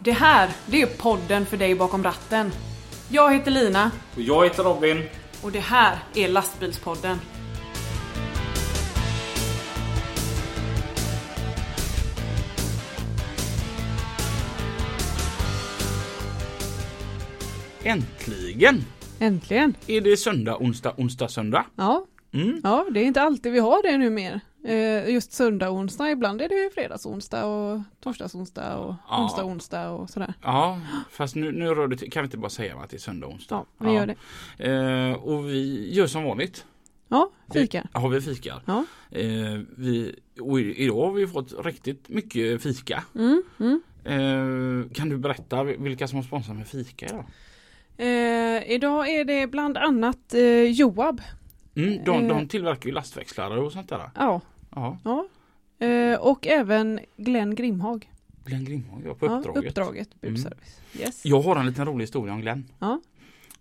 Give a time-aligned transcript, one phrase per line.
[0.00, 2.52] Det här, det är podden för dig bakom ratten.
[3.08, 5.02] Jag heter Lina Och jag heter Robin.
[5.42, 7.18] och det här är Lastbilspodden.
[17.82, 18.84] Äntligen
[19.20, 19.74] Äntligen!
[19.86, 21.64] är det söndag, onsdag, onsdag, söndag.
[21.76, 22.60] Ja, Mm.
[22.64, 24.40] ja det är inte alltid vi har det nu mer.
[24.64, 29.22] Eh, just söndag och onsdag, ibland är det fredags onsdag och torsdags onsdag och Ja.
[29.22, 30.34] onsdag onsdag och sådär.
[30.42, 30.80] Ja,
[31.10, 33.64] fast nu, nu rör det kan vi inte bara säga att det är söndag, onsdag?
[33.78, 34.16] Ja, vi gör det.
[34.72, 36.66] Eh, och vi gör som vanligt.
[37.08, 37.80] Ja, fika.
[37.82, 38.62] Vi, ja, vi fikar.
[38.66, 38.84] Ja.
[39.10, 43.04] Eh, vi, och idag har vi fått riktigt mycket fika.
[43.14, 43.80] Mm, mm.
[44.94, 47.24] Kan du berätta vilka som har sponsrat med fika idag?
[48.66, 50.34] Idag är det bland annat
[50.68, 51.20] Joab.
[51.78, 52.28] Mm, de, Eh.
[52.28, 54.10] de tillverkar ju lastväxlare och sånt där.
[54.14, 54.40] Ja,
[54.74, 55.28] Ja, ja.
[55.86, 58.12] Eh, och även Glenn Grimhag.
[58.44, 59.64] Glenn Grimhag, ja, på Ja, uppdraget.
[59.70, 60.80] uppdraget, budservice.
[61.00, 61.26] Yes.
[61.26, 62.64] Jag har en liten rolig historia om Glenn.
[62.78, 63.00] Ja.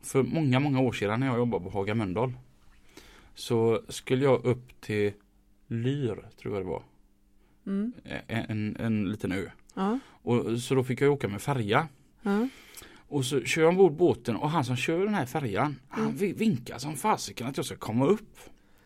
[0.02, 2.34] För många, många år sedan när jag jobbade på Haga Mölndal
[3.36, 5.14] så skulle jag upp till
[5.68, 6.84] Lyr, tror jag det var.
[7.66, 7.94] Mm.
[8.28, 9.46] En, en, en liten ö.
[9.74, 10.00] Ja.
[10.10, 11.88] Och, så då fick jag åka med färja.
[12.22, 12.48] Ja.
[13.10, 16.16] Och så kör jag ombord båten och han som kör den här färjan han Mm.
[16.16, 18.40] vi- vinkar som fasiken att jag ska komma upp.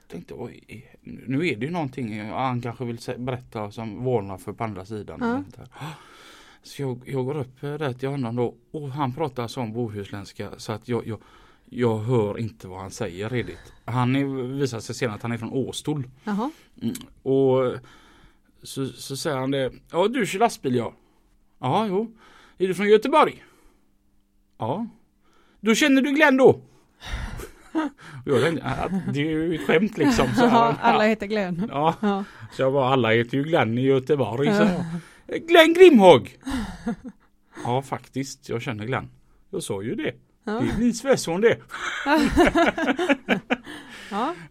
[0.08, 4.64] Tänkte oj, nu är det ju någonting han kanske vill berätta som varnar för på
[4.64, 5.20] andra sidan.
[5.20, 5.68] Där.
[6.64, 10.50] Så jag, jag går upp eh, där till honom då och han pratar som bohuslänska
[10.58, 11.20] så att jag, jag,
[11.70, 13.74] jag hör inte vad han säger redigt.
[13.86, 14.26] Han är,
[14.60, 16.10] visar sig senare att han är från Åstol.
[16.82, 16.94] Mm.
[17.24, 17.74] Och
[18.64, 19.72] så, så säger han det.
[19.92, 20.94] Ja du kör lastbil ja.
[21.60, 22.12] Ja jo.
[22.58, 23.44] Är du från Göteborg?
[24.62, 24.88] Ja.
[25.62, 26.48] Då känner du Glenn då?
[26.50, 26.62] Och
[28.26, 30.28] jag tänkte, "Ah, det är ju ett skämt liksom.
[30.36, 31.68] Så Ja, alla heter Glenn.
[31.72, 31.96] ja.
[32.02, 32.24] Ja.
[32.52, 34.54] Så jag bara, alla heter ju Glenn i Göteborg.
[34.54, 34.68] Så
[35.48, 36.38] Glenn Grimhåg!
[37.64, 39.10] Ja faktiskt, jag känner Glenn.
[39.50, 40.14] Jag sa ju det.
[40.44, 40.52] Ja.
[40.52, 41.58] Det är min svärson det.
[42.06, 42.20] Ja,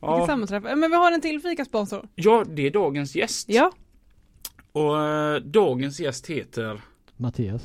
[0.00, 0.12] Ja.
[0.12, 0.62] vilket sammanträff.
[0.62, 2.08] Men vi har en till fikasponsor.
[2.14, 3.48] Ja, det är dagens gäst.
[3.48, 3.72] Ja.
[4.72, 6.80] Och eh, dagens gäst heter
[7.16, 7.62] Mattias.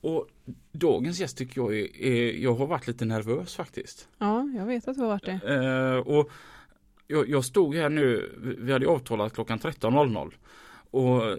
[0.00, 0.26] Och
[0.76, 4.08] dagens gäst tycker jag är, är, jag har varit lite nervös faktiskt.
[4.18, 5.54] Ja, jag vet att du har varit det.
[5.54, 6.30] Eh, och
[7.06, 10.32] jag, jag stod här nu, vi hade avtalat klockan 13.00.
[10.90, 11.36] Och eh,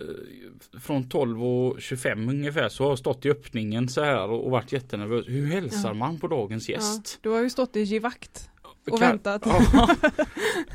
[0.81, 5.25] från 12.25 ungefär så har jag stått i öppningen så här och, och varit jättenervös.
[5.27, 5.93] Hur hälsar Ja.
[5.93, 6.75] man på dagens Ja.
[6.75, 7.19] gäst?
[7.21, 8.49] Du har ju stått i givakt
[8.89, 9.41] och Kan- väntat.
[9.45, 9.95] Ja.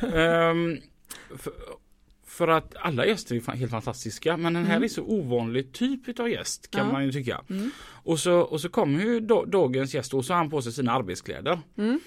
[0.18, 0.78] Ehm,
[1.38, 1.52] för,
[2.32, 4.84] för att alla gäster är helt fantastiska men den här Mm.
[4.84, 6.92] är så ovanlig typ av gäst kan Ja.
[6.92, 7.40] man ju tycka.
[7.50, 7.70] Mm.
[8.04, 10.72] Och så, och så kommer ju da- dagens gäst och så har han på sig
[10.72, 11.58] sina arbetskläder.
[11.76, 12.00] Mm.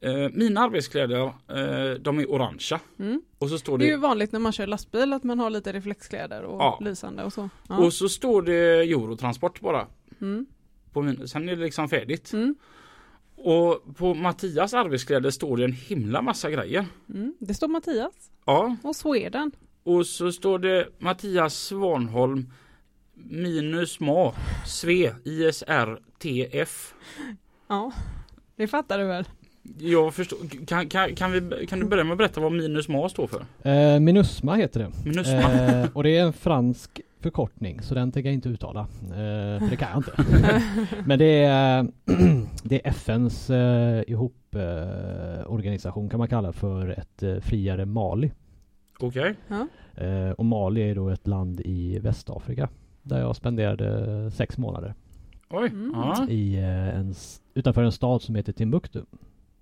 [0.00, 2.80] Eh, mina arbetskläder, eh, de är orangea.
[2.98, 3.22] Mm.
[3.38, 5.50] Och så står Det är det, ju vanligt när man kör lastbil att man har
[5.50, 6.78] lite reflexkläder och Ja.
[6.82, 7.48] lysande och så.
[7.68, 7.76] Ja.
[7.78, 9.86] och så står det Eurotransport bara.
[10.20, 10.46] Mm.
[10.92, 12.32] På min, sen är det liksom färdigt.
[12.32, 12.54] Mm.
[13.36, 16.86] Och på Mattias arbetskläder står det en himla massa grejer.
[17.14, 17.34] Mm.
[17.40, 18.12] Det står Mattias
[18.46, 19.52] Ja, och Sweden.
[19.86, 22.52] Och så står det Mattias Svanholm
[23.14, 24.32] minus ma
[24.64, 26.94] sve ISR TF.
[27.68, 27.92] Ja,
[28.56, 29.24] det fattar du väl?
[29.78, 33.08] Jag förstår, kan, kan, kan, vi, kan du börja med att berätta vad minus ma
[33.08, 33.70] står för?
[33.70, 34.90] Eh, Minusma heter det.
[35.04, 35.52] Minusma?
[35.52, 38.80] Eh, och det är en fransk förkortning så den tänker jag inte uttala.
[38.80, 40.24] Eh, för det kan jag inte.
[41.04, 41.86] Men det är,
[42.62, 48.30] det är FNs eh, ihop eh, organisation kan man kalla för ett eh, friare Mali.
[48.98, 49.34] Okej.
[49.48, 49.66] Ja.
[50.04, 52.68] Eh, och Mali är då ett land i Västafrika.
[53.02, 54.94] Där jag spenderade sex månader.
[55.50, 55.68] Oj.
[55.68, 56.30] Mm.
[56.30, 57.14] I, eh, en,
[57.54, 59.02] utanför en stad som heter Timbuktu.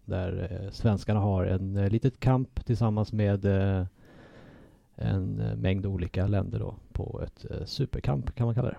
[0.05, 3.87] Där eh, svenskarna har en eh, litet kamp tillsammans med eh,
[4.97, 8.77] en eh, mängd olika länder då på ett eh, superkamp kan man kalla det.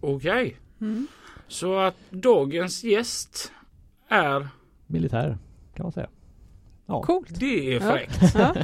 [0.00, 0.56] Okej.
[0.80, 1.06] Mm.
[1.48, 3.52] Så att dagens gäst
[4.08, 4.48] är
[4.86, 5.38] Militär
[5.74, 6.08] kan man säga.
[6.86, 7.40] Ja, Coolt.
[7.40, 8.34] Det är fräckt.
[8.34, 8.54] Ja.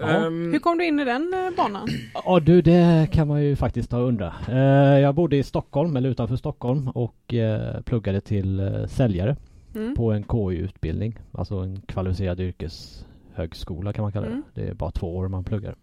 [0.00, 1.88] Ehm, Hur kom du in i den eh, banan?
[2.24, 4.34] ja du det kan man ju faktiskt ta och undra.
[4.48, 9.36] Eh, jag bodde i Stockholm eller utanför Stockholm och eh, pluggade till säljare
[9.74, 9.94] Mm.
[9.94, 11.18] på en KY-utbildning.
[11.32, 14.32] Alltså en kvalificerad yrkeshögskola kan man kalla det.
[14.32, 14.42] Mm.
[14.54, 15.74] Det är bara två år man pluggar.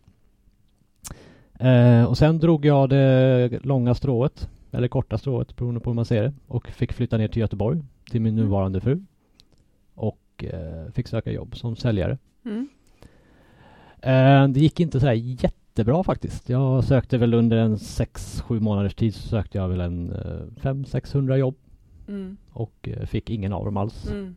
[2.07, 6.23] Och sen drog jag det långa strået, eller korta strået beroende på hur man ser
[6.23, 6.33] det.
[6.47, 7.81] Och fick flytta ner till Göteborg
[8.11, 8.45] till min Mm.
[8.45, 8.99] nuvarande fru.
[9.95, 10.43] Och
[10.93, 12.17] fick söka jobb som säljare.
[12.45, 12.67] Mm.
[14.01, 16.49] Eh, det gick inte så här jättebra faktiskt.
[16.49, 21.35] Jag sökte väl under en 6-7 månaders tid så sökte jag väl en eh, 500-600
[21.35, 21.55] jobb.
[22.07, 22.37] Mm.
[22.51, 24.07] Och eh, fick ingen av dem alls.
[24.11, 24.35] Mm.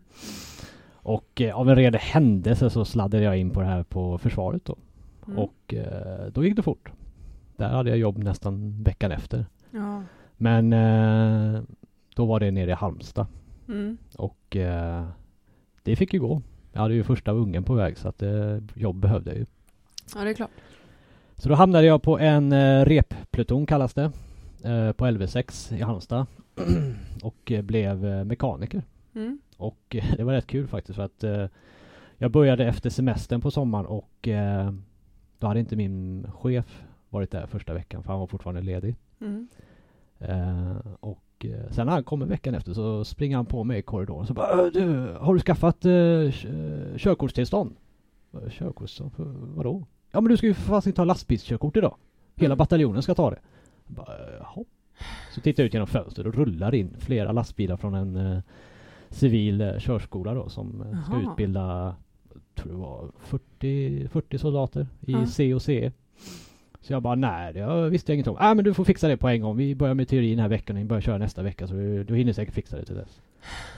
[0.94, 4.76] Och av en ren händelse så sladdade jag in på det här på försvaret då.
[5.26, 5.38] Mm.
[5.38, 5.74] Och
[6.32, 6.92] då gick det fort.
[7.56, 9.46] Där hade jag jobb nästan veckan efter.
[9.70, 10.02] Ja.
[10.36, 10.70] Men
[12.14, 13.26] då var det nere i Halmstad
[13.68, 13.98] Mm.
[14.16, 14.56] och
[15.82, 16.42] det fick ju gå.
[16.72, 19.46] Jag hade ju första ungen på väg så att eh, jobb behövde jag ju.
[20.14, 20.50] Ja, det är klart.
[21.36, 24.12] Så då hamnade jag på en eh, reppluton kallas det.
[24.64, 26.26] Eh, på LV6 i Halmstad.
[27.22, 28.82] och eh, blev mekaniker.
[29.14, 29.40] Mm.
[29.56, 31.24] Och det var rätt kul faktiskt för att
[32.18, 34.28] jag började efter semestern på sommaren och
[35.38, 38.96] då hade inte min chef varit där första veckan för han var fortfarande ledig.
[39.20, 39.48] Mm.
[40.18, 40.76] Eh,
[41.50, 44.26] och eh, sen när han kommer veckan efter så springer han på mig i korridoren
[44.26, 46.30] så bara "Äh, du, Har du skaffat eh,
[46.96, 47.76] körkortstillstånd?
[48.34, 49.12] "Eh, Körkortstillstånd?
[49.12, 49.24] För
[49.56, 49.86] vadå?
[50.10, 51.96] Ja men du ska ju för fasen ta lastbilskörkort idag.
[52.34, 52.58] Hela Mm.
[52.58, 53.38] bataljonen ska ta det.
[53.86, 54.64] Jag bara, "Eh, Jaha.
[55.34, 58.38] Så tittar jag ut genom fönstret och rullar in flera lastbilar från en eh,
[59.10, 61.30] civil eh, körskola då som eh, ska Jaha.
[61.32, 61.96] utbilda
[62.54, 65.26] tror det var 40, 40 soldater i Ja.
[65.26, 65.92] C och CE.
[66.82, 68.36] Så jag bara nej, det visste jag inget om.
[68.40, 69.56] Nej men du får fixa det på en gång.
[69.56, 72.04] Vi börjar med teori den här veckan och vi börjar köra nästa vecka så du,
[72.04, 73.20] du hinner säkert fixa det till dess.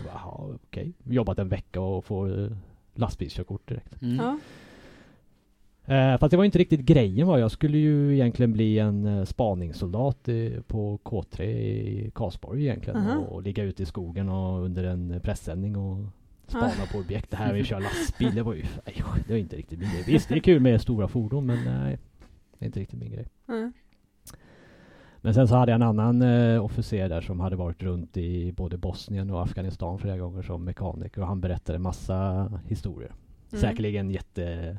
[0.06, 0.92] Jaha, okej.
[1.04, 2.50] Jobbat en vecka och får eh,
[2.94, 4.02] lastbilskörkort direkt.
[4.02, 4.16] Mm.
[4.16, 4.38] Ja.
[5.86, 7.38] Eh, fast det var inte riktigt grejen var.
[7.38, 13.00] Jag skulle ju egentligen bli en eh, spaningssoldat eh, på K3 i Karlsborg egentligen.
[13.00, 13.18] Aha.
[13.18, 16.06] Och, och ligga ute i skogen och under en pressändning och
[16.46, 17.30] spana på objekt.
[17.30, 19.88] Det här med att köra lastbil, det var ju nej, det var inte riktigt min.
[20.06, 21.98] Visst, det är kul med stora fordon men nej,
[22.58, 23.28] det är inte riktigt min grej.
[23.48, 23.72] Mm.
[25.20, 28.52] Men sen så hade jag en annan eh, officer där som hade varit runt i
[28.52, 33.12] både Bosnien och Afghanistan flera gånger som mekaniker och han berättade massa historier.
[33.52, 33.60] Mm.
[33.60, 34.76] Säkerligen jätte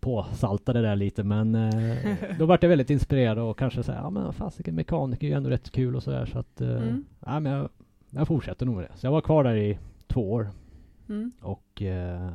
[0.00, 4.32] påsaltade där lite men eh, då vart jag väldigt inspirerad och kanske säga ja men
[4.32, 7.04] fasiken mekaniker är ju ändå rätt kul och sådär så att eh, Mm.
[7.26, 7.68] ja, men jag,
[8.10, 8.96] jag fortsätter nog med det.
[8.98, 10.48] Så jag var kvar där i två år
[11.08, 11.32] Mm.
[11.40, 12.30] och eh,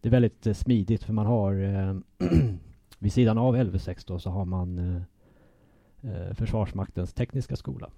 [0.00, 1.94] det är väldigt eh, smidigt för man har eh,
[2.98, 5.02] vid sidan av LV6 då så har man eh,
[6.10, 7.90] eh, Försvarsmaktens tekniska skola.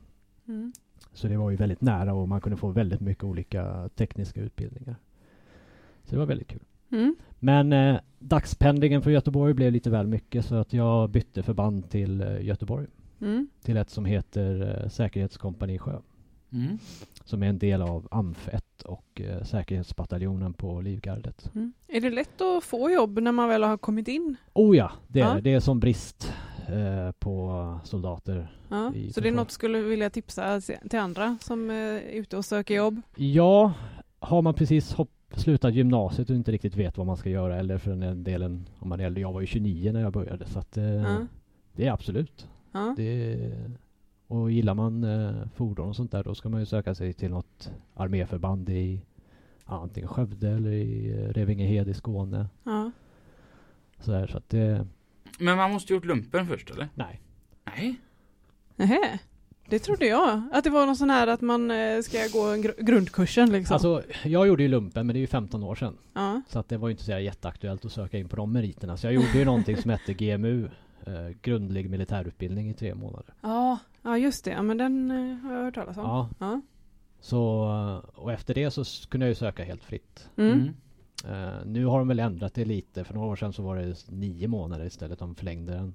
[0.48, 0.72] Mm.
[1.12, 4.96] Så det var ju väldigt nära och man kunde få väldigt mycket olika tekniska utbildningar.
[6.04, 6.64] Så det var väldigt kul.
[6.90, 7.16] Mm.
[7.38, 12.20] Men eh, dagspendlingen från Göteborg blev lite väl mycket så att jag bytte förband till
[12.20, 12.86] eh, Göteborg.
[13.20, 13.48] Mm.
[13.62, 15.98] Till ett som heter eh, Säkerhetskompani Sjö.
[16.52, 16.78] Mm.
[17.28, 21.50] Som är en del av AMF 1 och eh, säkerhetsbataljonen på Livgardet.
[21.54, 21.72] Mm.
[21.88, 24.36] Är det lätt att få jobb när man väl har kommit in?
[24.52, 25.34] Oh ja, det är Ja.
[25.34, 25.40] det.
[25.40, 26.32] Det är som brist
[26.68, 28.52] eh, på soldater.
[28.68, 28.92] Ja.
[29.12, 30.60] Så det är något du skulle vilja tipsa
[30.90, 33.00] till andra som är ute och söker jobb?
[33.16, 33.72] Ja,
[34.20, 37.78] har man precis hopp, slutat gymnasiet och inte riktigt vet vad man ska göra eller
[37.78, 39.20] för den delen om man är äldre.
[39.20, 41.26] Jag var ju 29 när jag började så att eh, Ja.
[41.72, 42.48] det är absolut.
[42.96, 43.36] Det,
[44.28, 47.30] och gillar man eh, fordon och sånt där då ska man ju söka sig till
[47.30, 49.00] något arméförband i
[49.66, 52.46] ja, antingen Skövde eller i eh, Revingehed i Skåne.
[52.64, 52.90] Ja.
[54.00, 54.86] Så, där, så att det,
[55.38, 56.88] Men man måste gjort lumpen först eller?
[56.94, 57.20] nej.
[57.64, 58.00] Nej.
[58.76, 59.18] Nähä.
[59.68, 60.42] Det trodde jag.
[60.52, 63.74] Att det var någon sån här att man eh, ska gå en gr- grundkursen liksom.
[63.74, 65.96] Alltså jag gjorde ju lumpen men det är ju 15 år sedan.
[66.14, 66.42] ja.
[66.48, 68.96] Så att det var ju inte så här jätteaktuellt att söka in på de meriterna.
[68.96, 70.68] Så jag gjorde ju någonting som hette GMU.
[71.08, 73.34] Eh, grundlig militärutbildning i tre månader.
[73.42, 73.78] ja.
[74.02, 74.50] Ja just det.
[74.50, 76.02] Ja men den eh, har jag hört talas om.
[76.04, 76.60] Ja, Ja.
[77.20, 80.28] så eh, och efter det så kunde jag ju söka helt fritt.
[80.36, 80.68] Mm.
[81.28, 83.04] Eh, nu har de väl ändrat det lite.
[83.04, 85.18] För några år sedan så var det nio månader istället.
[85.18, 85.94] De förlängde den.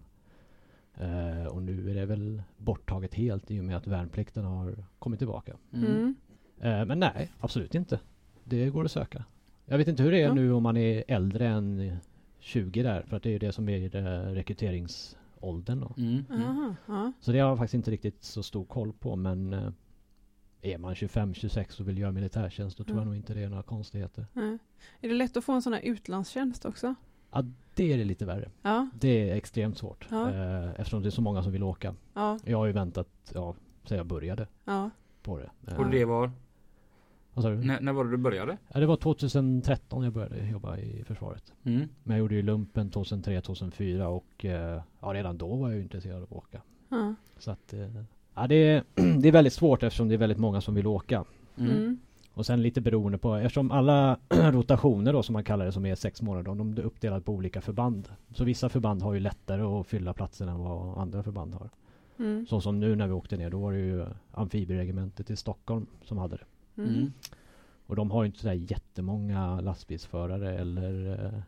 [0.98, 5.20] Eh, och nu är det väl borttaget helt i och med att värnplikten har kommit
[5.20, 5.54] tillbaka.
[5.74, 5.86] Mm.
[5.92, 6.16] Mm.
[6.62, 8.00] Eh, men nej, absolut inte.
[8.44, 9.24] Det går att söka.
[9.66, 10.34] Jag vet inte hur det är Ja.
[10.34, 11.98] nu om man är äldre än
[12.44, 13.04] 20 där.
[13.08, 15.94] För att det är ju det som är eh, rekryteringsåldern då.
[15.98, 16.26] Mm.
[16.30, 16.42] Mm.
[16.44, 16.76] Aha.
[16.86, 17.12] Ja.
[17.20, 19.16] Så det har jag faktiskt inte riktigt så stor koll på.
[19.16, 19.70] Men eh,
[20.62, 23.64] är man 25-26 och vill göra militärtjänst då tror jag nog inte det är några
[23.64, 24.26] konstigheter.
[25.02, 26.96] Är det lätt att få en sån här utlandstjänst också?
[27.32, 27.44] Ja,
[27.76, 28.50] det är det lite värre.
[28.62, 28.90] Ja.
[29.00, 30.08] Det är extremt svårt.
[30.12, 30.30] Ja.
[30.32, 31.96] Eh, eftersom det är så många som vill åka.
[32.14, 32.40] Ja.
[32.46, 34.90] Jag har ju väntat, ja, sen jag började Ja.
[35.22, 35.50] på det.
[35.72, 36.32] Eh, Och det var?
[37.34, 37.56] Vad sa du?
[37.56, 38.58] När, när var det du började?
[38.74, 41.54] Ja, det var 2013 jag började jobba i försvaret.
[41.64, 41.90] Mm.
[42.04, 46.18] Men jag gjorde ju lumpen 2003-2004 och eh, ja, redan då var jag ju intresserad
[46.18, 46.62] av att åka.
[46.90, 47.16] Ja.
[47.38, 47.90] Så att, eh,
[48.36, 48.84] ja, det, är,
[49.20, 51.26] det är väldigt svårt eftersom det är väldigt många som vill åka.
[51.58, 51.72] Mm.
[51.72, 52.00] Mm.
[52.34, 55.96] Och sen lite beroende på, eftersom alla rotationer då som man kallar det som är
[55.96, 58.10] sex månader, de är uppdelade på olika förband.
[58.34, 61.70] Så vissa förband har ju lättare att fylla platsen än vad andra förband har.
[62.20, 62.48] Mm.
[62.48, 66.18] Så som nu när vi åkte ner, då var det ju amfibieregementet i Stockholm som
[66.18, 66.44] hade det.
[66.78, 66.90] Mm.
[66.90, 67.12] Mm.
[67.88, 71.40] Och de har ju inte sådär jättemånga lastbilsförare eller eh,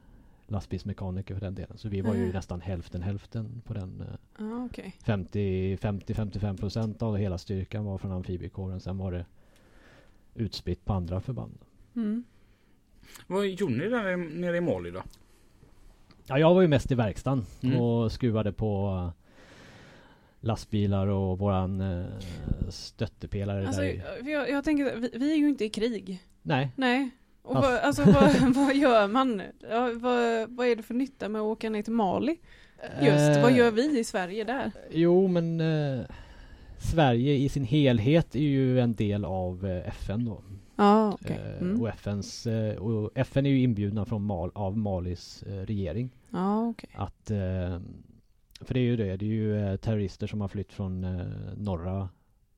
[0.48, 1.78] lastbilsmekaniker för den delen.
[1.78, 2.34] Så vi var ju Nej.
[2.34, 4.02] nästan hälften hälften på den.
[4.02, 4.08] Eh,
[4.40, 4.96] Ja, okej.
[5.06, 8.80] 50-55 procent av hela styrkan var från amfibiekåren.
[8.80, 9.26] Sen var det
[10.36, 11.58] utspritt på andra förband.
[11.96, 12.24] Mm.
[13.28, 15.02] Vad gjorde ni där nere i Mali då?
[16.28, 17.80] Ja, jag var ju mest i verkstaden Mm.
[17.82, 19.12] och skruvade på
[20.46, 22.06] lastbilar och våran eh,
[22.70, 26.20] stöttepelare Alltså, där jag, jag tänker, vi, vi är ju inte i krig.
[26.42, 27.10] Nej, Nej.
[27.42, 29.42] Och Fast- vad, alltså, vad, vad gör man?
[29.70, 32.38] Ja, vad, vad är det för nytta med att åka ner till Mali?
[33.02, 34.72] Just, Eh, vad gör vi i Sverige där?
[34.92, 36.06] Jo men eh,
[36.78, 40.42] Sverige i sin helhet är ju en del av eh, FN då.
[40.76, 41.40] Ja, okej.
[41.46, 41.82] Eh, Mm.
[41.82, 46.10] och, FNs, eh, och FN är ju inbjudna från Mal, av Malis eh, regering.
[46.30, 46.90] Ja, okej.
[46.94, 47.80] Att, eh,
[48.62, 51.26] för det är ju det, det är ju eh, terrorister som har flytt från eh,
[51.58, 52.10] norra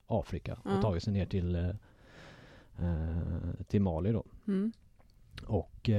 [0.07, 1.73] Afrika och tagit sig ner till, eh,
[3.67, 4.23] till Mali då.
[4.47, 4.71] Mm.
[5.45, 5.89] Och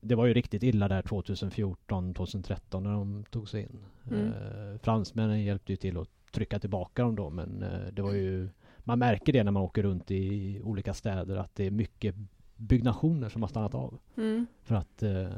[0.00, 3.78] det var ju riktigt illa där 2014, 2013 när de tog sig in.
[4.10, 4.26] Mm.
[4.26, 8.48] Eh, fransmännen hjälpte ju till att trycka tillbaka dem då men eh, det var ju
[8.78, 12.14] Man märker det när man åker runt i olika städer att det är mycket
[12.56, 13.98] byggnationer som har stannat av.
[14.16, 14.46] Mm.
[14.62, 15.28] För att eh,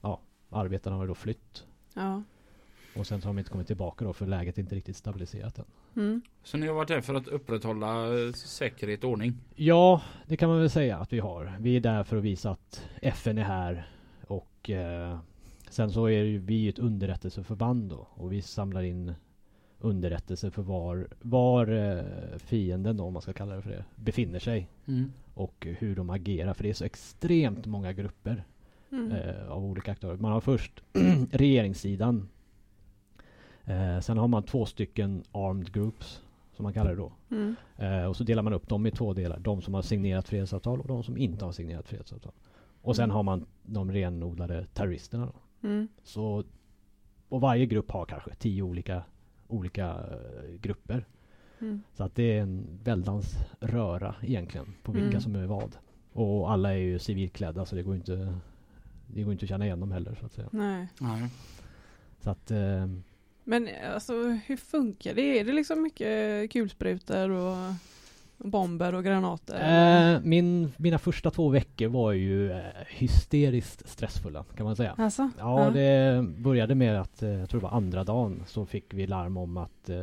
[0.00, 1.66] ja, arbetarna har då flytt.
[1.94, 2.22] Ja.
[2.96, 5.58] Och sen så har de inte kommit tillbaka då för läget är inte riktigt stabiliserat
[5.58, 5.64] än.
[5.96, 6.22] Mm.
[6.42, 9.32] Så ni har varit där för att upprätthålla eh, säkerhet och ordning?
[9.54, 11.56] Ja, det kan man väl säga att vi har.
[11.60, 13.88] Vi är där för att visa att FN är här
[14.26, 15.18] och eh,
[15.70, 19.12] sen så är ju vi ett underrättelseförband då och vi samlar in
[19.78, 24.38] underrättelser för var, var eh, fienden då, om man ska kalla det för det, befinner
[24.38, 25.12] sig Mm.
[25.34, 26.54] och hur de agerar.
[26.54, 28.44] För det är så extremt många grupper
[28.92, 29.12] Mm.
[29.12, 30.16] eh, av olika aktörer.
[30.16, 30.82] Man har först
[31.32, 32.28] regeringssidan.
[33.64, 37.12] Eh, sen har man två stycken armed groups som man kallar det då.
[37.30, 37.54] Mm.
[37.76, 39.38] Eh, och så delar man upp dem i två delar.
[39.38, 42.32] De som har signerat fredsavtal och de som inte har signerat fredsavtal.
[42.82, 43.14] Och sen Mm.
[43.16, 45.68] har man de renodlade terroristerna då.
[45.68, 45.88] Mm.
[46.02, 46.44] Så,
[47.28, 49.02] och varje grupp har kanske tio olika,
[49.48, 51.06] olika eh, grupper.
[51.60, 51.82] Mm.
[51.94, 55.20] Så att det är en väldans röra egentligen på vilka Mm.
[55.20, 55.76] som är vad.
[56.12, 58.38] Och alla är ju civilklädda så det går inte
[59.06, 60.48] det går inte att känna igen dem heller så att säga.
[60.52, 60.88] Nej.
[61.00, 61.30] Nej.
[62.20, 62.86] Så att eh,
[63.44, 64.12] Men alltså
[64.46, 65.38] hur funkar det?
[65.40, 67.56] Är det liksom mycket kulsprutor och
[68.38, 70.14] bomber och granater?
[70.14, 72.58] eh, min, mina första två veckor var ju eh,
[72.88, 74.94] hysteriskt stressfulla kan man säga.
[74.98, 75.30] Alltså?
[75.38, 79.06] Ja, det började med att, eh, jag tror det var andra dagen, så fick vi
[79.06, 80.02] larm om att eh,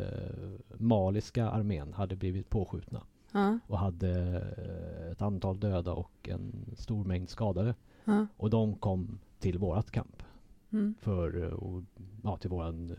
[0.77, 3.59] maliska armén hade blivit påskjutna Ja.
[3.67, 4.09] och hade
[4.57, 7.75] eh, ett antal döda och en stor mängd skadade.
[8.05, 8.27] Ja.
[8.37, 10.23] Och de kom till vårat kamp
[10.71, 10.95] Mm.
[11.01, 11.83] för, eh, och,
[12.23, 12.95] ja, till våran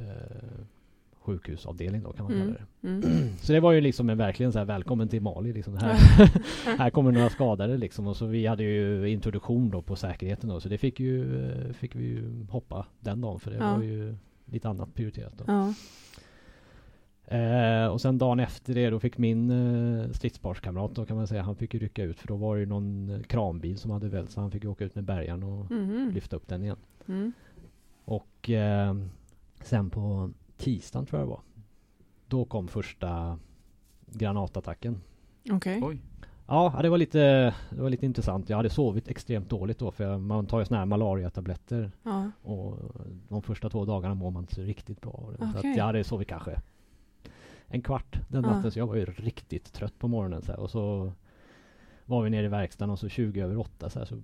[0.00, 0.64] eh,
[1.20, 2.46] sjukhusavdelning då kan man Mm.
[2.46, 2.88] kalla det.
[2.88, 3.28] Mm.
[3.40, 5.76] Så det var ju liksom en verkligen så här välkommen till Mali liksom.
[5.76, 5.94] Här,
[6.78, 10.60] här kommer några skadade liksom och så vi hade ju introduktion då på säkerheten då
[10.60, 13.74] så det fick ju eh, fick vi ju hoppa den dagen för det Ja.
[13.76, 14.14] var ju
[14.44, 15.44] lite annat prioriterat då.
[15.46, 15.74] Ja.
[17.36, 21.42] Eh, och sen dagen efter det då fick min eh, stridsparskamrat då kan man säga
[21.42, 24.08] han fick ju rycka ut för då var det ju någon eh, kranbil som hade
[24.08, 26.10] vält så han fick ju åka ut med bärgaren och Mhm.
[26.14, 26.76] lyfta upp den igen.
[27.08, 27.32] Mm.
[28.04, 28.94] Och eh,
[29.62, 31.40] sen på tisdagen tror jag det var.
[32.26, 33.38] Då kom första
[34.06, 35.00] granatattacken.
[35.50, 35.80] Okej.
[35.84, 36.00] Oj.
[36.46, 37.18] Ja, det var lite,
[37.70, 38.48] det var lite intressant.
[38.48, 42.30] Jag hade sovit extremt dåligt då för man tar ju såna här malariatabletter Ja.
[42.42, 42.78] och
[43.28, 45.52] de första två dagarna mår man inte så riktigt bra det.
[45.52, 46.60] Så att jag hade sovit kanske
[47.66, 48.50] en kvart den Ja.
[48.50, 50.60] natten så jag var ju riktigt trött på morgonen så här.
[50.60, 51.12] och så
[52.04, 54.20] var vi nere i verkstaden och så 20 över 8 så här så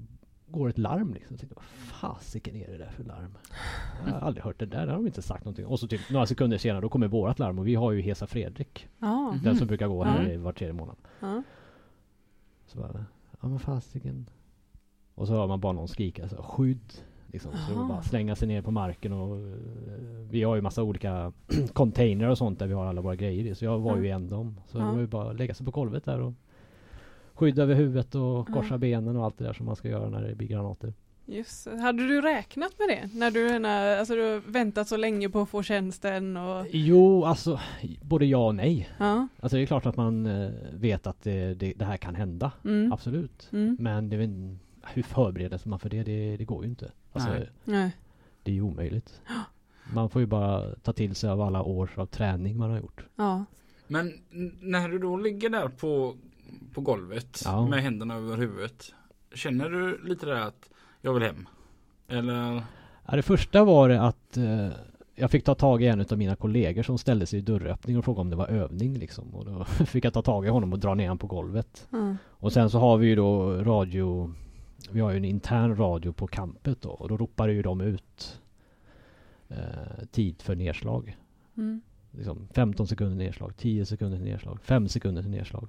[0.49, 1.37] går ett larm liksom.
[1.37, 3.39] Tänkte, vad fasiken är det där för larm?
[4.07, 5.67] Jag har aldrig hört det där, det har de inte sagt någonting.
[5.67, 8.27] Och så typ några sekunder senare då kommer vårat larm och vi har ju Hesa
[8.27, 8.89] Fredrik.
[8.99, 9.41] Mhm.
[9.45, 10.97] Den som brukar gå här i var tredje månad.
[11.21, 11.43] Ja.
[12.67, 13.05] Så bara,
[13.41, 14.31] ja men fasiken.
[15.15, 16.93] Och så hör man bara någon skrika så skydd.
[17.27, 17.53] Liksom.
[17.53, 19.57] Så det var bara slänga sig ner på marken och eh,
[20.31, 21.33] vi har ju massa olika
[21.73, 23.55] containrar och sånt där vi har alla våra grejer i.
[23.55, 24.61] Så jag var ju i en dem.
[24.67, 26.33] Så det var ju bara lägga sig på golvet där och
[27.37, 30.23] skydd över huvudet och korsa benen och allt det där som man ska göra när
[30.23, 30.93] det blir granater.
[31.29, 31.67] Just.
[31.67, 33.19] Hade du räknat med det?
[33.19, 36.67] När du, när, alltså, du har väntat så länge på att få tjänsten och...
[36.71, 37.61] Jo, alltså
[38.03, 38.89] både ja och nej.
[38.99, 39.29] Ja.
[39.41, 42.53] Alltså det är klart att man eh, vet att det, det, det här kan hända.
[42.65, 42.93] Mm.
[42.93, 43.49] Absolut.
[43.53, 43.77] Mm.
[43.81, 44.17] Men det
[44.95, 46.03] hur förbereder man för det?
[46.03, 46.93] Det, det går ju inte.
[47.13, 47.51] Alltså, Nej.
[47.65, 47.91] Nej.
[48.43, 49.21] Det är ju omöjligt.
[49.93, 53.05] Man får ju bara ta till sig av alla år av träning man har gjort.
[53.17, 53.45] Ja.
[53.87, 54.13] Men
[54.61, 56.17] när du då ligger där på,
[56.75, 57.67] på golvet Ja.
[57.67, 58.93] med händerna över huvudet.
[59.35, 61.49] Känner du lite där att jag vill hem?
[62.09, 62.63] Eller?
[63.07, 64.69] Ja, det första var det att eh,
[65.15, 68.05] jag fick ta tag i en av mina kollegor som ställde sig i dörröppning och
[68.05, 69.35] frågade om det var övning liksom.
[69.35, 71.89] Och då fick jag ta tag i honom och dra ner honom på golvet.
[71.91, 72.17] Ja.
[72.29, 74.35] Och sen så har vi ju då radio
[74.91, 78.41] Vi har ju en intern radio på campet då och då ropar ju de ut
[79.49, 79.57] eh,
[80.11, 81.17] Tid för nedslag.
[81.57, 81.81] Mm.
[82.11, 85.69] Liksom 15 sekunder nedslag, 10 sekunder nedslag, 5 sekunder till nedslag.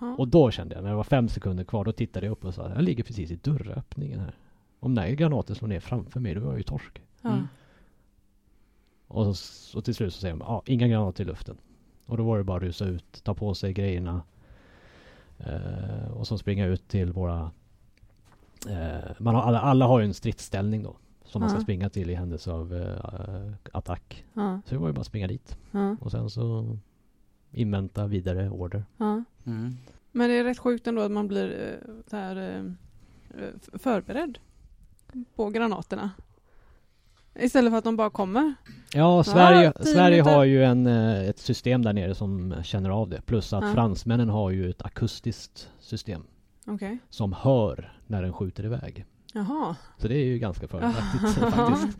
[0.00, 2.54] Och då kände jag, när det var fem sekunder kvar, då tittade jag upp och
[2.54, 4.34] sa Jag ligger precis i dörröppningen här.
[4.80, 7.02] Om den här granaten slår ner framför mig, då är jag ju torsk.
[7.22, 7.48] Mm.
[9.08, 11.56] Och, så, och till slut så säger de, ja, inga granater i luften.
[12.06, 14.22] Och då var det bara att rusa ut, ta på sig grejerna.
[15.38, 17.50] Eh, och så springa ut till våra...
[18.68, 20.96] Eh, man har, alla, alla har ju en stridsställning då.
[21.24, 24.24] Som man ska springa till i händelse av eh, attack.
[24.34, 25.58] Så det var ju bara att springa dit.
[26.00, 26.76] Och sen så
[27.52, 28.84] invänta vidare order.
[28.96, 29.24] ja.
[29.46, 29.76] Mm.
[30.12, 31.50] Men det är rätt sjukt ändå att man blir
[31.84, 32.64] eh, så här, eh,
[33.42, 34.38] eh, förberedd
[35.34, 36.10] på granaterna.
[37.40, 38.54] Istället för att de bara kommer.
[38.94, 43.20] Ja, Sverige, tio Sverige har ju en, ett system där nere som känner av det.
[43.26, 43.72] Plus att Ja.
[43.74, 46.22] fransmännen har ju ett akustiskt system.
[46.66, 46.98] Okej.
[47.10, 49.04] Som hör när den skjuter iväg.
[49.34, 49.76] Jaha.
[49.98, 51.98] Så det är ju ganska fördelaktigt faktiskt.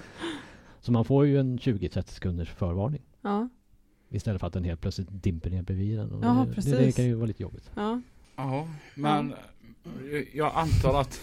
[0.81, 3.03] Så man får ju en 20-30 sekunders förvarning.
[3.23, 3.49] Ja,
[4.11, 6.11] Istället för att den helt plötsligt dimper ner bredvid den.
[6.13, 6.73] Och Ja, det, precis.
[6.73, 7.71] Det, det kan ju vara lite jobbigt.
[7.75, 8.01] ja.
[8.37, 9.35] Ja, men
[10.33, 11.21] jag antar att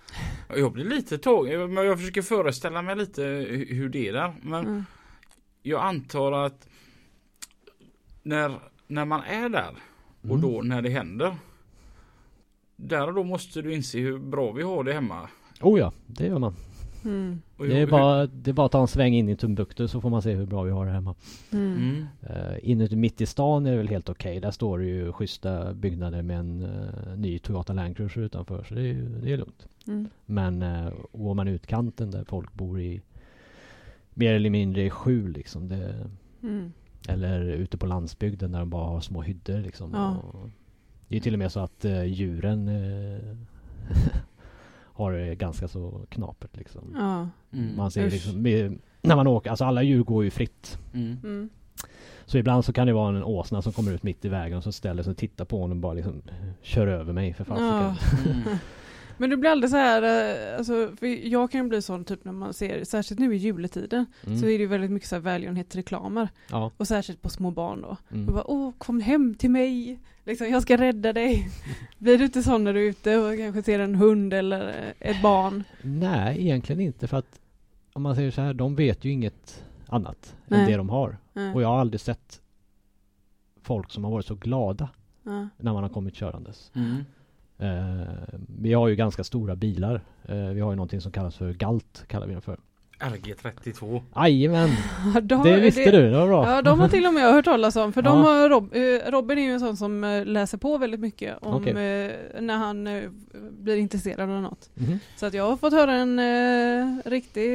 [0.48, 1.46] jag blir lite tåg.
[1.48, 4.34] Men jag försöker föreställa mig lite hu- hur det är där.
[4.42, 4.84] Men Mm.
[5.62, 6.68] jag antar att
[8.22, 9.74] när, när man är där
[10.20, 10.40] och Mm.
[10.40, 11.36] då när det händer.
[12.76, 15.28] Där och då måste du inse hur bra vi har det hemma.
[15.60, 16.54] Oh ja, det gör man.
[17.04, 17.42] Mm.
[17.58, 20.10] Det är, bara, det är bara att ta en sväng in i Tumbuktu så får
[20.10, 21.14] man se hur bra vi har det hemma.
[21.52, 21.76] Mm.
[21.76, 22.06] Mm.
[22.30, 24.40] Uh, inuti mitt i stan är det väl helt okej.
[24.40, 28.64] Där står det ju schyssta byggnader med en eh, ny Toyota Land Cruiser utanför.
[28.68, 29.66] Så det är, ju- det är lugnt.
[29.86, 30.08] Mm.
[30.26, 33.00] Men uh, går man ut kanten där folk bor i
[34.14, 35.68] mer eller mindre i skjul liksom.
[35.68, 35.94] Det,
[36.42, 36.72] Mm.
[37.08, 39.90] eller ute på landsbygden där de bara har små hyddor liksom.
[39.94, 40.16] Ja.
[40.16, 40.48] Och
[41.08, 42.68] det är till och med så att eh, djuren
[44.98, 46.94] har det ganska så knapert liksom.
[46.98, 47.28] Ja.
[47.58, 47.76] Mm.
[47.76, 48.12] Man ser Usch.
[48.12, 48.42] liksom,
[49.02, 50.78] när man åker, alltså alla djur går ju fritt.
[50.94, 51.16] Mm.
[51.24, 51.48] Mm.
[52.24, 54.64] Så ibland så kan det vara en åsna som kommer ut mitt i vägen och
[54.64, 56.22] så ställer sig och tittar på honom och bara liksom
[56.62, 57.94] kör över mig för Ja.
[57.96, 58.34] fasiken.
[58.36, 58.58] Mm.
[59.18, 62.24] Men du blir aldrig så här, eh, alltså, för jag kan ju bli sån typ
[62.24, 64.38] när man ser, särskilt nu i juletiden, Mm.
[64.38, 66.28] så är det ju väldigt mycket så här välgörenhetsreklamer.
[66.50, 66.70] Ja.
[66.76, 67.96] Och särskilt på små barn då.
[68.12, 68.28] Mm.
[68.28, 71.48] Och bara, åh kom hem till mig, liksom, jag ska rädda dig.
[71.98, 74.68] Blir du inte sån när du är ute och kanske ser en hund eller
[75.00, 75.64] eh, ett barn?
[75.82, 77.40] Nej, egentligen inte för att
[77.92, 80.60] om man säger så här, de vet ju inget annat Nej.
[80.60, 81.18] än det de har.
[81.32, 82.40] Ja, Och jag har aldrig sett
[83.62, 84.88] folk som har varit så glada
[85.22, 86.70] ja, när man har kommit körandes.
[86.74, 87.04] Mm.
[87.58, 88.06] Eh,
[88.60, 89.94] vi har ju ganska stora bilar.
[90.28, 92.58] Eh, vi har ju någonting som kallas för GALT, kallar vi den för.
[93.00, 94.02] RG32.
[94.16, 94.70] Jajamän!
[95.22, 96.50] de- Det visste du, det var bra.
[96.50, 98.24] Ja, de har till och med hört talas om, för de Ja.
[98.24, 101.74] har Rob, eh, Robin är ju en sån som läser på väldigt mycket om eh,
[102.40, 102.88] när han
[103.50, 104.70] blir intresserad av något.
[104.74, 104.98] Mhm.
[105.16, 107.50] Så att jag har fått höra en eh, riktig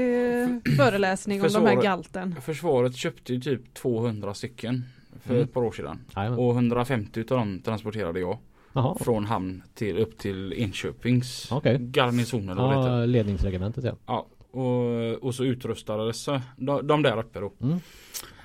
[0.78, 1.84] föreläsning om de här Försvaret.
[1.84, 2.36] galten.
[2.42, 4.84] Försvaret köpte ju typ 200 stycken
[5.24, 5.44] för Mm.
[5.44, 6.00] ett par år sedan.
[6.16, 6.40] Jajamän.
[6.40, 8.38] Och 150 utav dem transporterade jag.
[8.74, 8.96] Jaha.
[9.00, 11.78] Från hamn till upp till Enköpings Okej.
[11.80, 13.02] garnison eller vad.
[13.02, 13.96] Ja, ledningsregementet ja.
[14.06, 14.26] Ja,
[14.60, 17.54] och, och så utrustades så de, de där uppe då.
[17.62, 17.80] Mm.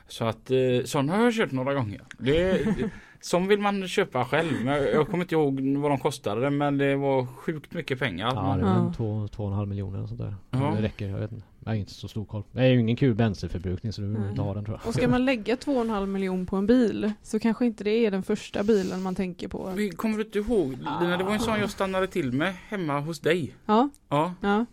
[0.09, 2.01] Så att eh, sån har jag kört några gånger.
[2.19, 2.67] Det,
[3.21, 4.53] som vill man köpa själv.
[4.65, 8.33] Men jag, jag kommer inte ihåg vad de kostade men det var sjukt mycket pengar.
[8.35, 8.93] Ja, det är Ja.
[8.97, 10.35] två, två och en halv miljon eller sånt där.
[10.51, 10.73] Ja.
[10.77, 11.47] Det räcker, jag vet inte.
[11.65, 12.43] Jag har inte så stor koll.
[12.53, 14.89] Det är ju ingen kul bränsleförbrukning så du vill inte ha den tror jag.
[14.89, 18.23] Och ska man lägga 2,5 miljon på en bil så kanske inte det är den
[18.23, 19.73] första bilen man tänker på.
[19.77, 21.17] Vi- Kommer du inte ihåg Lina?
[21.19, 23.55] Det var en sån jag stannade till med hemma hos dig.
[23.67, 24.67] Ja, Ja, ja,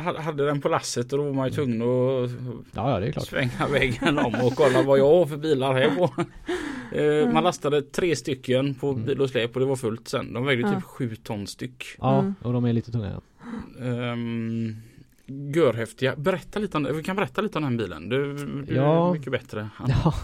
[0.00, 2.30] ha- hade den på lasset och då var man ju tvungen att
[2.74, 3.26] Ja, ja det är klart.
[3.26, 6.10] svänga vägen om och kolla vad jag har för bilar här på.
[6.92, 9.04] Eh, Man lastade tre stycken på Mm.
[9.04, 10.32] bil och släp och det var fullt sen.
[10.32, 10.74] De vägde Ja.
[10.74, 11.84] typ sju ton styck.
[11.98, 12.34] Ja, Mm.
[12.42, 13.20] och de är lite tunga.
[13.78, 14.12] Ja.
[14.12, 14.76] Um,
[15.26, 16.16] görhäftiga.
[16.16, 18.08] Berätta lite om Vi kan berätta lite om den bilen.
[18.08, 18.34] Du,
[18.66, 19.08] du Ja.
[19.08, 19.68] är mycket bättre.
[19.88, 20.14] Ja.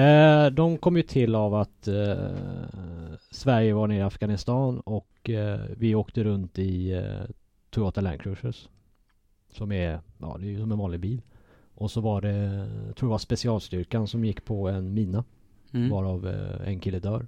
[0.00, 2.16] eh, de kom ju till av att eh,
[3.30, 7.02] Sverige var nere i Afghanistan och eh, vi åkte runt i
[7.70, 8.68] Toyota Land Cruisers.
[9.50, 11.22] Som är, ja det är ju som en vanlig bil.
[11.74, 12.32] Och så var det,
[12.86, 15.24] jag tror det var specialstyrkan som gick på en mina.
[15.72, 15.90] Mm.
[15.90, 16.26] Varav
[16.66, 17.26] en kille dör.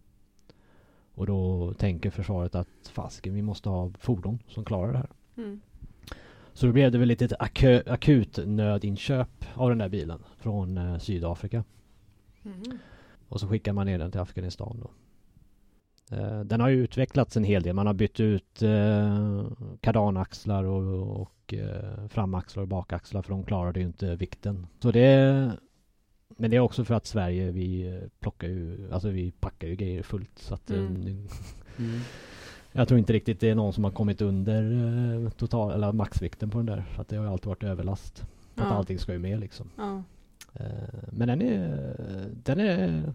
[1.14, 5.10] Och då tänker försvaret att fasken vi måste ha fordon som klarar det här.
[5.36, 5.60] mm.
[6.56, 10.78] Så då blev det väl lite ett akö- akut nödinköp av den där bilen från
[10.78, 11.64] eh, Sydafrika.
[12.42, 12.78] Mhm.
[13.28, 14.90] Och så skickar man ner den till Afghanistan då.
[16.16, 17.74] Eh, den har ju utvecklats en hel del.
[17.74, 19.46] Man har bytt ut eh,
[19.80, 24.66] kardanaxlar och, och eh, framaxlar och bakaxlar för de klarade ju inte vikten.
[24.78, 25.52] Så det
[26.28, 29.76] men det är också för att Sverige vi eh, plockar ju, alltså vi packar ju
[29.76, 31.28] grejer fullt så att eh, Mm.
[31.78, 32.00] Mm.
[32.76, 34.62] Jag tror inte riktigt det är någon som har kommit under
[35.24, 36.82] eh, total, eller maxvikten på den där.
[36.82, 38.18] För att det har ju alltid varit överlast.
[38.54, 38.74] För att Ja.
[38.74, 39.70] allting ska ju med liksom.
[39.76, 40.02] Ja.
[40.54, 40.64] Eh,
[41.12, 41.90] Men den är,
[42.44, 43.12] den är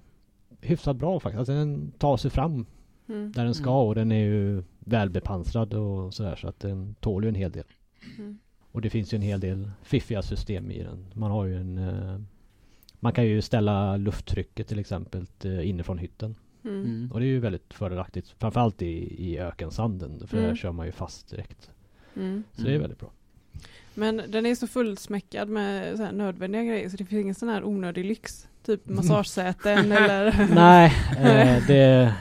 [0.62, 1.40] hyfsat bra faktiskt.
[1.40, 2.66] Alltså den tar sig fram
[3.10, 3.32] Mm.
[3.32, 3.76] där den ska Mm.
[3.88, 7.64] och den är ju välbepansrad och sådär så att den tål ju en hel del.
[8.18, 8.38] Mm.
[8.72, 11.06] Och det finns ju en hel del fiffiga system i den.
[11.14, 12.20] Man har ju en eh,
[13.00, 15.26] Man kan ju ställa lufttrycket till exempel
[15.64, 16.36] inifrån hytten.
[16.66, 16.86] Mm.
[16.86, 17.12] Mm.
[17.14, 18.34] Och det är ju väldigt fördelaktigt.
[18.40, 20.28] Framförallt i, i ökensanden.
[20.28, 20.56] För där Mm.
[20.56, 21.70] kör man ju fast direkt.
[22.16, 22.44] Mm.
[22.54, 22.82] Så det är Mm.
[22.82, 23.10] väldigt bra.
[23.94, 27.50] Men den är så fullsmäckad med så här nödvändiga grejer så det finns ingen sån
[27.50, 28.48] här onödig lyx.
[28.66, 30.48] Typ massagesäten eller...
[30.56, 32.14] Nej, eh, det,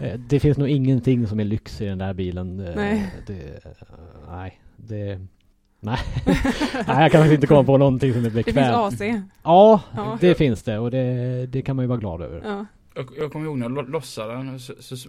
[0.00, 2.60] eh, det finns nog ingenting som är lyx i den där bilen.
[2.60, 3.14] Eh, Nej.
[3.26, 3.60] Det,
[4.30, 5.20] nej, det...
[5.80, 5.98] Nej.
[6.86, 8.74] nej, jag kan faktiskt inte komma på någonting som är Det finns bekvämt.
[8.76, 9.00] AC.
[9.42, 10.18] Ja, Ja.
[10.20, 12.42] det finns det och det, det kan man ju vara glad över.
[12.44, 12.66] Ja.
[12.98, 15.08] Jag, jag kommer ihåg när jag lo- lossade den så, så, så,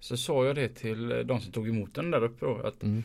[0.00, 3.02] så sa jag det till de som tog emot den där uppe då, att Mm.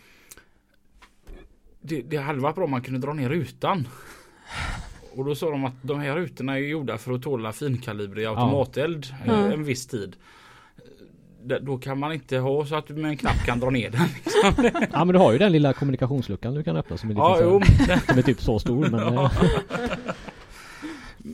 [1.82, 3.88] det, det hade varit bra om man kunde dra ner rutan.
[5.16, 9.06] Och då sa de att de här rutorna är gjorda för att tåla finkalibrig automateld
[9.26, 9.34] Ja.
[9.48, 10.16] eh, en viss tid.
[11.62, 14.02] Då kan man inte ha så att du med en knapp kan dra ner den.
[14.24, 14.72] Liksom.
[14.94, 17.38] Ja men du har ju den lilla kommunikationsluckan du kan öppna som är, lite Ja,
[17.38, 17.62] så, jo.
[18.08, 19.32] som är typ så stor men Ja.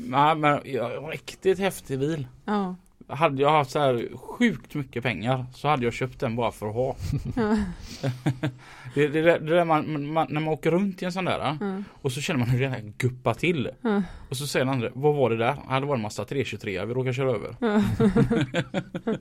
[0.07, 2.27] Nej, men ja, riktigt häftig bil.
[2.45, 2.75] Ja.
[3.09, 6.67] Hade jag haft så här sjukt mycket pengar så hade jag köpt den bara för
[6.69, 6.95] att ha.
[7.35, 7.57] Ja.
[8.95, 11.83] Det, det, det där man, man, när man åker runt i en sån där Ja.
[12.01, 13.69] och så känner man hur den här guppar till.
[13.81, 14.03] Ja.
[14.29, 15.55] Och så säger den andra, vad var det där?
[15.69, 17.55] Ja, det var en massa 323 vi råkade köra över.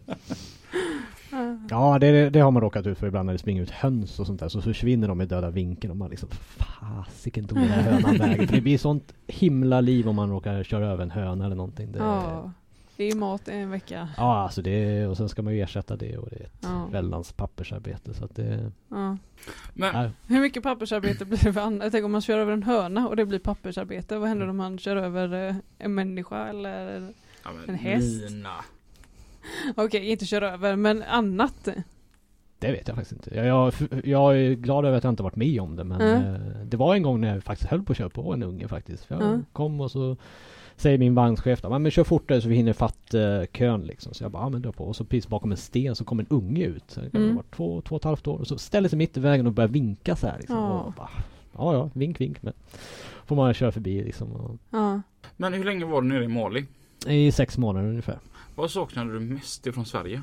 [1.37, 1.57] Ja.
[1.71, 4.27] Ja det, det har man råkat ut för ibland när det springer ut höns och
[4.27, 7.83] sånt där så försvinner de i döda vinkeln och man liksom Fasiken tog den här
[7.93, 8.49] hönan vägen.
[8.49, 11.93] För det blir sånt himla liv om man råkar köra över en höna eller någonting.
[11.93, 12.51] Det, ja.
[12.97, 14.09] Det är ju mat i en vecka.
[14.17, 16.87] Ja alltså det och sen ska man ju ersätta det och det är ett Ja.
[16.93, 19.17] väldans pappersarbete så att det Ja.
[19.75, 21.85] Men Hur mycket pappersarbete blir det för andra?
[21.85, 24.19] Jag tänker om man kör över en höna och det blir pappersarbete.
[24.19, 27.09] Vad händer om man kör över eh, en människa eller?
[27.45, 28.31] ja, men En häst?
[28.31, 28.51] Lina.
[29.77, 31.69] Okej, inte kör över men annat.
[32.59, 33.37] Det vet jag faktiskt inte.
[33.37, 33.73] Jag, jag,
[34.05, 36.35] jag är glad över att jag inte varit med om det men Mm.
[36.35, 38.69] eh, Det var en gång när jag faktiskt höll på att köra på en unge
[38.69, 39.05] faktiskt.
[39.05, 39.45] För jag Mm.
[39.53, 40.17] kom och så
[40.79, 44.15] Säger min vagnschef då, "Ja, men kör fortare så vi hinner fatt eh, kön liksom.
[44.15, 44.85] Så jag bara, ja men dra på.
[44.85, 46.85] Och så precis bakom en sten så kom en unge ut.
[46.87, 47.37] Så det kan Mm.
[47.37, 48.39] varit två, två och ett halvt år.
[48.39, 50.57] Och så ställer sig mitt i vägen och börjar vinka så här liksom.
[50.57, 50.81] Ja.
[50.81, 51.09] Och bara,
[51.57, 52.43] ja ja, vink vink.
[52.43, 52.53] Men
[53.27, 54.33] får man köra förbi liksom.
[54.33, 55.01] Och, Ja.
[55.37, 56.65] Men hur länge var du nere i Mali?
[57.07, 58.19] I sex månader ungefär.
[58.57, 60.23] Vad saknade du mest ifrån Sverige?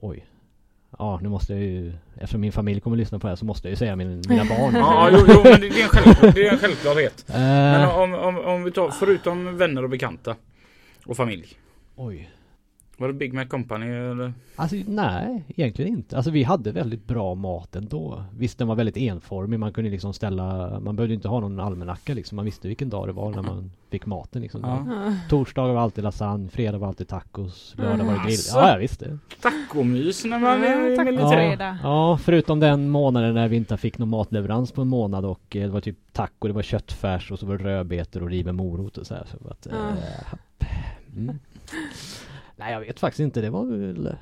[0.00, 0.26] Oj.
[0.98, 3.44] Ja, nu måste jag ju Eftersom min familj kommer att lyssna på det här så
[3.44, 4.74] måste jag ju säga min, mina barn.
[4.74, 7.24] Ja, jo, jo men det, är en självklar, det är en självklarhet.
[7.28, 10.36] Men Eh, om, om, om vi tar, förutom vänner och bekanta
[11.06, 11.48] och familj.
[11.96, 12.30] oj.
[13.00, 14.32] Var det Big Mac Company eller?
[14.56, 16.16] Alltså nej, egentligen inte.
[16.16, 18.24] Alltså vi hade väldigt bra mat ändå.
[18.38, 19.58] Visst den var väldigt enformig.
[19.60, 22.36] Man kunde liksom ställa Man behövde inte ha någon almanacka liksom.
[22.36, 24.60] Man visste vilken dag det var när man fick maten liksom.
[24.64, 24.86] Ja.
[24.88, 25.14] Ja.
[25.28, 28.34] Torsdagar var alltid lasagne, fredag var alltid tacos, lördag var det grill.
[28.34, 28.58] Asså?
[28.58, 29.18] Ja, jag visste.
[29.42, 31.06] Tacomys när man Ja, är i tack.
[31.06, 31.76] militär.
[31.82, 35.62] Ja, förutom den månaden när vi inte fick någon matleverans på en månad och eh,
[35.62, 38.98] det var typ taco, det var köttfärs och så var det rödbetor och riven morot
[38.98, 39.26] och så här.
[39.30, 39.76] Så att, Ja.
[39.88, 40.68] eh,
[41.16, 41.38] mm.
[42.58, 44.16] Nej jag vet faktiskt inte, det var väl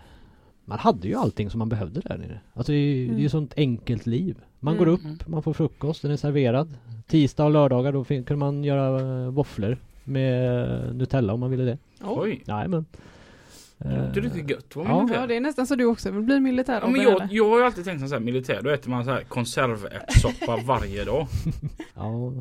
[0.64, 2.40] Man hade ju allting som man behövde där nere.
[2.54, 3.28] Alltså det är ju det är Mm.
[3.28, 4.36] sånt enkelt liv.
[4.60, 4.84] Man Mm.
[4.84, 6.74] går upp, man får frukost, den är serverad.
[7.06, 11.64] Tisdag och lördagar då fin- kunde man göra eh, våfflor med Nutella om man ville
[11.64, 11.78] det.
[12.04, 12.42] Oj.
[12.46, 12.84] Nej men.
[13.78, 14.98] Det är lite gött vara Ja.
[15.02, 15.20] militär.
[15.20, 16.78] Ja, det är nästan så du också vill bli militär.
[16.82, 19.04] Ja, men jag, jag har ju alltid tänkt som så här, militär, då äter man
[19.04, 21.26] så här konservärtssoppa varje dag.
[21.94, 22.32] Ja.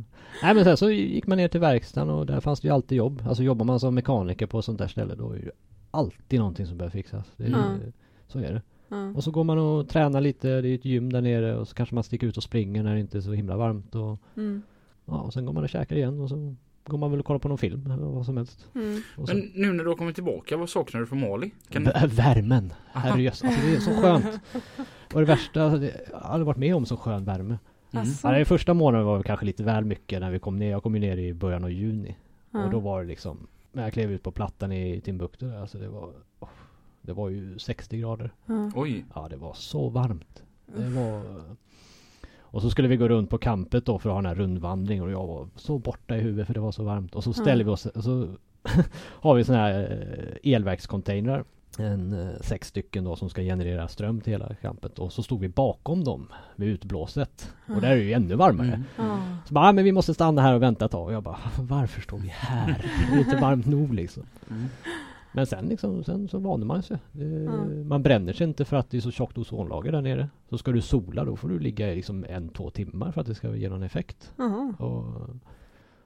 [0.43, 2.97] Nej men sen så gick man ner till verkstaden och där fanns det ju alltid
[2.97, 3.23] jobb.
[3.27, 5.51] Alltså jobbar man som mekaniker på ett sånt där ställe då är det ju
[5.95, 7.31] alltid någonting som behöver fixas.
[7.37, 7.93] Det är, ju- Mm.
[8.27, 8.61] Så är det.
[8.89, 9.11] Ja.
[9.15, 11.75] Och så går man och tränar lite, det är ett gym där nere och så
[11.75, 14.61] kanske man sticker ut och springer när det inte är så himla varmt och Mm.
[15.05, 16.55] ja, och sen går man och käkar igen och så
[16.87, 18.65] går man väl och kollar på någon film eller vad som helst.
[18.75, 19.01] Mm.
[19.17, 21.51] Och så, Men nu när du har kommit tillbaka, vad saknar du från Mali?
[21.69, 21.91] Kan du...
[22.07, 22.73] Värmen!
[22.93, 24.25] Herrejösses, alltså det är så skönt.
[25.13, 27.43] Och det värsta, alltså, det, jag har aldrig varit med om så skön värme.
[27.43, 27.57] Mm.
[27.91, 28.27] Alltså.
[28.27, 30.71] Ja, det första månaden var väl kanske lite väl mycket när vi kom ner.
[30.71, 32.15] Jag kom ju ner i början av juni.
[32.51, 32.63] Ja.
[32.65, 35.77] Och då var det liksom När jag klev ut på plattan i Timbuktu där, alltså
[35.77, 36.49] det var oh,
[37.01, 38.33] Det var ju 60 grader.
[38.45, 38.71] Ja.
[38.75, 39.05] Oj.
[39.15, 40.43] Ja det var så varmt.
[40.65, 41.21] Det var
[42.37, 45.03] Och så skulle vi gå runt på campet då för att ha den här rundvandringen
[45.03, 47.15] och jag var så borta i huvudet för det var så varmt.
[47.15, 48.27] Och så ställer vi oss och så
[48.97, 49.81] har vi såna här
[50.43, 51.43] eh, elverkscontainrar.
[51.79, 54.99] En eh, sex stycken då som ska generera ström till hela campet.
[54.99, 57.53] Och så stod vi bakom dem vid utblåset.
[57.75, 58.67] Och där är det ju ännu varmare.
[58.67, 58.83] Mm.
[58.97, 59.19] Ja.
[59.47, 61.05] Så bara, "Ah, men vi måste stanna här och vänta ett tag.
[61.05, 62.85] Och jag bara, varför står vi här?
[63.11, 64.23] Det är inte varmt nog liksom.
[64.49, 64.65] Mm.
[65.33, 66.97] Men sen liksom, sen så vande man sig.
[67.11, 67.87] Det, Mm.
[67.87, 70.29] Man bränner sig inte för att det är så tjockt ozonlager där nere.
[70.49, 73.27] Så ska du sola då får du ligga i liksom en, två timmar för att
[73.27, 74.33] det ska ge någon effekt.
[74.79, 75.05] Och,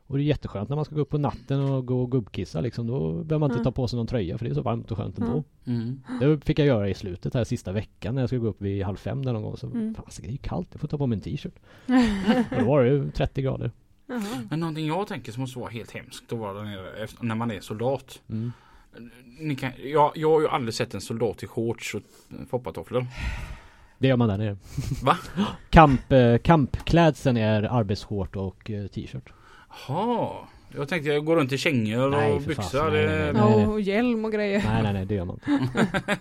[0.10, 2.62] Och det är jätteskönt när man ska gå upp på natten och gå och gubbkissa
[2.62, 2.88] liksom.
[2.88, 3.64] Då behöver man inte Ja.
[3.64, 5.44] ta på sig någon tröja för det är så varmt och skönt ändå.
[5.66, 6.02] Mm.
[6.20, 8.84] Det fick jag göra i slutet här sista veckan när jag skulle gå upp vid
[8.84, 9.58] halv fem där någon gång.
[9.58, 9.96] Så Mm.
[9.96, 11.54] fan, det är ju kallt, jag får ta på mig en t-shirt.
[12.52, 13.72] Och då var det ju 30 grader.
[14.08, 14.22] Jaha.
[14.50, 17.36] Men någonting jag tänker som måste vara helt hemskt att vara där nere efter, när
[17.36, 18.22] man är soldat.
[18.30, 18.52] Mm.
[19.40, 22.02] Ni kan, jag, jag har ju aldrig sett en soldat i shorts och
[22.50, 23.06] foppatofflor.
[23.98, 24.58] Det gör man där nere.
[25.04, 25.18] Va?
[25.70, 29.30] Kamp, eh, kampklädseln är arbetsshort och eh, t-shirt.
[29.70, 30.30] Jaha.
[30.76, 32.64] Jag tänkte jag går runt i kängor Nej, och byxor.
[32.64, 33.62] fasen, nej, nej, nej.
[33.62, 34.64] Ja, och hjälm och grejer.
[34.66, 36.18] Nej nej nej det gör man inte.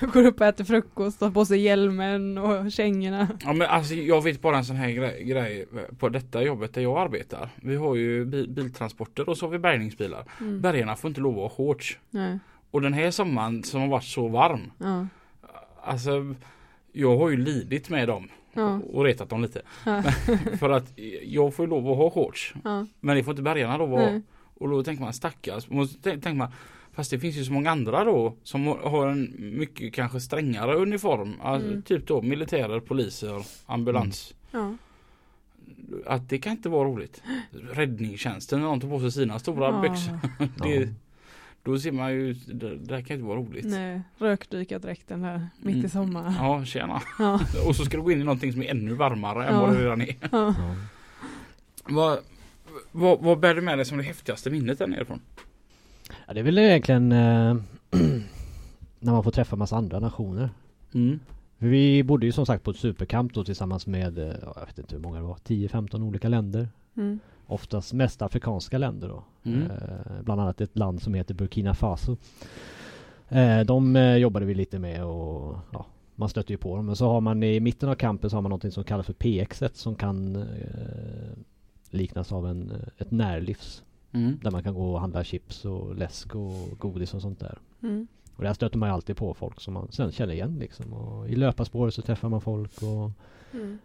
[0.12, 3.28] Går upp och äter frukost, tar på sig hjälmen och kängorna.
[3.44, 5.66] Ja men alltså jag vet bara en sån här grej, grej
[5.98, 7.48] på detta jobbet där jag arbetar.
[7.56, 10.24] Vi har ju bil, biltransporter och så har vi bärgningsbilar.
[10.40, 10.60] Mm.
[10.60, 11.98] Bärgarna får inte lov att ha shorts.
[12.10, 12.38] Nej.
[12.70, 14.70] Och den här sommaren som har varit så varm.
[14.78, 15.06] Ja.
[15.82, 16.34] Alltså
[16.92, 18.80] jag har ju lidit med dem Ja.
[18.92, 19.62] och retat dem lite.
[19.86, 20.02] Ja.
[20.58, 20.92] För att
[21.22, 22.54] jag får ju lov att ha shorts.
[22.64, 22.86] Ja.
[23.00, 23.86] Men det får inte bärgarna ha.
[23.86, 24.22] Nej.
[24.54, 25.64] Och då tänker man stackars.
[26.02, 26.52] Tänker man
[26.92, 31.34] Fast det finns ju så många andra då som har en mycket kanske strängare uniform.
[31.42, 31.82] Alltså, Mm.
[31.82, 34.34] Typ då militärer, poliser, ambulans.
[34.50, 34.74] Ja.
[36.06, 37.22] Att det kan inte vara roligt.
[37.72, 39.80] Räddningstjänsten när de tar på sig sina stora Ja.
[39.82, 40.18] byxor.
[40.68, 40.88] Det,
[41.66, 43.64] Då ser man ju, det, det här kan inte vara roligt.
[43.66, 45.88] Nej, rökdykardräkten där mitt i Mm.
[45.90, 46.34] sommaren.
[46.38, 47.02] Ja, tjena.
[47.18, 47.40] Ja.
[47.68, 49.60] Och så ska du gå in i någonting som är ännu varmare än Ja.
[49.60, 50.14] vad det redan är.
[50.30, 50.54] Ja.
[51.84, 52.18] Vad,
[52.92, 55.20] vad, vad bär du med dig som det häftigaste minnet där nerifrån?
[56.26, 57.56] Ja, det är väl egentligen eh,
[59.00, 60.50] när man får träffa massa andra nationer.
[60.94, 61.20] Mm.
[61.58, 64.78] Vi bodde ju som sagt på ett superkamp då tillsammans med, eh, ja, jag vet
[64.78, 66.68] inte hur många det var, 10-15 olika länder.
[66.96, 67.18] Mm.
[67.46, 69.24] Oftast mest afrikanska länder då.
[69.42, 69.70] Mm.
[69.70, 72.16] Eh, bland annat ett land som heter Burkina Faso.
[73.28, 76.86] Eh, de eh, jobbade vi lite med och ja, man stötte ju på dem.
[76.86, 79.12] Men så har man i mitten av kampen så har man något som kallas för
[79.12, 81.38] PX1 som kan eh,
[81.90, 83.82] liknas av en, ett närlivs.
[84.12, 84.38] Mm.
[84.42, 87.58] Där man kan gå och handla chips och läsk och godis och sånt där.
[87.82, 88.06] Mm.
[88.36, 90.92] Och där stöter man ju alltid på folk som man sen känner igen liksom.
[90.92, 93.10] Och I löparspåret så träffar man folk och,
[93.52, 93.78] Mm.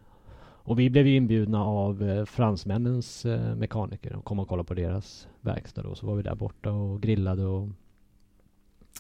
[0.64, 4.74] Och vi blev ju inbjudna av eh, fransmännens eh, mekaniker och kom och kollade på
[4.74, 5.96] deras verkstad då.
[5.96, 7.68] Så var vi där borta och grillade och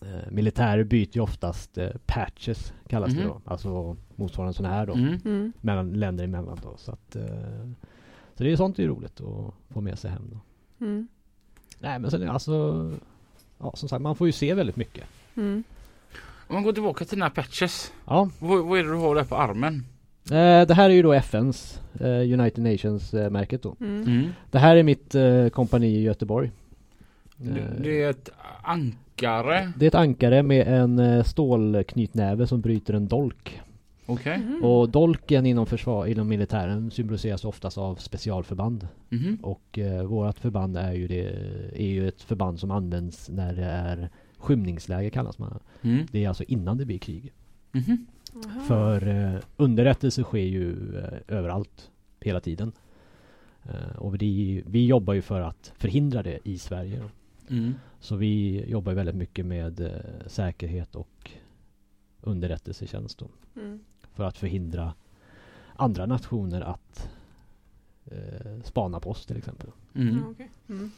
[0.01, 3.27] eh, Militärer byter ju oftast eh, patches kallas det Mhm.
[3.29, 3.41] då.
[3.45, 4.93] Alltså motsvarande sådana här då.
[4.93, 5.19] Mm.
[5.25, 5.53] Mm.
[5.61, 6.77] Mellan länder emellan då.
[6.77, 7.69] Så att eh,
[8.35, 10.39] Så det är sånt är ju roligt att få med sig hem då.
[10.85, 11.07] Mm.
[11.79, 12.91] Nej men sen är det alltså
[13.59, 15.03] Ja som sagt man får ju se väldigt mycket.
[15.35, 15.63] Mm.
[16.47, 17.93] Om man går tillbaka till dina patches.
[18.05, 19.85] Ja Vad, vad är det du har där på armen?
[20.25, 22.07] Eh, det här är ju då FNs eh,
[22.39, 23.75] United Nations eh, märket då.
[23.79, 24.01] Mm.
[24.03, 24.29] Mm.
[24.51, 26.51] Det här är mitt eh, kompani i Göteborg.
[27.37, 28.29] Det, Eh, det är ett
[28.63, 29.71] ankare.
[29.77, 33.61] det är ett ankare med en eh, stålknytnäve som bryter en dolk.
[34.05, 34.37] Okej.
[34.37, 34.63] Mhm.
[34.63, 38.87] Och dolken inom försvar, inom militären symboliseras oftast av specialförband.
[39.09, 39.37] Mhm.
[39.41, 41.23] Och eh, vårat förband är ju det,
[41.75, 45.59] är ju ett förband som används när det är skymningsläge kallas man.
[45.81, 46.05] Mm.
[46.11, 47.31] Det är alltså innan det blir krig.
[47.71, 48.05] Mhm.
[48.35, 48.61] Aha.
[48.61, 52.71] För eh, underrättelse sker ju eh, överallt, hela tiden.
[53.63, 57.03] Eh, och vi, vi jobbar ju för att förhindra det i Sverige.
[57.49, 57.73] Mm.
[57.99, 61.31] Så vi jobbar väldigt mycket med eh, säkerhet och
[62.21, 63.27] underrättelsetjänst då.
[63.55, 63.79] Mm.
[64.13, 64.93] För att förhindra
[65.75, 67.09] andra nationer att
[68.05, 69.69] eh, spana på oss till exempel.
[69.95, 70.35] Mm.
[70.39, 70.45] Ja.
[70.69, 70.91] Mm.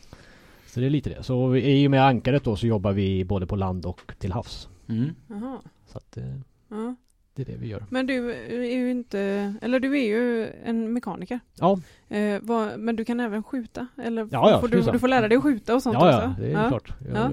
[0.68, 1.24] Så det är lite det.
[1.24, 4.32] Så vi- i och med ankaret då så jobbar vi både på land och till
[4.32, 4.70] havs.
[4.88, 5.16] Mm.
[5.86, 6.36] Så att eh,
[6.70, 6.96] Ja.
[7.36, 7.86] Det är det vi gör.
[7.90, 11.40] Men du är ju inte, eller du är ju en mekaniker.
[11.60, 13.88] Ja, Eh, vad, men du kan även skjuta?
[14.04, 16.22] Eller Ja, ja, får du, du får lära dig att skjuta och sånt ja, också?
[16.22, 16.70] ja det är ja.
[16.70, 16.94] klart.
[17.14, 17.32] Jag, Ja.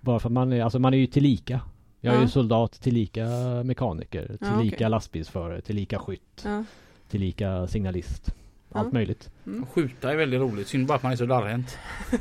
[0.00, 1.60] Bara för man är, alltså man är ju tillika.
[2.00, 2.22] Jag är Ja.
[2.22, 3.26] ju soldat, tillika
[3.64, 4.88] mekaniker, Ja, tillika okej.
[4.90, 6.64] lastbilsförare, tillika skytt, Ja.
[7.10, 8.34] tillika signalist.
[8.74, 9.30] Allt möjligt.
[9.46, 9.66] Mm.
[9.66, 10.68] Skjuta är väldigt roligt.
[10.68, 11.78] Synd bara att man är så darrhänt.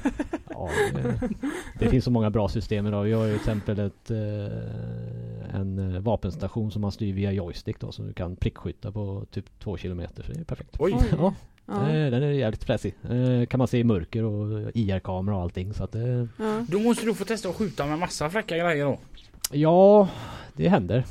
[0.53, 1.29] Ja, det,
[1.79, 3.03] det finns så många bra system idag.
[3.03, 7.79] Vi har ju till exempel ett, eh, en eh, vapenstation som man styr via joystick
[7.79, 7.91] då.
[7.91, 10.23] Så du kan prickskytta på typ två kilometer.
[10.23, 10.75] Så det är perfekt.
[10.79, 10.95] Oj.
[11.19, 11.33] Ja,
[11.65, 11.73] Ja.
[11.89, 12.95] eh, den är jävligt fräsig.
[13.49, 15.73] Kan man se i mörker och IR-kamera och allting.
[15.73, 16.65] Så att det, Ja.
[16.69, 18.99] Då måste du få testa att skjuta med massa fräcka grejer då.
[19.51, 20.09] Ja,
[20.53, 21.05] det händer.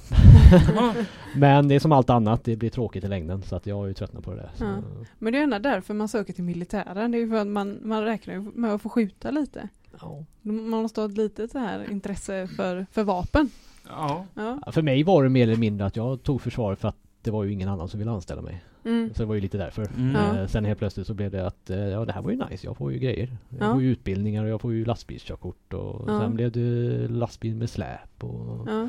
[1.36, 2.44] Men det är som allt annat.
[2.44, 3.42] Det blir tråkigt i längden.
[3.42, 4.50] Så att jag har ju tröttnat på det där.
[4.60, 4.76] Ja.
[5.18, 7.10] Men det är gärna därför man söker till militären.
[7.10, 9.68] Det är ju för att man, man räknar med att få skjuta lite.
[10.00, 10.24] ja.
[10.42, 13.50] Man måste ha ett litet så här intresse för, för vapen.
[13.88, 14.26] Ja.
[14.34, 17.30] Ja, För mig var det mer eller mindre att jag tog försvaret för att det
[17.30, 18.64] var ju ingen annan som ville anställa mig.
[18.84, 19.10] Mm.
[19.14, 19.86] Så det var ju lite därför.
[19.96, 20.16] Mm.
[20.16, 22.66] Eh, Sen helt plötsligt så blev det att eh, ja det här var ju nice,
[22.66, 23.36] jag får ju grejer.
[23.48, 23.72] Jag Ja.
[23.72, 26.20] får ju utbildningar och jag får ju lastbilskörkort och Ja.
[26.20, 28.88] sen blev det lastbil med släp och, Ja.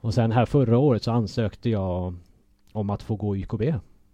[0.00, 2.14] och sen här förra året så ansökte jag
[2.72, 3.62] om att få gå YKB.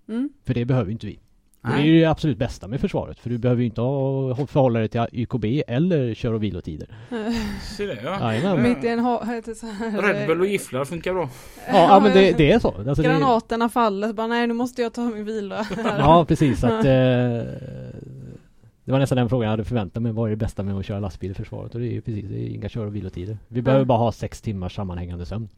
[0.08, 0.30] Mm.
[0.44, 1.18] För det behöver inte vi.
[1.62, 1.86] Det är Nej.
[1.88, 5.06] ju det absolut bästa med försvaret för du behöver ju inte ha, förhålla dig till
[5.12, 6.88] YKB eller kör och vilotider.
[7.76, 8.32] Se det ja.
[8.34, 8.62] Jajamän.
[8.62, 11.28] Mitt i en ha, heter så här, Red Bull och gifflar funkar bra.
[11.68, 12.68] Ja, ja men det, det är så.
[12.68, 15.66] Alltså, det, Granaterna faller, så bara nej nu måste jag ta min vila.
[15.98, 16.82] Ja precis att eh,
[18.84, 20.12] Det var nästan den frågan jag hade förväntat mig.
[20.12, 21.74] Vad är det bästa med att köra lastbil i försvaret?
[21.74, 23.38] Och det är ju precis, det är inga kör och vilotider.
[23.48, 23.86] Vi behöver Ja.
[23.86, 25.48] bara ha sex timmars sammanhängande sömn.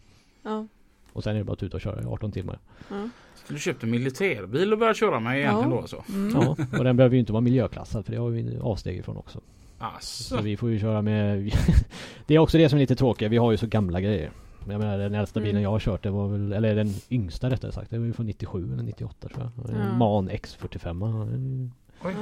[0.43, 0.67] Ja,
[1.13, 2.59] Och sen är det bara att ut och köra i 18 timmar.
[2.91, 3.09] ja.
[3.49, 5.77] Du köpt en militärbil och börjat köra med egentligen Ja.
[5.77, 6.05] då alltså?
[6.09, 6.33] Mm.
[6.35, 9.41] Ja, och den behöver ju inte vara miljöklassad för det har vi avsteg ifrån också.
[9.79, 10.37] Asså.
[10.37, 11.53] Så vi får ju köra med
[12.27, 13.31] Det är också det som är lite tråkigt.
[13.31, 14.31] Vi har ju så gamla grejer.
[14.69, 15.63] Jag menar den äldsta bilen Mm.
[15.63, 17.91] jag har kört det var väl, eller den yngsta rättare sagt.
[17.91, 19.77] Det var ju från 97 eller 98 tror jag.
[19.77, 19.97] Ja.
[19.97, 21.71] Man X45.
[22.05, 22.15] Oj.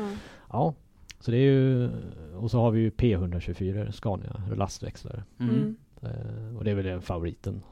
[0.50, 0.74] Ja.
[1.20, 1.90] Så det är ju
[2.36, 5.22] Och så har vi ju P124 Scania lastväxlare.
[5.40, 5.54] Mm.
[5.54, 5.76] Mm.
[6.02, 7.62] Eh, och det är väl den favoriten.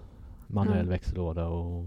[0.47, 1.85] Manuell växellåda och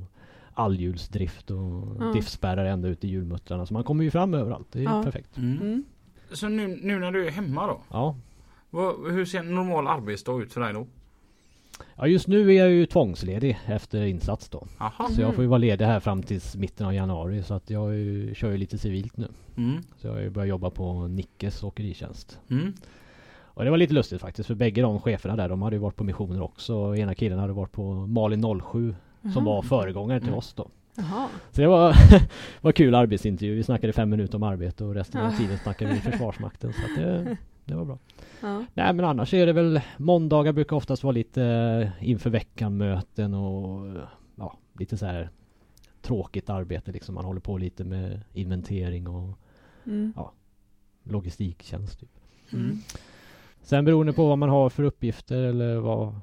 [0.54, 1.58] allhjulsdrift och
[2.00, 2.12] Ja.
[2.14, 3.66] diffspärrar ända ut i hjulmuttrarna.
[3.66, 4.68] Så man kommer ju fram överallt.
[4.72, 5.04] Det är Ja.
[5.04, 5.38] perfekt.
[5.38, 5.62] Mm.
[5.62, 5.84] Mm.
[6.32, 7.82] Så nu, nu när du är hemma då?
[7.92, 8.16] Ja.
[8.70, 10.88] Vad, hur ser en normal arbetsdag ut för dig då?
[11.96, 14.68] ja, just nu är jag ju tvångsledig efter insats då.
[14.78, 15.10] Aha.
[15.10, 15.36] Så jag Mhm.
[15.36, 17.44] får ju vara ledig här fram till mitten av januari.
[17.44, 19.28] Så att jag ju, kör ju lite civilt nu.
[19.58, 19.82] Mm.
[19.98, 22.40] Så jag har ju börjat jobba på Nickes åkeritjänst.
[22.50, 22.74] Mm.
[23.54, 24.48] Och det var lite lustigt faktiskt.
[24.48, 26.96] För bägge de cheferna där, de hade ju varit på missioner också.
[26.96, 28.96] Ena killen hade varit på Malin 07.
[29.22, 29.44] Som Jaha.
[29.44, 30.38] var föregångare till Mm.
[30.38, 30.70] oss då.
[30.96, 31.28] Jaha.
[31.52, 31.96] Så det var,
[32.62, 33.56] var kul arbetsintervju.
[33.56, 35.38] Vi snackade fem minuter om arbete och resten av Ja.
[35.38, 36.74] tiden snackade vi Försvarsmakten.
[36.74, 37.98] Så att det, det var bra.
[38.42, 38.66] Ja.
[38.74, 41.44] Nej men annars är det väl Måndagar brukar oftast vara lite
[42.00, 43.98] eh, inför veckan möten och
[44.36, 45.30] ja, lite så här
[46.02, 47.16] tråkigt arbete liksom.
[47.16, 49.38] Man håller på lite med inventering och
[49.86, 50.14] Mm.
[51.04, 52.00] logistiktjänst.
[52.00, 52.10] Typ.
[52.54, 52.78] Mm.
[53.62, 56.16] Sen beroende på vad man har för uppgifter eller vad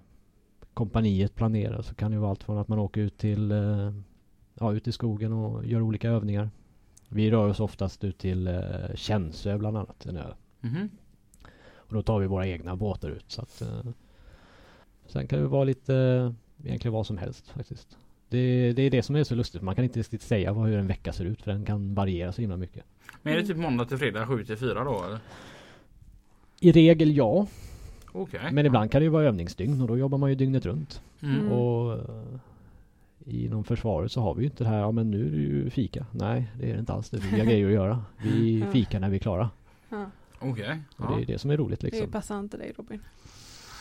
[0.79, 3.93] kompaniet planerar så kan det vara allt från att man åker ut till eh,
[4.55, 6.51] ja, ut i skogen och gör olika övningar.
[7.09, 10.35] Vi rör oss oftast ut till eh, Känsö bland annat, en ö.
[10.61, 10.89] Mhm.
[11.75, 13.25] Och då tar vi våra egna båtar ut.
[13.29, 13.91] Så att, eh,
[15.07, 16.33] sen kan det vara lite, eh,
[16.67, 17.99] egentligen vad som helst faktiskt.
[18.29, 19.63] Det, det är det som är så lustigt.
[19.63, 22.33] Man kan inte riktigt säga vad, hur en vecka ser ut för den kan variera
[22.33, 22.85] så himla mycket.
[23.23, 25.19] Men är det typ måndag till fredag 7 till 4 då eller?
[26.61, 27.47] I regel ja,
[28.13, 28.41] Okej.
[28.53, 31.03] men ibland kan det ju vara övningsdygn och då jobbar man ju dygnet runt.
[31.23, 31.41] Mm.
[31.41, 31.53] Mm.
[31.53, 32.05] Och eh,
[33.27, 35.71] inom försvaret så har vi ju inte det här, ja men nu är det ju
[35.71, 36.07] fika.
[36.13, 37.11] Nej, det är det inte alls.
[37.11, 38.03] Det är vi har grejer att göra.
[38.23, 39.51] Vi fikar när vi är klara.
[40.41, 40.79] Okej.
[40.97, 41.17] Och Ja.
[41.17, 42.11] det är det som är roligt Det liksom.
[42.11, 43.01] passar inte dig Robin.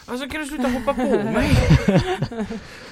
[0.10, 1.50] Alltså kan du sluta hoppa på mig?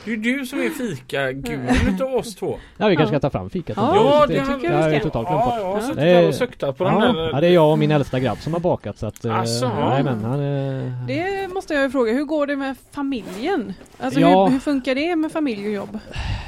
[0.06, 2.58] Det är ju du som är fika-guden utav oss två.
[2.78, 3.20] Ja, vi kanske Ja.
[3.20, 3.78] ska ta fram fikat.
[3.78, 4.26] Ja, ändå.
[4.34, 5.54] det tycker jag vi jag totalt glömt bort.
[5.58, 7.30] Ja, jag har suttit där är- och suktat på den Ja, där.
[7.34, 9.26] ja, det är jag och min äldsta grabb som har bakat så att...
[9.26, 9.66] eh, Asså?
[9.66, 10.92] Jajamän, han är...
[11.08, 13.74] Det måste jag ju fråga, hur går det med familjen?
[14.00, 14.46] Alltså Ja.
[14.46, 16.00] hur, hur funkar det med familj och jobb?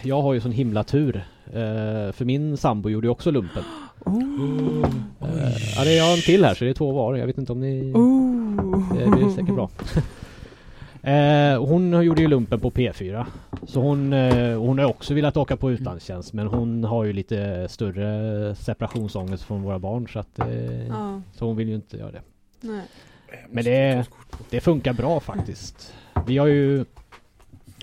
[0.04, 1.16] Jag har ju sån himla tur.
[1.48, 3.64] Eh, för min sambo gjorde ju också lumpen.
[4.06, 4.86] Oh.
[5.22, 7.16] Eh, ja, det är jag en till här så det är två var.
[7.16, 7.92] Jag vet inte om ni...
[7.96, 8.98] Oh.
[8.98, 9.70] Det blir säkert bra.
[11.08, 13.26] Eh, hon gjorde ju lumpen på P4.
[13.68, 17.68] Så hon, eh, hon har också velat åka på utlandstjänst men hon har ju lite
[17.70, 22.12] större separationsångest från våra barn så att eh, Ja, Så hon vill ju inte göra
[22.12, 22.22] det.
[22.62, 22.82] nej.
[23.50, 24.06] Men det,
[24.50, 25.94] det funkar bra faktiskt.
[26.28, 26.86] Vi har ju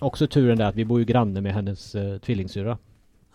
[0.00, 2.78] också turen där att vi bor ju granne med hennes eh, tvillingsyrra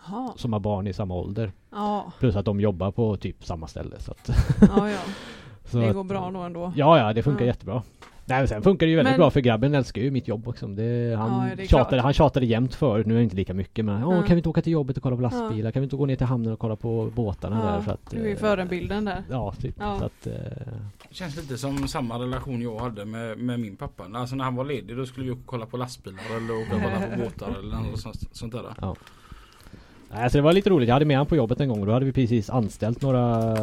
[0.06, 0.32] Jaha.
[0.36, 1.52] som har barn i samma ålder.
[1.70, 3.96] Ja, Plus att de jobbar på typ samma ställe.
[3.98, 4.30] Så att,
[4.76, 4.98] ja, ja.
[5.64, 6.72] så Det att- går bra då ändå.
[6.76, 7.82] Ja, ja, det funkar jättebra.
[8.30, 10.48] Nej, men sen funkar det ju väldigt Men- bra för grabben älskar ju mitt jobb
[10.48, 10.66] också.
[10.66, 12.02] Det, han, Ja, det tjatade, klart.
[12.02, 14.22] han tjatade jämt förut, nu är det inte lika mycket men Åh, Ja.
[14.22, 15.70] kan vi inte åka till jobbet och kolla på lastbilar?
[15.70, 17.80] Kan vi inte gå ner till hamnen och kolla på båtarna där?
[17.82, 19.22] Så Ja, att, du är ju eh, förebilden där.
[19.30, 19.74] Ja, typ.
[19.78, 19.98] Ja.
[19.98, 20.32] Så att, eh,
[21.10, 24.04] Känns lite som samma relation jag hade med, med min pappa.
[24.14, 26.76] Alltså när han var ledig då skulle vi åka och kolla på lastbilar eller åka
[26.76, 28.64] och kolla på båtar eller något sånt, sånt där.
[30.14, 30.88] Nej, så det var lite roligt.
[30.88, 33.54] Jag hade med honom på jobbet en gång och då hade vi precis anställt några,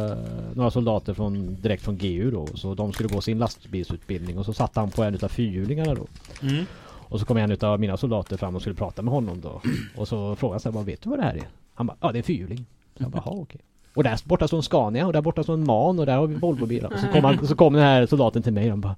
[0.54, 2.46] några soldater från, direkt från GU då.
[2.46, 6.06] Så de skulle gå sin lastbilsutbildning och så satt han på en utav fyrhjulingarna då.
[6.42, 6.64] Mm.
[7.10, 9.60] Och så kom en utav mina soldater fram och skulle prata med honom då.
[9.96, 11.48] Och så frågade jag bara, vet du vad det här är?
[11.74, 12.66] Han bara, ja det är en fyrhjuling.
[12.98, 13.60] Jag bara, "Jaha, okej.
[13.94, 16.26] Och där borta står en Scania och där borta står en MAN och där har
[16.26, 16.92] vi Volvobilar.
[16.92, 18.94] Och så kom, han, så kom den här soldaten till mig och bara,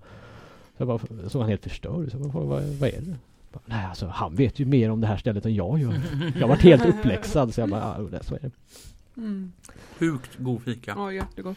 [0.76, 2.10] så jag bara, såg han helt förstörd.
[2.10, 3.16] Så jag bara, vad, vad är det?
[3.66, 6.00] Nej alltså han vet ju mer om det här stället än jag gör.
[6.40, 8.50] Jag varit helt uppläxad så jag bara, ja det- så är det.
[9.16, 9.52] Mm.
[9.98, 10.92] Sjukt god fika.
[10.96, 11.56] Ja, jättegott.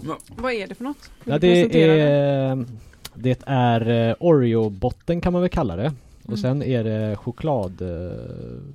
[0.00, 0.18] Ja.
[0.36, 1.10] Vad är det för något?
[1.24, 2.66] Ja det är
[3.14, 5.92] Det är eh, Oreo-botten kan man väl kalla det.
[6.22, 6.36] Och Mm.
[6.38, 8.12] sen är det choklad eh,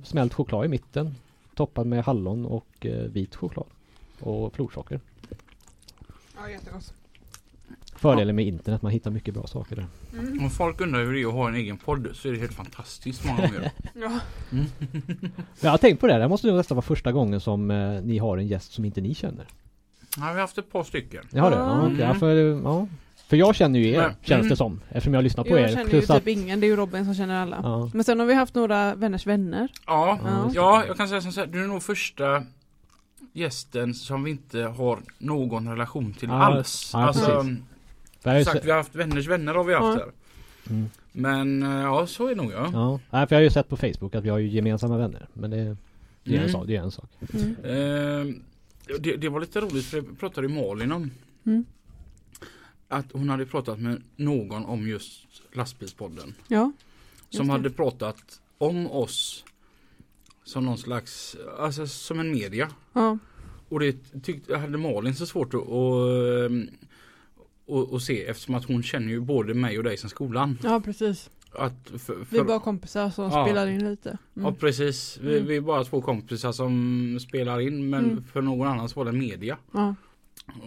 [0.04, 1.14] Smält choklad i mitten
[1.54, 3.66] Toppad med hallon och eh, vit choklad
[4.20, 5.00] Och florsocker
[6.36, 6.94] Ja, jättegott.
[7.96, 9.86] Fördelen med internet, man hittar mycket bra saker där
[10.18, 10.44] Mm.
[10.44, 12.54] Om folk undrar hur det är att ha en egen podd så är det helt
[12.54, 13.70] fantastiskt många gånger.
[13.94, 14.20] Ja.
[14.50, 14.68] Men
[15.60, 18.02] Jag har tänkt på det, det här måste nog nästan vara första gången som eh,
[18.02, 19.46] ni har en gäst som inte ni känner
[20.16, 21.24] Ja, vi har haft ett par stycken.
[21.30, 21.56] Jag har det?
[21.56, 21.62] Ja.
[21.80, 21.98] Ja, okej.
[21.98, 22.34] ja, för,
[22.64, 22.86] ja.
[23.28, 24.48] för jag känner ju er, Men- känns mm.
[24.48, 24.80] det som.
[24.88, 25.68] Eftersom jag lyssnar på Jag er.
[25.68, 27.60] känner ju Plus typ att, ingen, det är ju Robin som känner alla.
[27.62, 27.90] ja.
[27.94, 29.68] Men sen har vi haft några vänners vänner.
[29.86, 30.50] Ja, Ja.
[30.54, 32.44] ja jag kan säga så här, du är nog första
[33.32, 36.90] gästen som vi inte har någon relation till Ja, alls.
[36.92, 37.58] ja, alltså, precis.
[38.44, 40.04] Sagt, sett, vi har haft vänners vänner har vi haft Ja.
[40.04, 40.12] här.
[40.76, 42.70] mm, Men eh, ja, så är det nog ja.
[42.72, 43.00] ja.
[43.10, 45.28] Nej, för jag har ju sett på Facebook att vi har ju gemensamma vänner.
[45.32, 45.56] Men det,
[46.24, 46.52] det, är, en Mm.
[46.52, 47.10] sak, det är en sak.
[47.32, 47.56] Mm.
[47.64, 48.34] Eh,
[49.00, 51.10] det, det var lite roligt för det pratade Malin om.
[51.46, 51.64] Mm.
[52.88, 56.34] Att hon hade pratat med någon om just lastbilspodden.
[56.48, 56.72] Ja.
[57.30, 59.44] Som hade pratat om oss
[60.44, 62.68] som någon slags, alltså som en media.
[62.92, 63.18] Ja.
[63.68, 66.50] Och det tyckte, hade Malin så svårt att, att,
[67.68, 70.58] att, att se eftersom att hon känner ju både mig och dig som skolan.
[70.62, 71.30] ja, precis.
[71.58, 73.44] Att för, Vi är för, bara kompisar som Ja.
[73.46, 74.18] spelar in lite.
[74.34, 74.54] Ja Mm.
[74.54, 75.48] precis, vi, Mm.
[75.48, 78.24] vi är bara två kompisar som spelar in men Mm.
[78.32, 79.56] för någon annan så var det media.
[79.72, 79.94] Ja.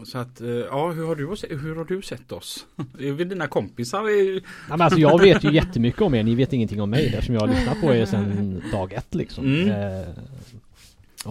[0.05, 2.65] Så att, eh, ja hur har du, hur har du sett oss?
[2.99, 4.03] Är vi dina kompisar?
[4.03, 6.23] Nej, men alltså jag vet ju jättemycket om er.
[6.23, 9.45] Ni vet ingenting om mig eftersom jag har lyssnat på er sedan dag ett liksom.
[9.45, 9.69] Mm.
[9.69, 10.07] Eh,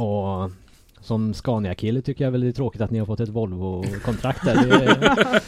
[0.01, 0.51] och
[1.07, 4.55] som Scania-kille tycker jag väl det är tråkigt att ni har fått ett Volvo-kontrakt där.
[4.67, 5.41] Det,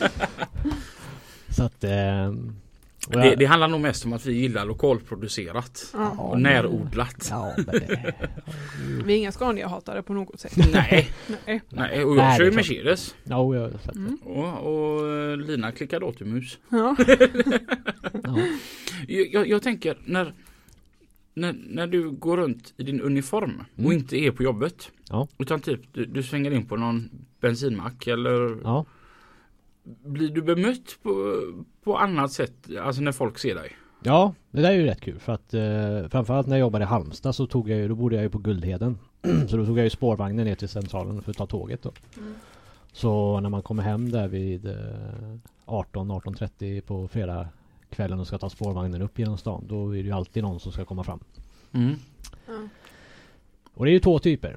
[1.55, 1.85] så att...
[1.85, 2.33] Eh, jag-
[3.23, 5.91] Det, det handlar nog mest om att vi gillar lokalproducerat.
[5.93, 6.11] Ja.
[6.11, 7.29] Och närodlat.
[7.31, 8.15] Ja, men det,
[9.05, 10.53] Vi är inga Scania-hatare på något sätt.
[10.73, 11.11] Nej,
[11.47, 11.61] Nej.
[11.69, 12.51] nej, och Nej, jag kör ju.
[12.53, 13.15] Mercedes.
[13.25, 13.71] ja, jag.
[13.95, 14.19] Mm.
[14.25, 14.59] Och,
[14.99, 16.59] och eh, Lina klickar datormus.
[16.69, 16.97] Ja.
[18.23, 18.39] Ja.
[19.09, 20.33] Jag, jag tänker när,
[21.41, 23.93] när, när du går runt i din uniform och Mm.
[23.93, 24.91] inte är på jobbet.
[25.11, 25.29] Ja.
[25.39, 27.11] Utan typ du, du svänger in på någon
[27.41, 28.85] bensinmack eller ja.
[29.85, 31.43] blir du bemött på,
[31.85, 32.69] på annat sätt?
[32.83, 33.71] Alltså när folk ser dig?
[34.03, 36.87] Ja, det där är ju rätt kul för att eh, framförallt när jag jobbade i
[36.87, 38.99] Halmstad så tog jag ju, då bodde jag ju på Guldheden.
[39.49, 41.93] så då tog jag ju spårvagnen ner till centralen för att ta tåget då.
[42.17, 42.35] Mm.
[42.93, 44.73] Så när man kommer hem där vid eh,
[45.67, 47.49] 18-18.30 på fredag
[47.91, 50.73] kvällen och ska ta spårvagnen upp genom stan då är det ju alltid någon som
[50.73, 51.21] ska komma fram.
[51.73, 51.95] Mm.
[52.47, 52.69] Ja.
[53.75, 54.57] Och det är ju två typer.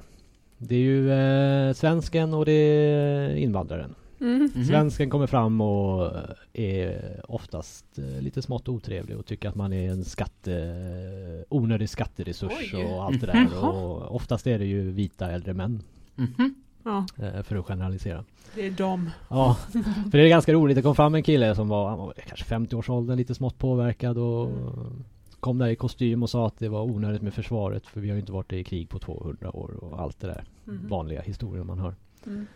[0.58, 3.94] Det är ju eh, svensken och det är invandraren.
[4.20, 4.50] Mm.
[4.54, 4.64] Mhm.
[4.64, 6.12] Svensken kommer fram och
[6.52, 12.74] är oftast eh, lite smått otrevlig och tycker att man är en skatte, onödig skatteresurs
[12.74, 12.84] Oj.
[12.84, 13.64] och allt det där.
[13.64, 15.82] Och oftast är det ju vita äldre män
[16.14, 16.54] Mhm.
[16.84, 18.24] Ja, eh, för att generalisera.
[18.54, 19.10] Det är dem.
[19.30, 19.56] Ja,
[20.10, 20.76] för det är ganska roligt.
[20.76, 24.50] Det kom fram en kille som var, han var kanske 50-årsåldern, lite smått påverkad och
[25.40, 28.14] kom där i kostym och sa att det var onödigt med försvaret för vi har
[28.14, 30.88] ju inte varit i krig på 200 år och allt det där Mhm.
[30.88, 31.94] vanliga historier man hör.
[32.26, 32.46] Mm.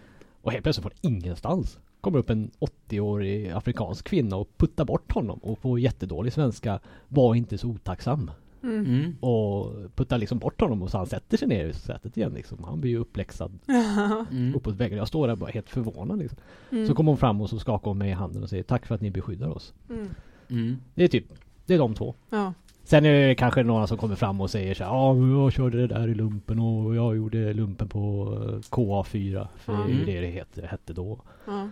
[0.42, 5.38] Och helt plötsligt från ingenstans kommer upp en 80-årig afrikansk kvinna och puttar bort honom
[5.38, 8.30] och på jättedålig svenska var inte så otacksam.
[8.66, 8.86] Mm.
[8.86, 9.16] Mm.
[9.20, 12.64] Och puttar liksom bort honom och så han sätter sig ner i sätet igen liksom.
[12.64, 13.58] Han blir ju uppläxad
[14.30, 14.54] Mm.
[14.54, 14.98] uppåt väggen.
[14.98, 16.38] Jag står där bara helt förvånad liksom.
[16.70, 16.86] Mm.
[16.86, 18.94] Så kommer hon fram och så skakar hon mig i handen och säger tack för
[18.94, 19.74] att ni beskyddar oss.
[19.90, 20.08] Mm.
[20.50, 20.76] Mm.
[20.94, 21.24] Det är typ,
[21.66, 22.14] det är de två.
[22.30, 22.52] Ja.
[22.84, 25.52] Sen är det kanske några som kommer fram och säger så här, ja men jag
[25.52, 29.46] körde det där i lumpen och jag gjorde lumpen på eh, KA4.
[29.56, 30.06] För det är ju Mm.
[30.06, 31.18] det det hette, hette då.
[31.46, 31.68] Ja.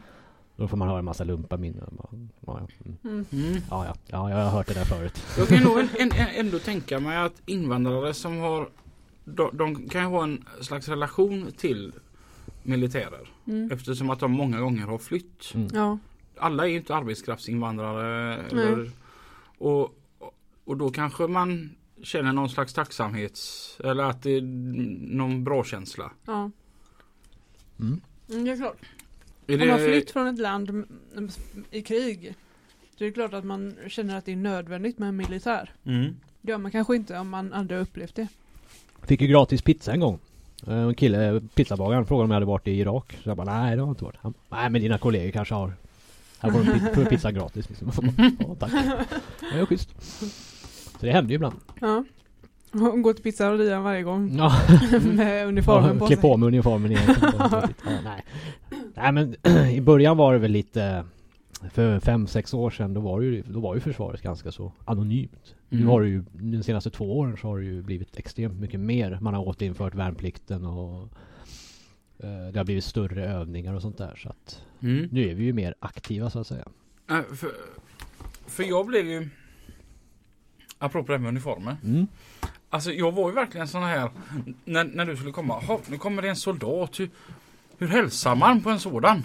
[0.56, 1.98] Då får man höra en massa lumpaminnen.
[2.02, 2.08] Ja,
[2.46, 2.66] ja.
[3.04, 3.26] Mm.
[3.32, 3.54] Mm.
[3.70, 5.22] Ja, ja, ja, jag har hört det där förut.
[5.38, 5.88] Jag kan nog
[6.34, 8.68] ändå tänka mig att invandrare som har
[9.24, 11.92] de, de kan ju ha en slags relation till
[12.62, 13.70] militärer Mm.
[13.72, 15.54] eftersom att de många gånger har flytt.
[15.54, 15.68] Mm.
[15.72, 15.98] Ja.
[16.38, 18.90] Alla är ju inte arbetskraftsinvandrare eller,
[19.58, 19.94] och,
[20.64, 21.70] och då kanske man
[22.02, 24.42] känner någon slags tacksamhets eller att det är
[25.16, 26.10] någon bra känsla.
[26.24, 26.50] Ja.
[27.80, 28.00] Mm.
[28.30, 28.76] Mm, det är klart.
[29.46, 30.84] Är Om man det, flytt från ett land
[31.70, 32.34] i krig.
[32.98, 35.72] Det är klart att man känner att det är nödvändigt med en militär.
[35.86, 36.16] mm.
[36.40, 38.26] Det gör man kanske inte om man aldrig upplevt det.
[39.02, 40.18] Fick ju gratis pizza en gång.
[40.66, 43.16] Eh, En kille, pizzabagaren, frågade om jag hade varit i Irak.
[43.22, 44.16] Så jag bara, nej det har jag inte varit.
[44.20, 45.72] Han, nej men dina kollegor kanske har.
[46.38, 46.60] Här får
[46.94, 47.90] du en pizza gratis liksom.
[48.38, 48.72] Ja, tack.
[49.52, 49.88] Det är schysst.
[51.00, 51.56] Så det händer ju ibland.
[51.80, 52.04] Ja.
[52.92, 54.52] Och gå till pizzerian varje gång Ja,
[55.14, 56.16] med uniformen på sig.
[56.16, 57.14] på mig uniformen igen.
[58.04, 58.24] Nej.
[58.94, 59.36] nej men
[59.72, 61.04] i början var det väl lite
[61.72, 65.54] för fem, sex år sedan då var ju, då var ju försvaret ganska så anonymt.
[65.68, 65.88] Nu Mm.
[65.90, 69.18] har det ju, de senaste två åren så har det ju blivit extremt mycket mer.
[69.20, 71.02] Man har återinfört värnplikten och
[72.18, 74.14] eh, det har blivit större övningar och sånt där.
[74.22, 75.08] Så att Mm.
[75.12, 76.64] nu är vi ju mer aktiva så att säga.
[77.10, 77.50] Äh, för,
[78.46, 79.28] för jag blev ju
[80.78, 81.76] Apropå det här med uniformer.
[81.84, 82.06] Mm.
[82.74, 84.10] Alltså jag var ju verkligen sån här
[84.64, 85.62] när, när du skulle komma.
[85.68, 87.00] "Jaha, Nu kommer det en soldat.
[87.00, 87.10] Hur,
[87.78, 89.22] hur hälsar man på en sådan?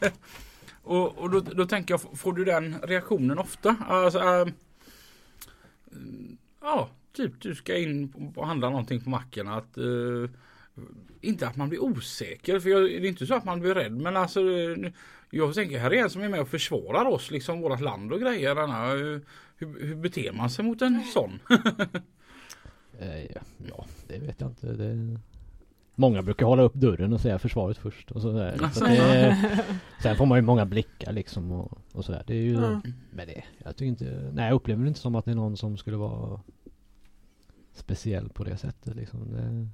[0.00, 0.12] Det-
[0.82, 3.76] och och då, då tänker jag, får du den reaktionen ofta?
[3.88, 4.46] Alltså, äh,
[6.60, 9.48] ja, typ du ska in och handla någonting på macken.
[9.48, 9.84] Att, äh,
[11.20, 13.92] inte att man blir osäker för jag, det är inte så att man blir rädd
[13.92, 14.76] men alltså eh,
[15.30, 18.20] jag tänker här är en som är med och försvarar oss liksom vårat land och
[18.20, 18.54] grejer.
[18.54, 19.20] Denna, hur,
[19.58, 21.38] hur beter man sig mot en sån?
[23.00, 23.24] Eh,
[23.68, 24.72] ja, det vet jag inte.
[24.72, 25.18] Det...
[25.94, 28.10] Många brukar hålla upp dörren och säga försvaret först.
[28.10, 28.56] Och sådär.
[28.58, 28.84] Så Alltså.
[28.84, 29.36] det,
[30.02, 32.24] sen får man ju många blickar liksom och, och sådär.
[32.26, 32.80] Det är ju, Ja.
[33.12, 35.56] Men det, jag tycker inte, nej jag upplever det inte som att det är någon
[35.56, 36.40] som skulle vara
[37.72, 39.32] speciell på det sättet liksom.
[39.32, 39.68] Det,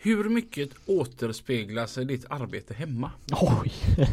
[0.00, 3.10] Hur mycket återspeglar sig ditt arbete hemma?
[3.32, 3.72] Oj!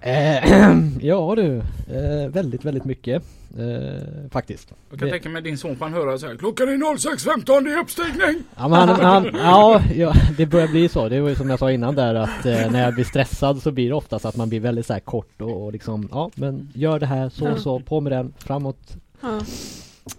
[0.00, 3.22] eh, ja du, eh, väldigt, väldigt mycket.
[3.58, 4.72] Eh, faktiskt.
[4.90, 6.36] Jag kan Det- tänka mig din son kan höra så här.
[6.36, 8.42] Klockan är 06.15 det är uppstigning!
[8.56, 11.08] Ja, men han, han, ja, ja, det börjar bli så.
[11.08, 13.70] Det var ju som jag sa innan där att eh, när jag blir stressad så
[13.72, 16.68] blir det oftast att man blir väldigt så här kort och, och liksom ja men
[16.74, 18.96] gör det här så så på med den framåt.
[19.20, 19.40] Ja.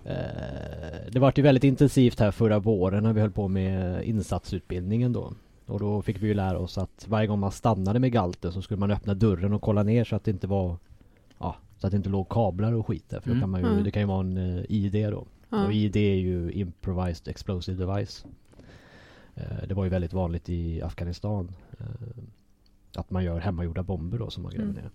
[0.06, 5.14] Eh, det var ju väldigt intensivt här förra våren när vi höll på med insatsutbildningen
[5.14, 5.34] då.
[5.66, 8.62] Och då fick vi ju lära oss att varje gång man stannade med galten så
[8.62, 10.78] skulle man öppna dörren och kolla ner så att det inte var
[11.40, 13.20] Ja, så att det inte låg kablar och skit där.
[13.20, 13.42] För då Mm.
[13.42, 13.84] kan man ju, Mm.
[13.84, 15.26] det kan ju vara en eh, ID då.
[15.50, 15.66] Ja.
[15.66, 18.26] Och ID är ju Improvised Explosive Device.
[19.36, 21.52] Eh, Det var ju väldigt vanligt i Afghanistan.
[22.96, 24.76] Att man gör hemmagjorda bomber då som man gräver Mm.
[24.76, 24.90] ner.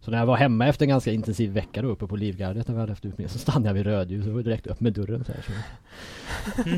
[0.00, 2.74] Så när jag var hemma efter en ganska intensiv vecka då uppe på Livgardet när
[2.74, 5.24] vi hade haft utbildning så stannade jag vid rödljus och var direkt upp med dörren
[5.24, 5.42] så här.
[5.42, 6.72] Så,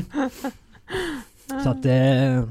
[1.63, 2.49] så att eh,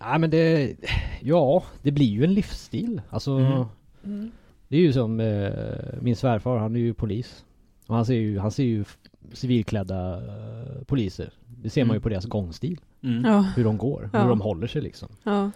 [0.00, 0.76] Nej men det
[1.20, 3.02] Ja det blir ju en livsstil.
[3.10, 3.64] Alltså Mm.
[4.04, 4.30] Mm.
[4.68, 5.52] Det är ju som eh,
[6.00, 7.44] min svärfar han är ju polis.
[7.86, 8.84] Och han ser ju, han ser ju
[9.32, 11.32] civilklädda eh, poliser.
[11.46, 12.02] Det ser man ju Mm.
[12.02, 12.80] på deras gångstil.
[13.02, 13.24] Mm.
[13.24, 13.40] Ja.
[13.56, 14.22] Hur de går, Ja.
[14.22, 15.08] hur de håller sig liksom.
[15.22, 15.50] Ja.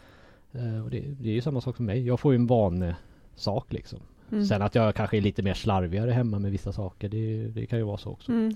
[0.53, 2.07] Eh, och det, det är ju samma sak som mig.
[2.07, 3.99] Jag får ju en vanesak liksom.
[4.33, 4.45] Mm.
[4.47, 7.09] Sen att jag kanske är lite mer slarvigare hemma med vissa saker.
[7.09, 8.33] Det, det kan ju vara så också.
[8.33, 8.55] Mm.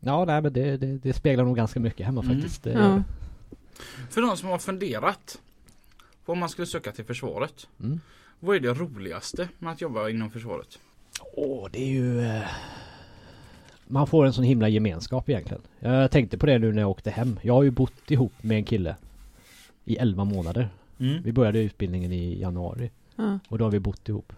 [0.00, 2.34] Ja nej men det, det, det speglar nog ganska mycket hemma Mm.
[2.34, 2.62] faktiskt.
[2.62, 3.02] Det, Ja.
[4.10, 5.38] För de som har funderat
[6.24, 7.68] på om man skulle söka till försvaret.
[7.80, 8.00] Mm.
[8.40, 10.78] Vad är det roligaste med att jobba inom försvaret?
[11.36, 12.20] Åh, det är ju...
[12.20, 12.42] Eh,
[13.86, 15.62] man får en sån himla gemenskap egentligen.
[15.80, 17.38] Jag tänkte på det nu när jag åkte hem.
[17.42, 18.96] Jag har ju bott ihop med en kille
[19.84, 20.68] i 11 månader.
[21.00, 21.22] Mm.
[21.22, 23.38] Vi började utbildningen i januari Ja.
[23.48, 24.32] och då har vi bott ihop.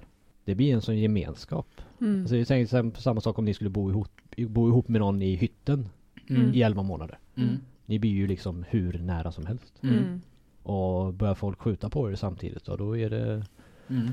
[0.44, 1.66] Det blir en sån gemenskap.
[2.00, 2.20] Mm.
[2.20, 5.22] Alltså jag tänkte sam- samma sak om ni skulle bo ihop, bo ihop med någon
[5.22, 5.88] i hytten
[6.30, 6.54] Mm.
[6.54, 7.18] i 11 månader.
[7.36, 7.56] Mm.
[7.86, 9.74] Ni blir ju liksom hur nära som helst.
[9.82, 9.98] Mm.
[9.98, 10.20] Mm.
[10.62, 13.46] Och börjar folk skjuta på er samtidigt och då är det
[13.88, 14.10] Mm.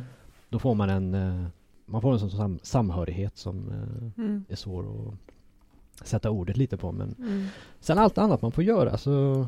[0.50, 1.46] Då får man en eh,
[1.86, 4.44] Man får en sån sam- samhörighet som eh, Mm.
[4.50, 7.46] är svår att sätta ordet lite på men Mm.
[7.80, 9.48] Sen allt annat man får göra så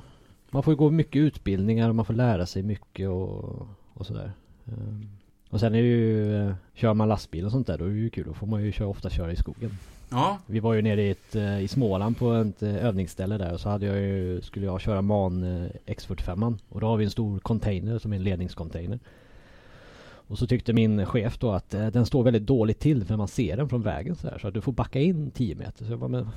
[0.52, 4.32] Man får ju gå mycket utbildningar och man får lära sig mycket och, och sådär
[4.66, 5.10] Ehm,
[5.54, 7.96] Och sen är det ju eh, Kör man lastbil och sånt där då är det
[7.96, 9.78] ju kul, då får man ju köra, ofta köra i skogen
[10.10, 10.38] Ja.
[10.46, 13.60] Vi var ju nere i, ett, eh, i Småland på ett eh, övningsställe där och
[13.60, 17.12] så hade jag ju, skulle jag köra MAN eh, X45 och då har vi en
[17.12, 19.00] stor container som är en ledningscontainer
[20.06, 23.58] och så tyckte min chef då att den står väldigt dåligt till för man ser
[23.58, 25.86] den från vägen så här så att du får backa in 10 meter.
[25.86, 26.30] Så jag bara, men...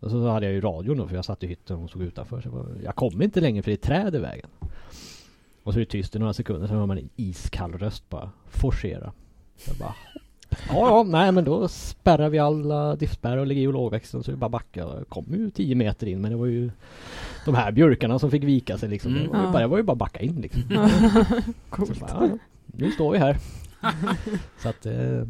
[0.00, 2.40] Och så hade jag ju radion då för jag satt i hytten och såg utanför.
[2.40, 4.48] Så jag, bara, jag kommer inte längre för det är träd i vägen.
[5.64, 8.30] Och så är det tyst i några sekunder så hör man en iskall röst bara
[8.50, 9.12] forcera.
[9.56, 9.94] Så jag bara
[10.68, 14.36] Ja, ja, nej men då spärrar vi alla diffspärrar och lägger i lågväxeln så det
[14.36, 14.80] bara backa.
[14.80, 16.70] Jag kom ju 10 meter in men det var ju
[17.44, 19.16] de här björkarna som fick vika sig liksom.
[19.16, 19.22] Mm.
[19.22, 19.52] Det, var ju Ja.
[19.52, 20.62] bara, det var ju bara backa in liksom.
[21.70, 22.00] Coolt.
[22.00, 23.36] bara, ja, nu står vi här.
[24.62, 25.22] så att eh,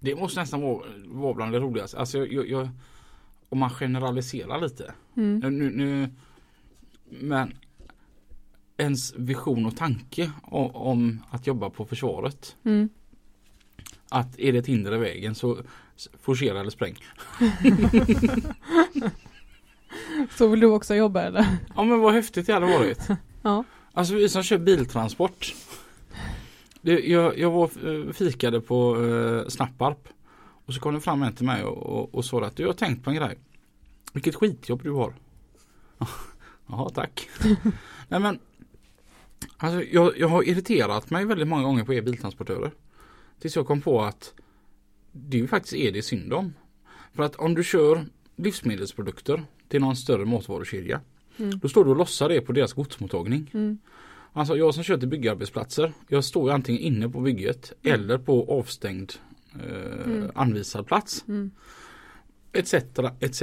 [0.00, 1.98] Det måste nästan vara, vara bland det roligaste.
[1.98, 2.68] Alltså jag, jag,
[3.48, 4.92] om man generaliserar lite.
[5.16, 5.38] Mm.
[5.38, 6.08] Nu, nu,
[7.10, 7.52] men
[8.76, 12.56] ens vision och tanke om, om att jobba på försvaret.
[12.64, 12.88] Mm.
[14.08, 15.58] Att är det ett hinder i vägen så
[16.22, 16.96] forcera eller spräng.
[20.30, 21.46] Så vill du också jobba eller?
[21.76, 23.08] Ja men vad häftigt det hade varit.
[23.42, 23.64] Ja.
[23.92, 25.54] Alltså vi som kör biltransport.
[26.80, 30.08] Det, jag, jag var eh, fikade på eh, Snapparp.
[30.66, 32.72] Och så kom det fram en till mig och, och, och sa att du har
[32.72, 33.38] tänkt på en grej.
[34.12, 35.14] Vilket skitjobb du har.
[36.66, 37.28] Jaha tack.
[38.08, 38.38] Nej men.
[39.56, 42.70] Alltså jag, jag har irriterat mig väldigt många gånger på er biltransportörer.
[43.40, 44.34] Tills jag kom på att
[45.12, 46.52] det faktiskt är det synd om.
[47.14, 48.04] För att om du kör
[48.36, 51.00] livsmedelsprodukter till någon större matvarukedja.
[51.36, 51.58] Mm.
[51.58, 53.50] Då står du och lossar det på deras godsmottagning.
[53.54, 53.78] Mm.
[54.32, 55.92] Alltså jag som kör till byggarbetsplatser.
[56.08, 58.00] Jag står antingen inne på bygget Mm.
[58.00, 59.12] eller på avstängd
[59.54, 60.30] eh, Mm.
[60.34, 61.24] anvisad plats.
[61.28, 61.50] Mm.
[62.52, 62.74] Etc.
[63.20, 63.40] etc.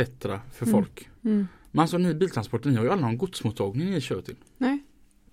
[0.51, 0.71] för Mm.
[0.71, 1.09] folk.
[1.21, 4.35] Men alltså ni biltransporter, ni har ju aldrig någon godsmottagning ni kör till.
[4.57, 4.83] Nej,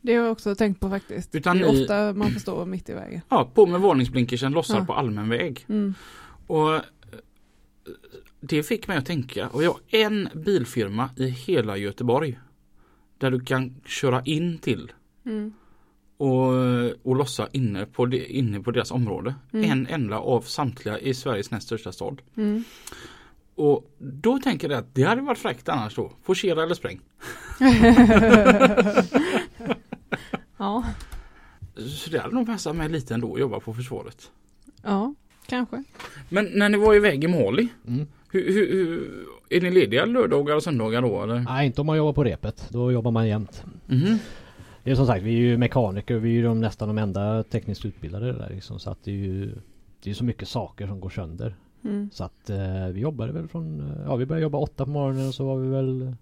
[0.00, 1.34] det har jag också tänkt på faktiskt.
[1.34, 3.20] Utan det är ni- ofta man får stå mitt i vägen.
[3.28, 4.84] Ja, på med varningsblinkersen, lossar Ja.
[4.84, 5.64] på allmän väg.
[5.68, 5.94] Mm.
[6.46, 6.80] Och eh,
[8.40, 12.38] det fick mig att tänka och jag har en bilfirma i hela Göteborg.
[13.18, 14.92] där du kan köra in till
[15.26, 15.52] Mm.
[16.16, 16.48] och,
[17.02, 19.34] och lossa inne på, det, inne på deras område.
[19.52, 19.70] Mm.
[19.70, 22.22] En enda av samtliga i Sveriges näst största stad.
[22.36, 22.64] Mm.
[23.54, 26.12] Och då tänker jag att det hade varit fräckt annars då.
[26.22, 27.00] Forcera eller spräng.
[30.60, 30.84] ja.
[31.76, 34.30] Så det hade nog passat mig lite ändå att jobba på försvaret.
[34.82, 35.14] ja,
[35.46, 35.84] kanske.
[36.28, 38.06] Men när ni var iväg i Mali, Mm.
[38.30, 39.10] hur, hur, hur,
[39.48, 41.38] är ni lediga lördagar och söndagar då eller?
[41.38, 42.66] Nej, inte om man jobbar på repet.
[42.70, 43.64] Då jobbar man jämt.
[43.86, 44.18] Mhm.
[44.84, 46.16] Det är som sagt, vi är ju mekaniker.
[46.16, 48.78] Vi är ju de, nästan de enda tekniskt utbildade där liksom.
[48.78, 49.54] Så att det är ju
[50.02, 51.54] Det är så mycket saker som går sönder.
[51.84, 52.10] Mm.
[52.12, 55.28] Så att eh, vi jobbade väl från eh, Ja vi började jobba åtta på morgonen
[55.28, 56.14] och så var vi väl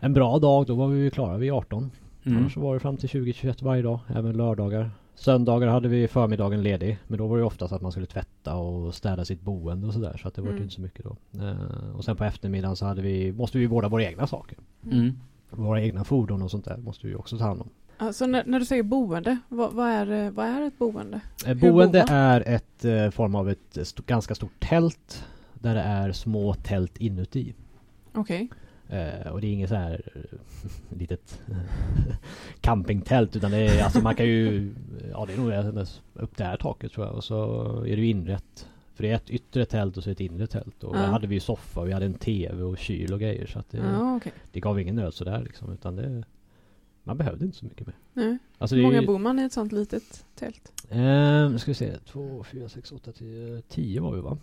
[0.00, 1.90] En bra dag då var vi ju klara vid 18.
[2.24, 2.38] Mm.
[2.38, 4.00] Annars så var det fram till 20-21 varje dag.
[4.08, 4.90] Även lördagar.
[5.14, 6.98] Söndagar hade vi förmiddagen ledig.
[7.06, 10.18] Men då var det oftast att man skulle tvätta och städa sitt boende och sådär.
[10.22, 10.62] Så att det var Mm.
[10.62, 11.16] inte så mycket då.
[11.44, 14.58] Eh, och sen på eftermiddagen så hade vi, måste vi vårda våra egna saker.
[14.90, 15.12] Mm.
[15.50, 17.68] Våra egna fordon och sånt där måste vi också ta hand om.
[17.98, 21.20] Alltså när, när du säger boende, vad, vad, är, eh, vad är ett boende?
[21.46, 25.24] Eh, Boende är ett eh, form av ett st- ganska stort tält.
[25.54, 27.54] Där det är små tält inuti.
[28.14, 28.48] Okej.
[28.90, 30.38] Eh, och det är inget så här eh,
[30.98, 31.40] litet
[32.60, 34.72] campingtält utan det är alltså man kan ju
[35.12, 35.36] Ja det är
[35.74, 38.68] nog upp det här taket tror jag och så är det ju inrett.
[38.94, 40.84] För det är ett yttre tält och så ett inre tält.
[40.84, 41.00] Och Ja.
[41.00, 43.70] där hade vi ju soffa, vi hade en TV och kyl och grejer så att
[43.70, 44.32] det, Ja, okej.
[44.52, 46.24] det gav ingen nöd sådär liksom utan det
[47.04, 47.96] Man behövde inte så mycket mer.
[48.12, 48.38] Nej.
[48.58, 50.72] Alltså Hur många ju- bor man i ett sånt litet tält?
[50.90, 51.92] Eh, nu ska vi se.
[52.06, 53.62] 2, 4, 6, 8, 10.
[53.68, 54.38] 10 var vi va?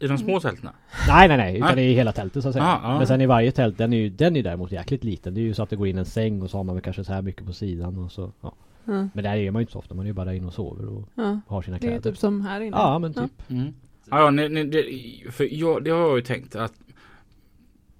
[0.00, 0.72] I de små tältena?
[1.08, 1.76] Nej nej nej, utan Nej.
[1.76, 2.64] det är hela tältet så att säga.
[2.64, 2.98] Ah, ah.
[2.98, 5.34] Men sen i varje tält, den är ju den är däremot jäkligt liten.
[5.34, 6.82] Det är ju så att det går in en säng och så har man väl
[6.82, 8.32] kanske så här mycket på sidan och så.
[8.40, 8.52] Ja.
[8.84, 9.08] Ja.
[9.14, 10.88] Men där är man ju inte så ofta, man är ju bara inne och sover
[10.88, 11.40] och ja.
[11.46, 12.10] har sina Det är kläder.
[12.10, 12.76] typ som här inne.
[12.76, 13.50] Ja men typ.
[13.50, 13.74] Mm.
[14.10, 14.84] Ja, ja, ni, ni, det,
[15.32, 16.72] för jag, det har jag ju tänkt att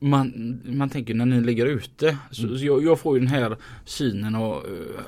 [0.02, 2.18] man, man tänker när ni ligger ute.
[2.30, 2.58] Så, Mm.
[2.58, 5.02] så jag, jag får ju den här synen och eh,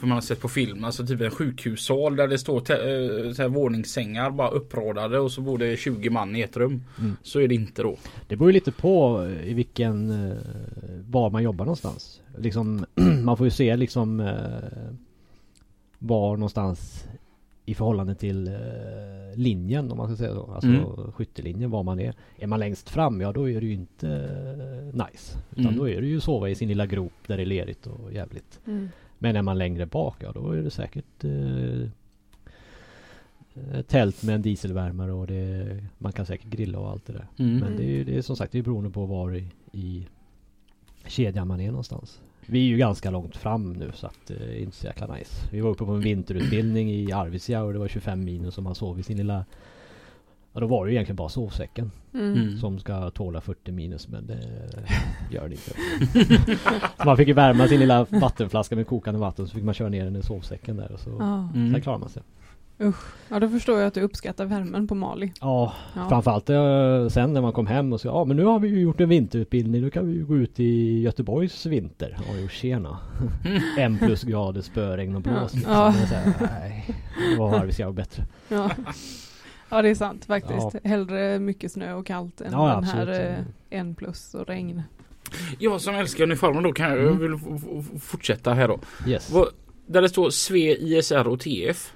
[0.00, 3.42] för man har sett på film, alltså typ en sjukhussal där det står eh, så
[3.42, 6.82] här våningssängar bara uppradade och så bor det 20 man i ett rum.
[6.98, 7.16] Mm.
[7.22, 7.96] Så är det inte då.
[8.28, 10.12] Det beror ju lite på eh, i vilken,
[11.08, 12.20] var man jobbar någonstans.
[12.38, 12.84] Liksom,
[13.24, 14.30] man får ju se liksom
[15.98, 17.04] var någonstans
[17.68, 18.54] i förhållande till eh,
[19.34, 20.52] linjen om man ska säga så.
[20.52, 21.12] Alltså Mm.
[21.12, 22.14] skyttelinjen var man är.
[22.38, 25.38] Är man längst fram, ja då är det ju inte eh, nice.
[25.50, 25.76] Utan Mm.
[25.78, 28.60] då är det ju sova i sin lilla grop där det är lerigt och jävligt.
[28.66, 28.88] Mm.
[29.18, 31.80] Men är man längre bak, ja då är det säkert eh,
[33.54, 37.26] eh, tält med en dieselvärmare och det, man kan säkert grilla och allt det där.
[37.38, 37.58] Mm.
[37.58, 40.06] Men det är, ju- det är som sagt det är beroende på var i, i
[41.06, 42.20] kedjan man är någonstans.
[42.46, 45.06] Vi är ju ganska långt fram nu så att eh, det är inte så jäkla
[45.14, 45.46] nice.
[45.52, 48.74] Vi var uppe på en vinterutbildning i Arvidsjaur och det var 25 minus och man
[48.74, 49.44] sov i sin lilla
[50.52, 52.32] Ja då var det ju egentligen bara sovsäcken Mm.
[52.34, 52.58] Mm.
[52.58, 54.38] som ska tåla 40 minus men det
[55.30, 55.70] gör det inte.
[56.98, 59.88] så man fick ju värma sin lilla vattenflaska med kokande vatten så fick man köra
[59.88, 61.10] ner den i sovsäcken där och så.
[61.54, 61.72] Mm.
[61.72, 62.22] Sen klarar man sig.
[63.28, 65.32] Ja, då förstår jag att du uppskattar värmen på Mali.
[65.40, 66.08] Ja, Ja.
[66.08, 68.80] framförallt eh, sen när man kom hem och sa ja men nu har vi ju
[68.80, 72.16] gjort en vinterutbildning, nu kan vi ju gå ut i Göteborgs vinter.
[72.42, 72.98] Jo tjena.
[73.78, 75.36] en plus grader, spöregn och blås.
[75.36, 75.48] Ja.
[75.50, 75.72] liksom.
[75.72, 75.92] Ja.
[76.08, 76.94] Så här, Nej,
[77.38, 78.24] har Arvidsjaur bättre.
[78.48, 78.70] Ja.
[79.68, 80.68] ja, det är sant faktiskt.
[80.72, 80.80] Ja.
[80.84, 83.08] Hellre mycket snö och kallt än Ja, den absolut.
[83.08, 84.82] här eh, en plus och regn.
[85.58, 87.18] Jag som älskar uniformen då kan jag, jag Mm.
[87.18, 87.62] vill f-
[87.94, 88.78] f- fortsätta här då.
[89.06, 89.32] Yes.
[89.86, 91.92] Där det står SVE, ISR och TF.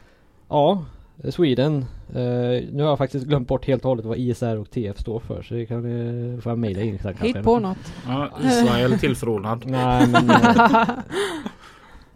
[0.50, 0.84] Ja,
[1.30, 1.84] Sweden.
[2.14, 5.20] Eh, nu har jag faktiskt glömt bort helt och hållet vad ISR och TF står
[5.20, 5.78] för så det kan
[6.34, 7.26] eh, får jag mejla in sen kanske.
[7.38, 7.92] Hitt på något.
[8.06, 9.62] Ja, Israel tillförordnad.
[9.66, 10.88] Nej men eh,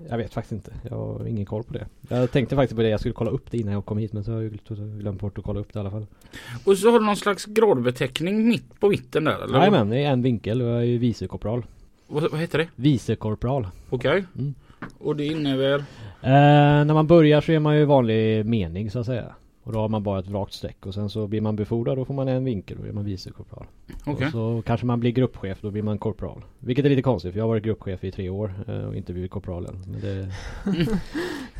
[0.08, 0.72] Jag vet faktiskt inte.
[0.90, 1.86] Jag har ingen koll på det.
[2.08, 2.88] Jag tänkte faktiskt på det.
[2.88, 5.20] Jag skulle kolla upp det innan jag kom hit men så har jag gl- glömt
[5.20, 6.06] bort att kolla upp det i alla fall.
[6.64, 9.58] Och så har du någon slags gradbeteckning mitt på mitten där eller?
[9.58, 11.64] Jajamän, det är en vinkel och jag är ju vicekorpral.
[12.06, 12.68] Vad, vad heter det?
[12.76, 13.66] Vicekorpral.
[13.90, 14.24] Okej.
[14.38, 14.54] Mm.
[14.98, 15.84] Och det innebär?
[16.24, 19.34] Eh, när man börjar så är man ju vanlig mening så att säga.
[19.62, 22.04] Och då har man bara ett rakt streck och sen så blir man befordrad då
[22.04, 23.66] får man en vinkel och då är man vicekorpral.
[24.06, 24.26] Okej.
[24.26, 26.44] Och så kanske man blir gruppchef då blir man korpral.
[26.58, 29.12] Vilket är lite konstigt för jag har varit gruppchef i tre år eh, och inte
[29.12, 29.82] blivit korpral än.
[29.86, 30.30] Men det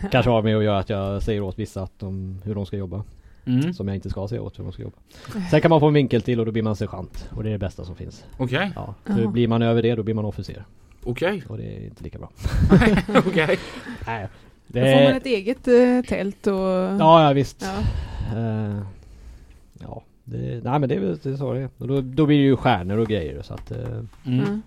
[0.11, 2.77] kanske har med att göra att jag säger åt vissa att de, hur de ska
[2.77, 3.05] jobba.
[3.47, 3.75] Mm.
[3.75, 4.97] Som jag inte ska säga åt hur de ska jobba.
[5.51, 7.29] Sen kan man få en vinkel till och då blir man sergeant.
[7.37, 8.25] Och det är det bästa som finns.
[8.39, 8.73] Okej.
[8.75, 9.31] Ja, för Jaha.
[9.31, 10.65] blir man över det då blir man officer.
[11.05, 11.43] Okej.
[11.49, 12.31] Och det är inte lika bra.
[13.27, 13.59] Okej.
[14.07, 14.29] Nej.
[14.67, 16.55] Då får man ett eget eh, tält och...
[17.01, 17.63] Ja, ja visst.
[17.63, 17.79] Ja.
[18.39, 18.79] Eh,
[19.81, 21.69] ja, det, nej men det är väl det är så det är.
[21.79, 23.71] Och då, då blir det ju stjärnor och grejer så att...
[23.71, 24.63] eh, Mm.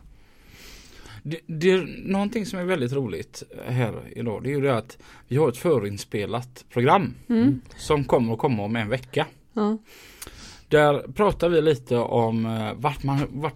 [1.24, 4.44] Det, det är någonting som är väldigt roligt här idag.
[4.44, 7.62] Det är ju det att vi har ett förinspelat program Mm.
[7.78, 9.26] som kommer att komma om en vecka.
[9.54, 9.78] Ja.
[10.68, 13.56] Där pratar vi lite om eh, vart, man, vart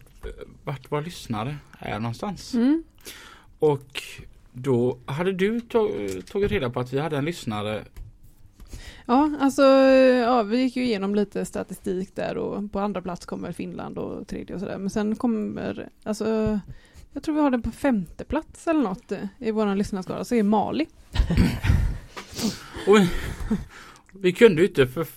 [0.63, 2.53] vart våra lyssnare är någonstans.
[2.53, 2.83] Mm.
[3.59, 4.03] Och
[4.53, 7.83] då hade du tag- tagit reda på att vi hade en lyssnare.
[9.05, 13.51] Ja, alltså ja, vi gick ju igenom lite statistik där och på andra plats kommer
[13.51, 14.77] Finland och tredje och sådär.
[14.77, 16.59] Men sen kommer, alltså
[17.13, 20.43] jag tror vi har den på femte plats eller något i våran lyssnarskara, så är
[20.43, 20.87] Mali.
[22.87, 23.09] Vi,
[24.11, 25.07] vi kunde ju inte för...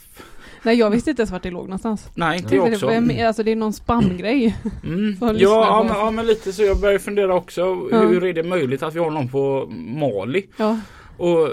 [0.64, 2.10] Nej, jag visste inte ens vart det låg någonstans.
[2.14, 2.86] Nej, inte jag Det, också.
[2.86, 4.56] var- alltså det är någon spamgrej.
[4.84, 5.06] Mm.
[5.10, 6.62] Lyssna Ja, ja, men, ja, men lite så.
[6.62, 7.60] Jag börjar fundera också.
[7.90, 8.00] Ja.
[8.00, 10.46] Hur är det möjligt att vi har någon på Mali?
[10.56, 10.78] Ja,
[11.16, 11.48] Och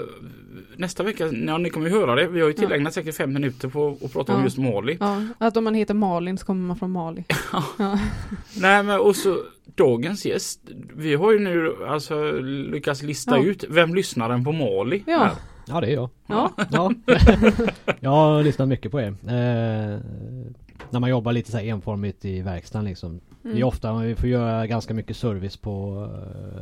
[0.76, 2.26] nästa vecka, ja, ni kommer ju höra det.
[2.28, 2.60] Vi har ju Ja.
[2.60, 4.44] tillägnat säkert fem minuter på att prata om Ja.
[4.44, 4.96] just Mali.
[5.00, 7.24] ja, att om man heter Malin så kommer man från Mali.
[7.78, 7.98] Ja,
[8.56, 9.36] Nej men och så
[9.74, 10.60] dagens gäst.
[10.96, 13.44] Vi har ju nu alltså lyckats lista Ja.
[13.44, 15.24] ut vem lyssnaren på Mali ja.
[15.24, 15.30] är.
[15.66, 16.10] Ja det är jag.
[16.26, 16.50] ja.
[16.70, 16.92] Ja.
[18.00, 19.06] jag har lyssnat mycket på er.
[19.08, 20.00] Eh,
[20.90, 23.20] när man jobbar lite så här enformigt i verkstaden liksom.
[23.42, 23.68] Det är Mm.
[23.68, 26.08] ofta, vi får göra ganska mycket service på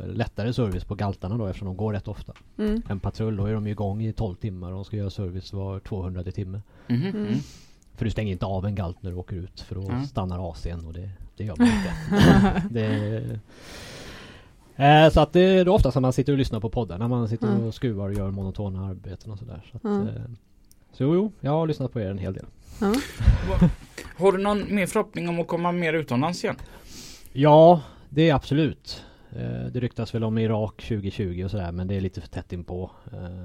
[0.03, 2.33] eh, Lättare service på galtarna då eftersom de går rätt ofta.
[2.57, 2.81] Mm.
[2.89, 5.79] En patrull då är de igång i 12 timmar och de ska göra service var
[5.79, 6.61] 200 timme.
[6.87, 7.15] Mhm, Mm.
[7.15, 7.39] mm.
[7.95, 10.05] För du stänger inte av en galt när du åker ut för då Mm.
[10.05, 12.63] stannar AC'n och det, det gör man inte.
[12.69, 13.39] det,
[14.81, 17.07] eh, så att det är då ofta som man sitter och lyssnar på poddar när
[17.07, 17.63] man sitter Mm.
[17.67, 19.65] och skruvar och gör monotona arbeten och sådär.
[19.71, 20.07] Så, att, Mm.
[20.07, 20.13] eh,
[20.93, 22.45] så jo, jag har lyssnat på er en hel del.
[22.81, 22.93] Ja.
[24.17, 26.55] Har du någon mer förhoppning om att komma mer utomlands igen?
[27.33, 29.03] Ja, det är absolut.
[29.31, 32.53] Eh, det ryktas väl om Irak 2020 och sådär men det är lite för tätt
[32.53, 32.91] inpå.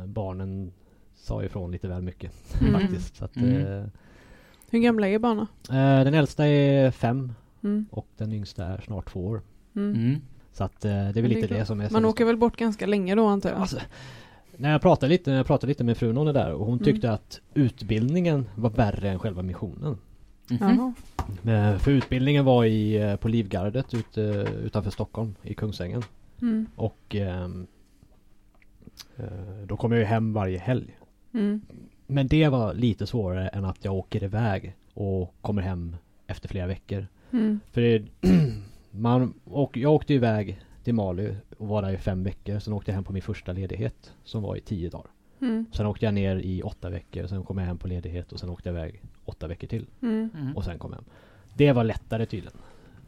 [0.07, 0.73] Barnen
[1.15, 2.73] sa ifrån lite väl mycket Mm.
[2.81, 3.17] faktiskt.
[3.17, 3.57] Så att, Mm.
[3.83, 3.85] eh,
[4.71, 5.47] Hur gamla är barnen?
[6.05, 7.33] den äldsta är fem
[7.65, 7.87] Mm.
[7.91, 9.43] och den yngsta är snart två år.
[9.77, 9.95] Mm.
[9.95, 10.21] Mm.
[10.57, 12.37] Så att eh, det är väl det är lite det som är Man åker väl
[12.37, 13.59] bort ganska länge då antar jag?
[13.61, 13.79] Alltså,
[14.57, 16.75] när jag pratade lite, när jag pratade lite med frun om det där och hon
[16.75, 16.85] Mm.
[16.85, 19.99] tyckte att utbildningen var värre än själva missionen.
[20.49, 20.95] Jaha.
[21.45, 24.21] Eh, För utbildningen var i, eh, på Livgardet ute,
[24.65, 26.03] utanför Stockholm i Kungsängen.
[26.43, 26.67] Mm.
[26.77, 27.67] Och ehm,
[29.17, 29.25] eh,
[29.67, 30.99] då kom jag ju hem varje helg.
[31.35, 31.61] Mm.
[32.07, 35.97] Men det var lite svårare än att jag åker iväg och kommer hem
[36.27, 37.07] efter flera veckor.
[37.33, 37.61] Mm.
[37.73, 38.05] För det,
[38.99, 42.59] man, och jag åkte iväg till Mali och var där i fem veckor.
[42.59, 45.07] Sen åkte jag hem på min första ledighet som var i tio dagar.
[45.41, 45.67] Mm.
[45.73, 47.27] Sen åkte jag ner i åtta veckor.
[47.27, 49.87] Sen kom jag hem på ledighet och sen åkte jag iväg åtta veckor till.
[50.03, 50.31] Mm.
[50.39, 50.57] Mm.
[50.57, 51.05] Och sen kom jag hem.
[51.55, 52.59] Det var lättare tydligen.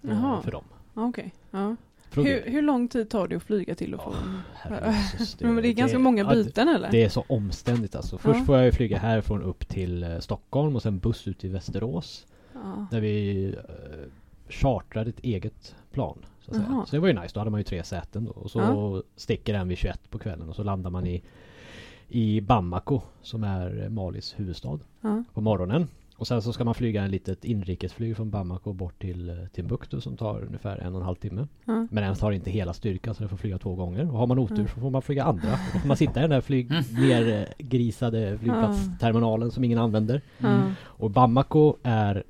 [0.02, 0.42] eh, Jaha.
[0.42, 0.64] För dem.
[0.94, 1.34] Okej.
[1.50, 1.76] Ja.
[2.10, 4.40] För Hur, hur lång tid tar det att flyga till och Ja, från?
[4.54, 6.90] herrejösses, Men det är ganska många ja, det- byten eller?
[6.90, 8.18] Det är så omständigt alltså.
[8.18, 8.44] Först Ja.
[8.44, 12.26] får jag ju flyga härifrån upp till eh, Stockholm och sen buss ut till Västerås.
[12.54, 12.86] Ja.
[12.90, 14.10] Där vi eh,
[14.48, 16.18] chartrade ett eget plan.
[16.40, 16.68] Så, att säga.
[16.70, 16.86] Jaha.
[16.86, 17.30] så det var ju nice.
[17.34, 18.30] Då hade man ju tre säten då.
[18.30, 19.02] Och så Ja.
[19.16, 21.22] sticker den vid 21 på kvällen och så landar man i,
[22.08, 25.24] i Bamako som är Malis huvudstad Ja.
[25.34, 25.88] på morgonen.
[26.16, 30.16] Och sen så ska man flyga en litet inrikesflyg från Bamako bort till Timbuktu som
[30.16, 31.46] tar ungefär en och en halv timme.
[31.64, 31.86] Ja.
[31.90, 34.10] Men den tar inte hela styrkan så den får flyga två gånger.
[34.12, 35.52] Och har man otur så får man flyga andra.
[35.52, 40.20] Och Då får man sitta i den där flyg nergrisade flygplatsterminalen som ingen använder.
[40.38, 40.62] Ja.
[40.84, 42.24] Och Bamako är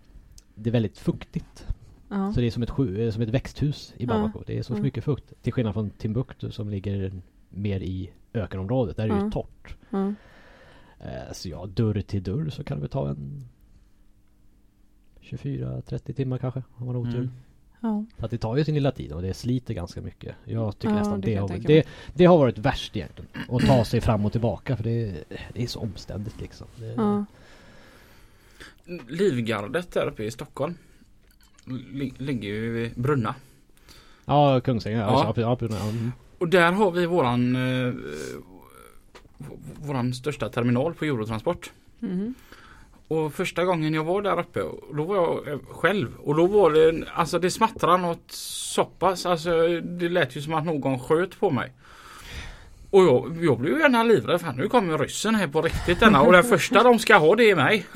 [0.54, 1.66] Det är väldigt fuktigt.
[2.08, 2.32] Ja.
[2.32, 4.08] Så det är som ett, sju, som ett växthus i Ja.
[4.08, 4.42] Bamako.
[4.46, 4.78] Det är så Ja.
[4.82, 5.32] mycket fukt.
[5.42, 7.12] Till skillnad från Timbuktu som ligger
[7.48, 8.96] mer i ökenområdet.
[8.96, 9.24] Där är det Ja.
[9.24, 9.76] ju torrt.
[9.90, 10.14] Ja.
[11.00, 13.44] Eh, Så ja, dörr till dörr så kan det väl ta en
[15.20, 16.62] 24-30 timmar kanske.
[16.74, 17.14] Om man har otur.
[17.18, 17.30] Mm.
[17.80, 18.04] Ja.
[18.18, 20.34] Så att det tar ju sin lilla tid och det sliter ganska mycket.
[20.44, 23.30] Jag tycker Ja, nästan det det, har, det, det har varit värst egentligen.
[23.48, 26.66] Att ta sig fram och tillbaka för det, det är så omständigt liksom.
[26.76, 27.24] Det, Ja.
[29.08, 30.74] Livgardet där uppe i Stockholm.
[31.92, 33.34] Li- Ligger ju vid Brunna.
[34.24, 34.98] ja Kungsängen.
[34.98, 35.06] Ja.
[35.36, 35.42] Ja.
[35.42, 35.88] Ja, ja, ja.
[35.88, 36.12] mm.
[36.38, 37.94] Och där har vi våran eh,
[39.86, 41.70] Våran största terminal på Eurotransport.
[41.98, 42.34] Mhm.
[43.08, 44.60] Och första gången jag var där uppe,
[44.94, 46.08] då var jag eh, själv.
[46.18, 49.26] Och då var det, alltså det smattrade något så pass.
[49.26, 49.50] Alltså
[49.80, 51.72] det lät ju som att någon sköt på mig.
[52.90, 56.20] Och jag, jag blev ju gärna livrädd för nu kommer ryssen här på riktigt denna
[56.22, 57.86] och den första de ska ha det är mig.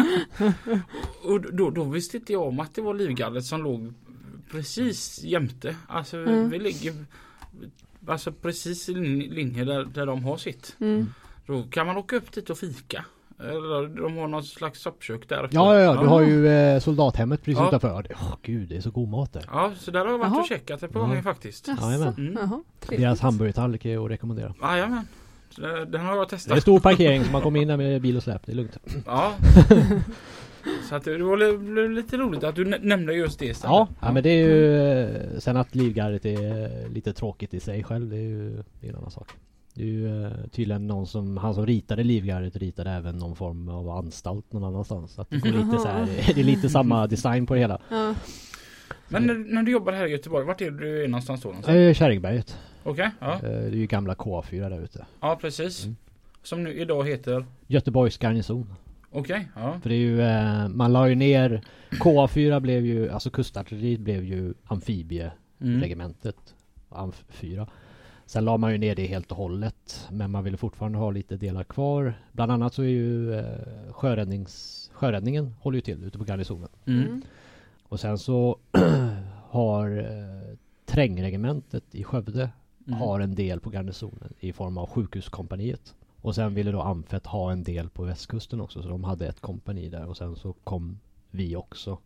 [1.22, 3.92] och då, då visste inte jag om att det var Livgardet som låg
[4.50, 5.76] precis jämte.
[5.88, 6.50] Alltså Mm.
[6.50, 6.94] vi ligger
[8.06, 10.76] Alltså precis i lin- linje där, där de har sitt.
[10.80, 11.06] Mm.
[11.46, 13.04] Då kan man åka upp dit och fika.
[13.50, 16.00] Eller de har någon slags soppkök där ja, ja, ja.
[16.02, 17.68] Du har ju eh, soldathemmet precis Ja.
[17.68, 18.06] utanför.
[18.14, 19.44] Åh gud, det är så god mat där.
[19.52, 20.40] Ja, så där har jag varit Jaha.
[20.40, 21.68] och checkat ett par gånger faktiskt.
[21.68, 21.86] Jaså?
[21.86, 22.14] Jajamän.
[22.18, 22.36] Mm.
[22.40, 22.62] Jaha.
[22.88, 24.54] Deras hamburgertallrik är att rekommendera.
[24.62, 25.06] Jajamän.
[25.50, 26.62] Så det- Den har jag Det är testat.
[26.62, 28.46] stor parkering så man kommer in där med bil och släp.
[28.46, 28.76] Det är lugnt.
[29.06, 29.32] Ja.
[30.88, 33.46] Så att det det var li- blev lite roligt att du nä- nämnde just det
[33.46, 33.72] istället.
[33.72, 34.76] Ja, ja, men det är ju
[35.34, 38.90] eh, Sen att Livgardet är lite tråkigt i sig själv Det är ju det är
[38.90, 39.28] en annan sak
[39.74, 43.68] Det är ju eh, tydligen någon som Han som ritade Livgardet ritade även någon form
[43.68, 47.06] av anstalt någon annanstans så att det, går lite så här, det är lite samma
[47.06, 48.14] design på det hela Ja.
[49.08, 51.48] Men när, när du jobbar här i Göteborg, vart är du någonstans då?
[51.48, 51.76] någonstans?
[51.76, 52.58] Eh, Kärringberget.
[52.82, 53.34] Okej, ja.
[53.34, 55.06] Eh, Det är ju gamla K4 där ute.
[55.20, 55.84] ja precis.
[55.84, 55.96] Mm.
[56.42, 57.46] Som nu idag heter?
[57.66, 58.74] Göteborgs garnison.
[59.10, 59.78] Okej, ja.
[59.82, 64.54] För det är ju, man la ju ner KA4 blev ju, alltså kustartilleriet blev ju
[64.64, 66.36] amfibieregementet.
[66.90, 67.02] Mm.
[67.02, 67.68] Amf 4.
[68.32, 70.08] Sen la man ju ner det helt och hållet.
[70.10, 72.14] Men man ville fortfarande ha lite delar kvar.
[72.32, 76.68] Bland annat så är ju eh, sjöräddnings, sjöräddningen håller ju till ute på garnisonen.
[76.86, 77.22] Mm.
[77.82, 78.58] Och sen så
[79.50, 80.56] har eh,
[80.86, 82.50] trängregementet i Skövde
[82.86, 83.00] Mm.
[83.00, 85.94] har en del på garnisonen i form av sjukhuskompaniet.
[86.20, 89.40] Och sen ville då Amfet ha en del på västkusten också så de hade ett
[89.40, 90.98] kompani där och sen så kom
[91.30, 91.98] vi också.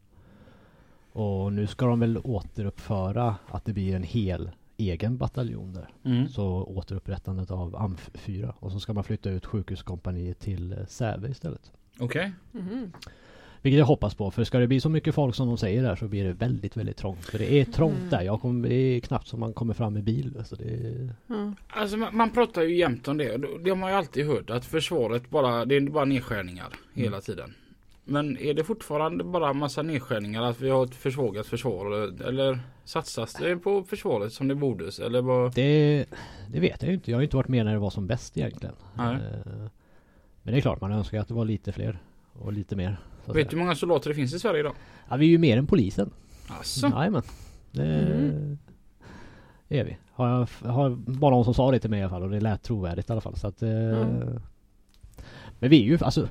[1.12, 5.88] Och nu ska de väl återuppföra att det blir en hel egen bataljon där.
[6.04, 6.28] Mm.
[6.28, 11.28] Så återupprättandet av AMF 4 och så ska man flytta ut sjukhuskompaniet till eh, Säve
[11.28, 11.72] istället.
[11.98, 12.32] Okej.
[12.52, 12.92] Mhm.
[13.62, 15.96] Vilket jag hoppas på för ska det bli så mycket folk som de säger där
[15.96, 17.24] så blir det väldigt väldigt trångt.
[17.24, 18.10] För det är trångt Mm.
[18.10, 18.22] där.
[18.22, 20.42] Jag kommer, det är knappt som man kommer fram med bil.
[20.44, 21.52] Så det är, Ja.
[21.68, 23.36] Alltså man, man pratar ju jämt om det.
[23.64, 27.20] Det har man ju alltid hört att försvaret bara, det är bara nedskärningar hela Mm.
[27.20, 27.54] tiden.
[28.08, 31.92] Men är det fortfarande bara massa nedskärningar att vi har ett försvagat försvar?
[32.28, 34.90] Eller satsas det på försvaret som det borde?
[35.04, 35.54] Eller vad?
[35.54, 36.06] det,
[36.48, 37.10] det vet jag ju inte.
[37.10, 38.74] Jag har ju inte varit med när det var som bäst egentligen.
[38.94, 39.14] Nej.
[39.14, 39.20] Eh,
[40.42, 41.98] Men det är klart man önskar att det var lite fler.
[42.32, 43.00] Och lite mer.
[43.26, 44.74] Vet du hur många soldater det finns i Sverige idag?
[45.08, 46.10] Ja, vi är ju mer än polisen.
[46.48, 46.86] Alltså.
[46.86, 47.22] Jajamän.
[47.72, 48.58] Det Mm.
[49.68, 49.96] är vi.
[50.12, 50.28] Har,
[50.62, 52.62] jag, har bara någon som sa det till mig i alla fall och det lät
[52.62, 53.36] trovärdigt i alla fall.
[53.36, 54.40] Så att, Mm.
[55.58, 56.28] Men vi är ju alltså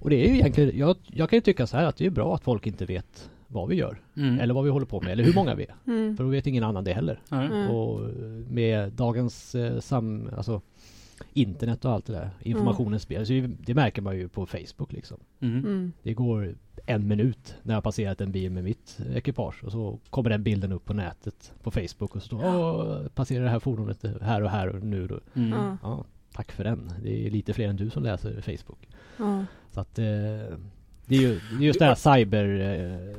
[0.00, 2.10] Och det är ju egentligen jag, jag kan ju tycka så här att det är
[2.10, 4.00] bra att folk inte vet vad vi gör.
[4.16, 4.40] Mm.
[4.40, 5.12] Eller vad vi håller på med.
[5.12, 5.74] Eller hur många vi är.
[5.86, 6.16] Mm.
[6.16, 7.20] För då vet ingen annan det heller.
[7.30, 7.70] Mm.
[7.70, 8.00] Och
[8.50, 10.60] med dagens eh, sam, alltså
[11.32, 12.30] internet och allt det där.
[12.42, 13.24] Informationen spelar.
[13.24, 13.32] Så
[13.66, 15.16] det- märker man ju på Facebook liksom.
[15.40, 15.58] Mm.
[15.58, 15.92] Mm.
[16.02, 16.54] Det går
[16.86, 20.72] en minut när jag passerat en bil med mitt ekipage och så kommer den bilden
[20.72, 24.68] upp på nätet på Facebook och så står passerar det här fordonet här och här
[24.68, 25.20] och nu då.
[25.34, 25.76] Mm.
[25.82, 26.04] Ja.
[26.36, 26.92] Tack för den.
[27.02, 28.88] Det är lite fler än du som läser Facebook.
[29.16, 29.44] Ja.
[29.70, 30.04] Så att eh,
[31.06, 33.16] det är ju det är just det här cyber, eh,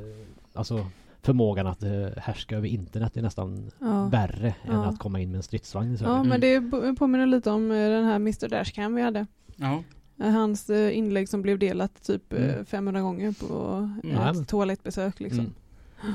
[0.52, 0.86] alltså
[1.22, 4.04] förmågan att eh, härska över internet är nästan Ja.
[4.08, 4.84] värre än Ja.
[4.84, 6.12] att komma in med en stridsvagn i Sverige.
[6.12, 6.28] ja, Mm.
[6.28, 9.26] men det bo- påminner lite om den här Mr Dashcam vi hade.
[9.56, 9.82] Ja.
[10.18, 12.64] Hans inlägg som blev delat typ Mm.
[12.64, 15.40] 500 gånger på Ja, ett toalettbesök liksom.
[15.40, 16.14] Mm.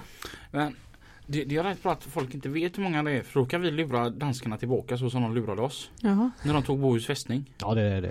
[0.51, 0.75] Men
[1.27, 3.45] det, det är rätt bra att folk inte vet hur många det är för då
[3.45, 5.89] kan vi lura danskarna tillbaka så som de lurade oss.
[6.01, 6.31] Jaha.
[6.43, 7.49] När de tog Bohus fästning.
[7.57, 8.09] Ja det, det, det,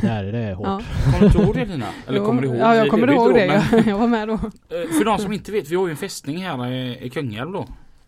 [0.00, 0.66] det, är, det är hårt.
[0.66, 0.80] Ja.
[1.04, 1.86] Kommer du inte ihåg det Lina?
[2.06, 2.56] Eller Jo, kommer du ihåg?
[2.56, 3.46] Ja, jag kommer vet ihåg det.
[3.70, 4.34] då, men- Jag, var med då.
[4.34, 4.40] Eh,
[4.98, 7.66] För de som inte vet, vi har ju en fästning här i, i Kungälv då.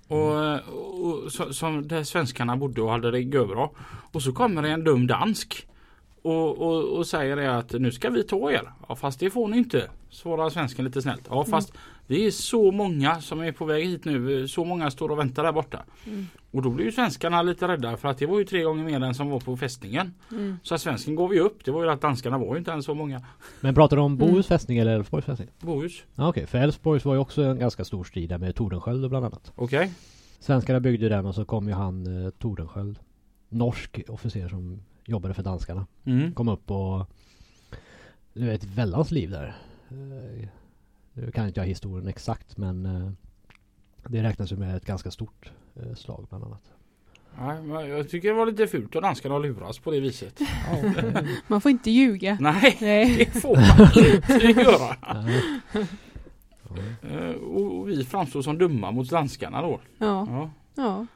[0.09, 3.69] Och, eh, och, så, som där svenskarna bodde och hade det görbra.
[4.13, 5.67] Och så kommer det en dum dansk.
[6.23, 8.73] Och, och, och säger det att nu ska vi ta er.
[8.89, 9.91] Ja fast det får ni inte.
[10.11, 11.23] Svarar svensken lite snällt.
[11.31, 11.73] Ja fast
[12.07, 14.49] vi är så många som är på väg hit nu.
[14.49, 15.85] Så många står och väntar där borta.
[16.07, 16.27] Mm.
[16.51, 19.01] Och då blir ju svenskarna lite rädda för att det var ju tre gånger mer
[19.01, 20.15] än som var på fästningen.
[20.31, 20.57] Mm.
[20.63, 21.65] Så att svensken går vi upp.
[21.65, 23.23] Det var ju att danskarna var ju inte ens så många.
[23.61, 24.27] Men pratar du om Mm.
[24.29, 25.49] Bohus fästning eller Älvsborgs fästning?
[25.61, 26.03] Bohus.
[26.15, 29.25] Ja, Okej, för Älvsborgs var ju också en ganska stor strid där med Tordenskjöld bland
[29.27, 29.53] annat.
[29.55, 29.93] Okej.
[30.41, 32.99] Svenskarna byggde den och så kom ju han eh, Tordenskjöld.
[33.49, 35.87] Norsk officer som jobbade för danskarna.
[36.05, 36.33] Mm.
[36.35, 37.11] Kom upp och
[38.33, 39.57] det var ett väldans liv där.
[39.89, 40.49] Eh,
[41.15, 43.11] Nu kan inte jag historien exakt men eh,
[44.09, 46.71] det räknas ju med ett ganska stort eh, slag bland annat.
[47.65, 50.41] Men jag tycker det var lite fult av danskarna att luras på det viset.
[50.41, 51.03] Ja,
[51.49, 52.39] Man får inte ljuga.
[52.41, 53.17] Nej, Nej.
[53.19, 54.97] det får man inte göra.
[55.25, 55.43] nej.
[57.03, 59.81] Eh, Och och vi framstår som dumma mot danskarna då.
[59.99, 60.27] Ja.
[60.31, 60.51] Ja.
[60.75, 61.07] Ja.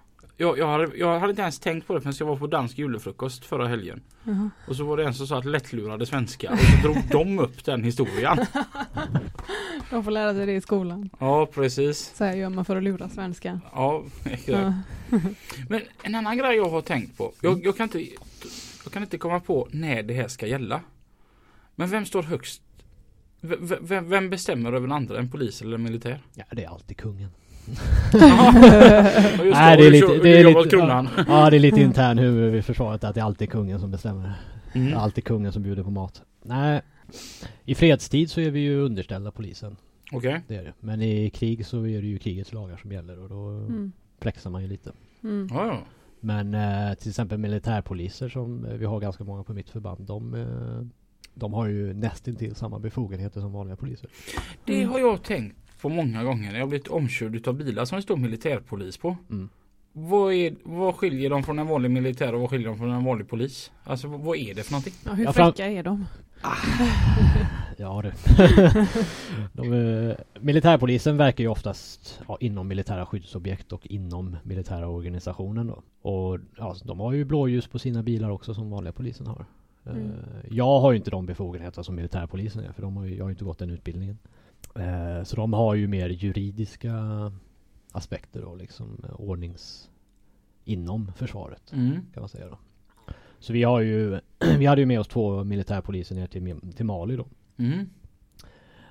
[0.40, 2.78] Jag, jag, hade, jag hade inte ens tänkt på det förrän jag var på dansk
[2.78, 4.00] julefrukost förra helgen.
[4.24, 4.50] Jaha.
[4.68, 6.52] Och så var det en som sa att lättlurade svenskar.
[6.52, 8.38] Och så drog de upp den historien.
[9.90, 11.10] De får lära sig det i skolan.
[11.18, 12.12] Ja, precis.
[12.16, 13.60] Så här gör man för att lura svenskar.
[13.72, 14.48] Ja, exakt.
[14.48, 14.72] Ja.
[15.68, 17.32] Men en annan grej jag har tänkt på.
[17.40, 18.00] Jag, jag, kan inte,
[18.84, 20.80] jag kan inte komma på när det här ska gälla.
[21.74, 22.62] Men vem står högst?
[23.40, 25.18] V- vem bestämmer över den andra?
[25.18, 26.20] En polis eller en militär?
[26.34, 27.30] ja, det är alltid kungen.
[29.52, 31.08] Nej, det är lite- det är lite- kronan.
[31.28, 34.32] Ja, det är lite intern hur i försvaret att det är alltid kungen som bestämmer.
[34.72, 34.98] Det är Mm.
[34.98, 36.22] alltid kungen som bjuder på mat.
[36.42, 36.80] Nej,
[37.64, 39.76] i fredstid så är vi ju underställda polisen.
[40.12, 40.40] Okej.
[40.48, 40.72] Det är det.
[40.80, 43.92] Men i krig så är det ju krigets lagar som gäller och då Mm.
[44.20, 44.92] flexar man ju lite.
[45.22, 45.48] Mm.
[45.52, 45.78] Ja, ja.
[46.20, 50.00] Men eh, till exempel militärpoliser som eh, vi har ganska många på mitt förband.
[50.06, 50.86] De, eh,
[51.34, 54.10] de har ju nästintill samma befogenheter som vanliga poliser.
[54.64, 58.16] Det har jag tänkt på många gånger jag blivit omkörd av bilar som det står
[58.16, 59.16] militärpolis på.
[59.30, 59.48] Mm.
[59.92, 63.04] Vad, är, vad skiljer dem från en vanlig militär och vad skiljer dem från en
[63.04, 63.70] vanlig polis?
[63.84, 64.92] Alltså vad är det för någonting?
[65.04, 66.06] Ja, hur fräcka är de?
[67.80, 68.12] Ja du.
[69.52, 75.82] De, eh, militärpolisen verkar ju oftast ja, inom militära skyddsobjekt och inom militära organisationen då.
[76.10, 79.44] Och ja, de har ju blåljus på sina bilar också som vanliga polisen har.
[79.86, 80.12] Eh, Mm.
[80.50, 83.28] Jag har ju inte de befogenheter som militärpolisen är för de har ju, jag har
[83.28, 84.18] ju inte gått den utbildningen.
[84.74, 86.94] Eh, Så de har ju mer juridiska
[87.92, 89.90] aspekter och liksom eh, ordnings
[90.64, 92.06] inom försvaret Mm.
[92.14, 92.58] kan man säga då.
[93.38, 94.20] Så vi har ju
[94.58, 97.26] Vi hade ju med oss två militärpoliser ner till, till Mali då.
[97.56, 97.86] Mm.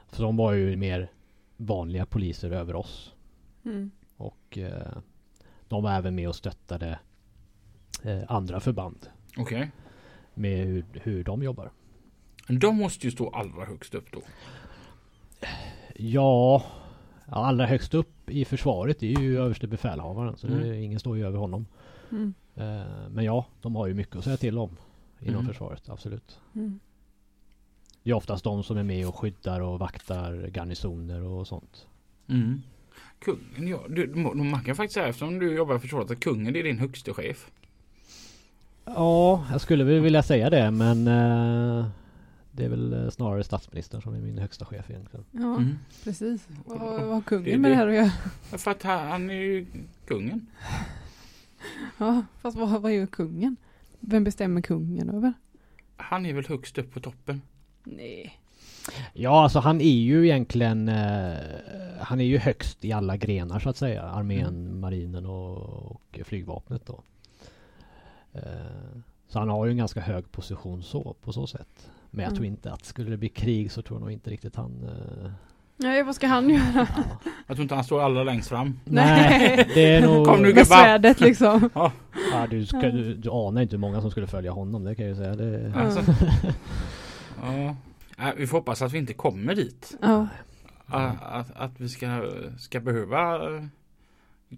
[0.08, 1.12] För de var ju mer
[1.58, 3.14] vanliga poliser över oss.
[3.66, 3.92] Mm.
[4.18, 4.98] Och eh,
[5.68, 7.00] de var även med och stöttade
[8.04, 9.08] eh, andra förband
[9.38, 9.72] Okej.
[10.34, 11.72] med hur, hur de jobbar.
[12.48, 14.22] De måste ju stå allra högst upp då.
[15.96, 16.64] Ja,
[17.26, 20.38] allra högst upp i försvaret är ju överste befälhavaren.
[20.38, 20.74] Så Mm.
[20.74, 21.66] ingen står ju över honom.
[22.12, 22.34] Mm.
[22.56, 24.78] Eh, men ja, de har ju mycket att säga till om
[25.20, 25.46] inom Mm.
[25.48, 26.40] försvaret, absolut.
[26.56, 26.80] Mm.
[28.04, 31.88] Det är oftast de som är med och skyddar och vaktar garnisoner och sånt.
[32.30, 32.62] Mm.
[33.20, 36.64] Kungen, ja, du, man kan faktiskt säga eftersom du jobbar i försvaret att kungen är
[36.64, 37.52] din högste chef.
[38.86, 41.86] Ja, jag skulle väl vilja säga det men eh,
[42.58, 45.26] det är väl eh, snarare statsministern som är min högsta chef egentligen.
[45.32, 45.78] Ja, Mm.
[46.04, 46.48] precis.
[46.66, 48.12] Vad har, kungen Det- med det- här att göra?
[48.58, 49.66] För att han, är ju
[50.08, 50.48] kungen.
[51.98, 53.56] Ja, fast vad, vad gör kungen?
[54.00, 55.34] Vem bestämmer kungen över?
[55.98, 57.42] Han är väl högst upp på toppen.
[57.84, 58.40] Nej.
[59.14, 61.36] Ja, alltså han är ju egentligen eh,
[62.00, 64.04] Han är ju högst i alla grenar så att säga.
[64.04, 65.58] Armén, marinen och,
[65.92, 67.04] och flygvapnet då.
[68.34, 68.42] Eh,
[69.28, 71.90] så han har ju en ganska hög position så på så sätt.
[72.18, 72.36] Men jag Mm.
[72.36, 74.84] tror inte att skulle det bli krig så tror jag nog inte riktigt han
[75.24, 75.32] eh,
[75.80, 76.62] Nej, vad ska han göra?
[76.76, 77.30] ja.
[77.48, 78.80] Jag tror inte han står allra längst fram.
[78.86, 80.26] Nej, det är nog...
[80.26, 80.64] Kom nu, Med gubbar.
[80.66, 81.70] svärdet liksom.
[81.74, 81.92] Ja,
[82.50, 85.18] du, ska, du, du anar inte hur många som skulle följa honom, det kan jag
[85.18, 85.36] ju säga.
[85.36, 86.02] Det, Alltså.
[87.42, 87.76] Ja.
[88.18, 89.98] Nej, vi får hoppas att vi inte kommer dit.
[90.02, 90.28] Ja.
[90.86, 93.64] Att, att, att vi ska, ska behöva eh,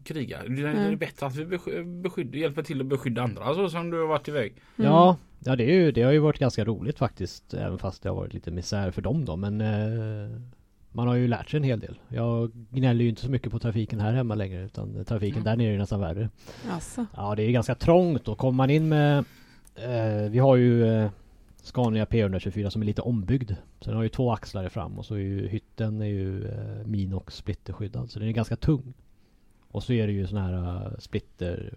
[0.03, 0.39] kriga.
[0.47, 0.97] Det är, Mm.
[0.97, 4.27] bättre att vi besky- beskydd, hjälper till att beskydda andra så som du har varit
[4.27, 4.51] iväg.
[4.77, 4.91] Mm.
[4.91, 7.53] Ja, ja det, är ju, det har ju varit ganska roligt faktiskt.
[7.53, 9.35] Även fast det har varit lite misär för dem då.
[9.35, 10.39] Men eh,
[10.91, 11.99] man har ju lärt sig en hel del.
[12.07, 14.63] Jag gnäller ju inte så mycket på trafiken här hemma längre.
[14.65, 15.43] Utan trafiken Mm.
[15.43, 16.29] där nere är nästan värre.
[16.71, 17.05] Alltså.
[17.15, 19.17] Ja, det är ganska trångt och kommer man in med...
[19.75, 21.09] Eh, vi har ju eh,
[21.61, 23.51] Scania P124 som är lite ombyggd.
[23.81, 26.85] Så den har ju två axlar fram och så är ju hytten är ju eh,
[26.85, 28.09] Minox splitterskyddad.
[28.11, 28.93] Så den är ganska tung.
[29.71, 31.73] Och så är det ju såna här uh, splitter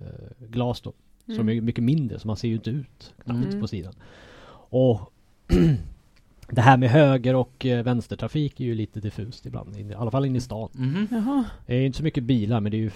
[0.00, 0.92] eh, glas då.
[1.26, 1.48] Som Mm.
[1.56, 3.60] är mycket mindre så man ser ju inte ut knappt Mm.
[3.60, 3.92] på sidan.
[4.72, 5.12] Och
[6.50, 9.76] det här med höger och eh, vänstertrafik är ju lite diffust ibland.
[9.76, 10.68] I alla fall inne i stan.
[11.10, 11.44] Jaha.
[11.66, 12.90] Det är inte så mycket bilar men det är ju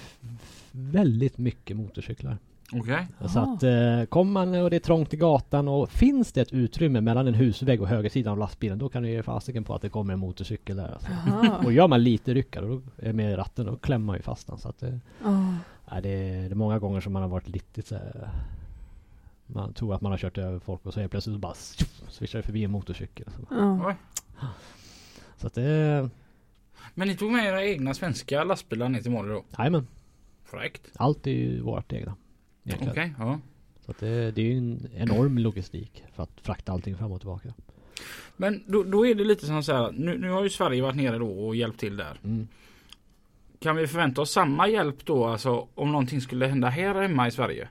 [0.73, 2.39] väldigt mycket motorcyklar.
[2.73, 3.07] Okej.
[3.21, 3.55] Så Jaha.
[3.55, 7.01] att eh, kommer man och det är trångt i gatan och finns det ett utrymme
[7.01, 9.89] mellan en husvägg och högersidan av lastbilen då kan du ge fasiken på att det
[9.89, 10.93] kommer en motorcykel där.
[10.93, 11.09] Alltså.
[11.67, 14.59] Och gör man lite ryckare då, eh, med ratten då klämmer man ju fast den.
[14.59, 14.95] Så att, eh,
[15.25, 15.55] Ja.
[15.91, 18.29] ja, det, är, det är många gånger som man har varit lite så här,
[19.47, 21.55] Man tror att man har kört över folk och så helt plötsligt så bara
[22.09, 23.27] swishar det förbi en motorcykel.
[23.37, 23.57] Så.
[23.87, 23.95] Oj.
[25.37, 26.09] så att det...
[26.95, 29.45] Men ni tog med era egna svenska lastbilar ner till Mali då?
[29.59, 29.87] Jajamän.
[30.45, 30.83] Fräckt.
[30.97, 32.15] Allt är ju vårt egna.
[32.65, 33.15] Okej, egentligen.
[33.19, 33.41] ja.
[33.85, 37.21] Så att det, det är ju en enorm logistik för att frakta allting fram och
[37.21, 37.55] tillbaka.
[38.37, 39.93] Men då, då är det lite som så här.
[39.93, 42.21] Nu, nu har ju Sverige varit nere då och hjälpt till där.
[42.25, 42.49] Mm.
[43.61, 47.31] Kan vi förvänta oss samma hjälp då alltså om någonting skulle hända här hemma i
[47.31, 47.69] Sverige?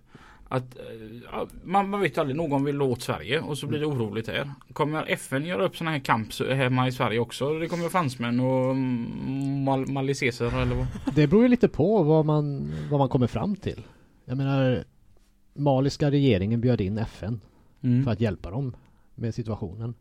[0.50, 0.84] Att eh,
[1.32, 4.52] ja, man, man vet aldrig, någon vill åt Sverige och så blir det oroligt här.
[4.74, 7.60] Kommer FN göra upp sådana här camps hemma i Sverige också?
[7.60, 10.88] Det kommer fransmän och mm, mal, maliseser eller vad?
[11.16, 13.84] Det beror ju lite på vad man, vad man kommer fram till.
[14.26, 14.84] Jag menar
[15.53, 17.41] Maliska regeringen bjöd in FN
[17.82, 18.03] Mm.
[18.03, 18.76] för att hjälpa dem
[19.15, 19.93] med situationen.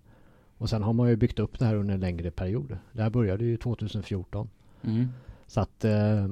[0.58, 2.78] Och sen har man ju byggt upp det här under en längre period.
[2.92, 4.48] Det här började ju 2014.
[4.82, 5.08] Mm.
[5.46, 6.28] Så att eh,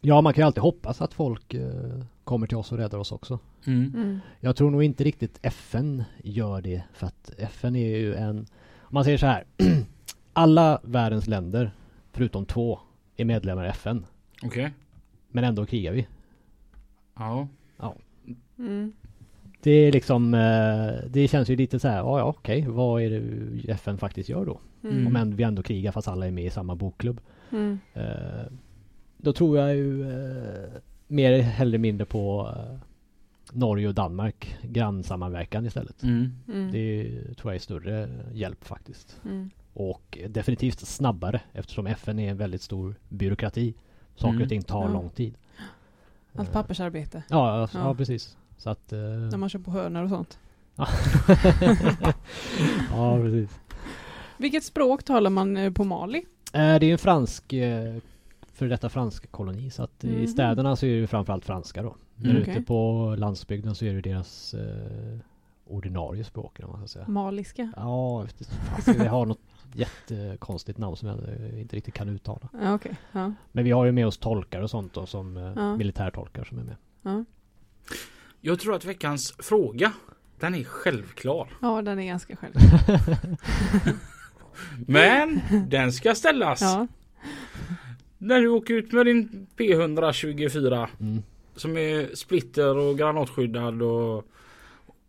[0.00, 3.12] Ja man kan ju alltid hoppas att folk eh, kommer till oss och räddar oss
[3.12, 3.38] också.
[3.66, 3.92] Mm.
[3.96, 4.18] Mm.
[4.40, 8.38] Jag tror nog inte riktigt FN gör det för att FN är ju en
[8.78, 9.44] Om man säger så här
[10.32, 11.72] Alla världens länder
[12.12, 12.78] förutom två
[13.16, 14.06] är medlemmar i FN.
[14.42, 14.72] Okej.
[15.28, 16.06] Men ändå krigar vi.
[17.14, 17.48] Ja.
[18.58, 18.92] Mm.
[19.62, 23.10] Det är liksom eh, Det känns ju lite så här, ja ja okej, vad är
[23.10, 24.60] det FN faktiskt gör då?
[24.84, 25.16] Mm.
[25.16, 27.20] Om vi ändå krigar fast alla är med i samma bokklubb.
[27.52, 27.78] Mm.
[27.94, 28.52] Eh,
[29.16, 30.68] då tror jag ju eh,
[31.06, 32.54] mer eller mindre på
[33.52, 36.02] Norge och Danmark grannsammanverkan istället.
[36.02, 36.30] Mm.
[36.48, 36.72] Mm.
[36.72, 39.20] Det tror jag är större hjälp faktiskt.
[39.24, 39.50] Mm.
[39.74, 43.74] Och definitivt snabbare eftersom FN är en väldigt stor byråkrati.
[44.16, 44.42] Saker Mm.
[44.42, 44.92] och ting tar Ja.
[44.92, 45.34] lång tid.
[46.34, 47.22] Allt Eh, pappersarbete.
[47.28, 47.84] Ja, alltså, ja.
[47.86, 47.94] Ja.
[47.94, 48.36] precis.
[48.56, 48.92] Så att...
[48.92, 50.38] eh, När man kör på hörnor och sånt.
[52.90, 53.60] ja, precis.
[54.36, 56.18] Vilket språk talar man eh, på Mali?
[56.52, 57.94] Eh, det är en fransk, eh,
[58.52, 60.26] för detta fransk koloni så att i Mhm.
[60.26, 61.96] städerna så är det framförallt franska då.
[62.16, 62.42] Där Mm.
[62.42, 62.62] ute Okej.
[62.64, 65.18] på landsbygden så är det deras eh,
[65.66, 67.08] ordinarie språk man ska säga.
[67.08, 67.72] Maliska?
[67.76, 68.26] Ja,
[68.86, 69.38] vi har något
[69.74, 71.18] jättekonstigt namn som jag
[71.60, 72.48] inte riktigt kan uttala.
[72.62, 72.96] Ja, okej.
[73.12, 73.32] Ja.
[73.52, 75.76] Men vi har ju med oss tolkar och sånt då som eh, Ja.
[75.76, 76.76] militärtolkar som är med.
[77.02, 77.24] Ja.
[78.40, 79.92] Jag tror att veckans fråga
[80.38, 81.48] den är självklar.
[81.60, 82.54] ja, den är ganska själv.
[84.86, 86.60] Men den ska ställas.
[86.60, 86.86] Ja.
[88.18, 91.22] När du åker ut med din P124 Mm.
[91.56, 94.24] som är splitter och granatskyddad och,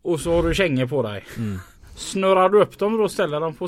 [0.01, 1.25] och så har du kängor på dig.
[1.37, 1.59] Mm.
[1.95, 3.67] Snurrar du upp dem och ställer dem på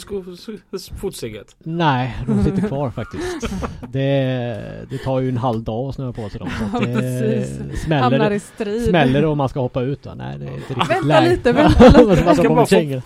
[1.01, 1.55] fotsteget?
[1.59, 3.49] Nej, de sitter kvar faktiskt.
[3.89, 6.49] Det, det tar ju en halv dag att snöa på sig dem.
[6.59, 7.81] Så Ja, att det precis.
[7.83, 8.81] smäller, i strid.
[8.85, 10.03] smäller det om man ska hoppa ut.
[10.03, 10.13] Då.
[10.15, 11.29] Nej, det är inte riktigt Vänta läge.
[11.29, 12.25] lite, vänta lite.
[12.25, 13.01] man ska bara få-.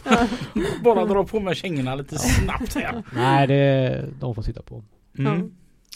[0.83, 3.03] Bara dra på med kängorna lite snabbt här.
[3.15, 4.83] Nej, det, de får sitta på.
[5.17, 5.51] Mm.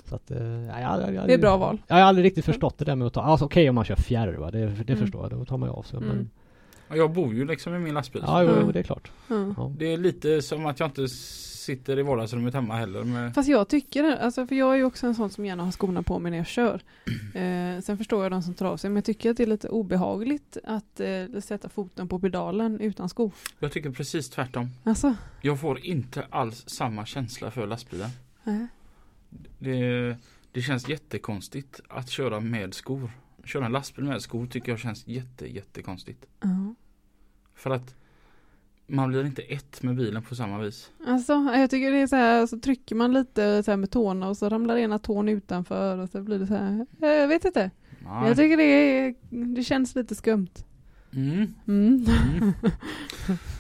[0.10, 1.78] Så att, eh, ja, jag, jag, jag, Det är bra val.
[1.88, 3.96] Jag har aldrig riktigt förstått det där med att ta, alltså okej om man kör
[3.96, 5.00] fjärr va, det, det Mm.
[5.06, 6.00] förstår jag, då tar man ju av sig.
[6.00, 6.22] Men, Mm.
[6.22, 6.43] Och
[6.96, 8.24] Jag bor ju liksom i min lastbil.
[8.26, 8.72] ja, jo, Mm.
[8.72, 9.12] det är klart.
[9.28, 9.72] Ja.
[9.78, 11.08] Det är lite som att jag inte
[11.64, 13.04] sitter i vardagsrummet hemma heller.
[13.04, 13.34] Med...
[13.34, 15.72] Fast jag tycker det, alltså för jag är ju också en sån som gärna har
[15.72, 16.82] skorna på mig när jag kör.
[17.34, 19.48] Eh, sen förstår jag de som tar av sig, men jag tycker att det är
[19.48, 23.32] lite obehagligt att eh, sätta foten på pedalen utan skor.
[23.60, 24.70] Jag tycker precis tvärtom.
[24.84, 28.10] Alltså, Jag får inte alls samma känsla för lastbilen.
[28.44, 28.68] nej.
[29.60, 30.16] Det,
[30.52, 33.12] det känns jättekonstigt att köra med skor.
[33.46, 36.26] Köra en lastbil med skor tycker jag känns jätte, jättekonstigt.
[36.42, 36.76] Ja.
[37.64, 37.96] För att
[38.88, 40.92] man blir inte ett med bilen på samma vis.
[41.08, 44.30] Alltså, jag tycker det är så här, så trycker man lite så här med tårna
[44.30, 47.46] och så ramlar ena tån utanför och så blir det så här, eh, jag vet
[47.46, 47.72] inte.
[48.06, 48.28] Nej.
[48.28, 49.16] Jag tycker det, är,
[49.56, 50.50] det känns lite skumt.
[51.14, 51.54] Mm.
[51.68, 52.06] Mm.
[52.42, 52.54] Mm.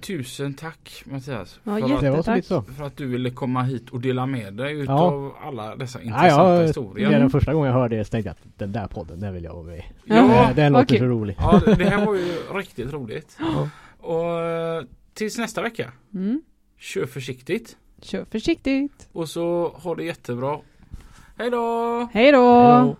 [0.00, 1.60] Tusen tack Mattias.
[1.64, 4.82] Ja, för, Det att, för att du ville komma hit och dela med dig Ja.
[4.82, 7.10] utav alla dessa Ja, intressanta ja, historier.
[7.10, 9.44] redan första gången jag hörde det så tänkte jag att den där podden, den vill
[9.44, 9.82] jag vara med i.
[10.04, 10.98] Ja, den låter okej.
[10.98, 11.36] så rolig.
[11.38, 13.36] Ja, det här var ju riktigt roligt.
[13.40, 13.68] Ja.
[13.98, 14.82] Och eh,
[15.14, 16.42] tills nästa vecka, Mm.
[16.78, 17.76] kör försiktigt.
[18.02, 19.08] Kör försiktigt.
[19.12, 20.58] Och så ha det jättebra.
[21.38, 22.08] Hej då!
[22.12, 22.52] Hej då!
[22.52, 22.96] Hej då.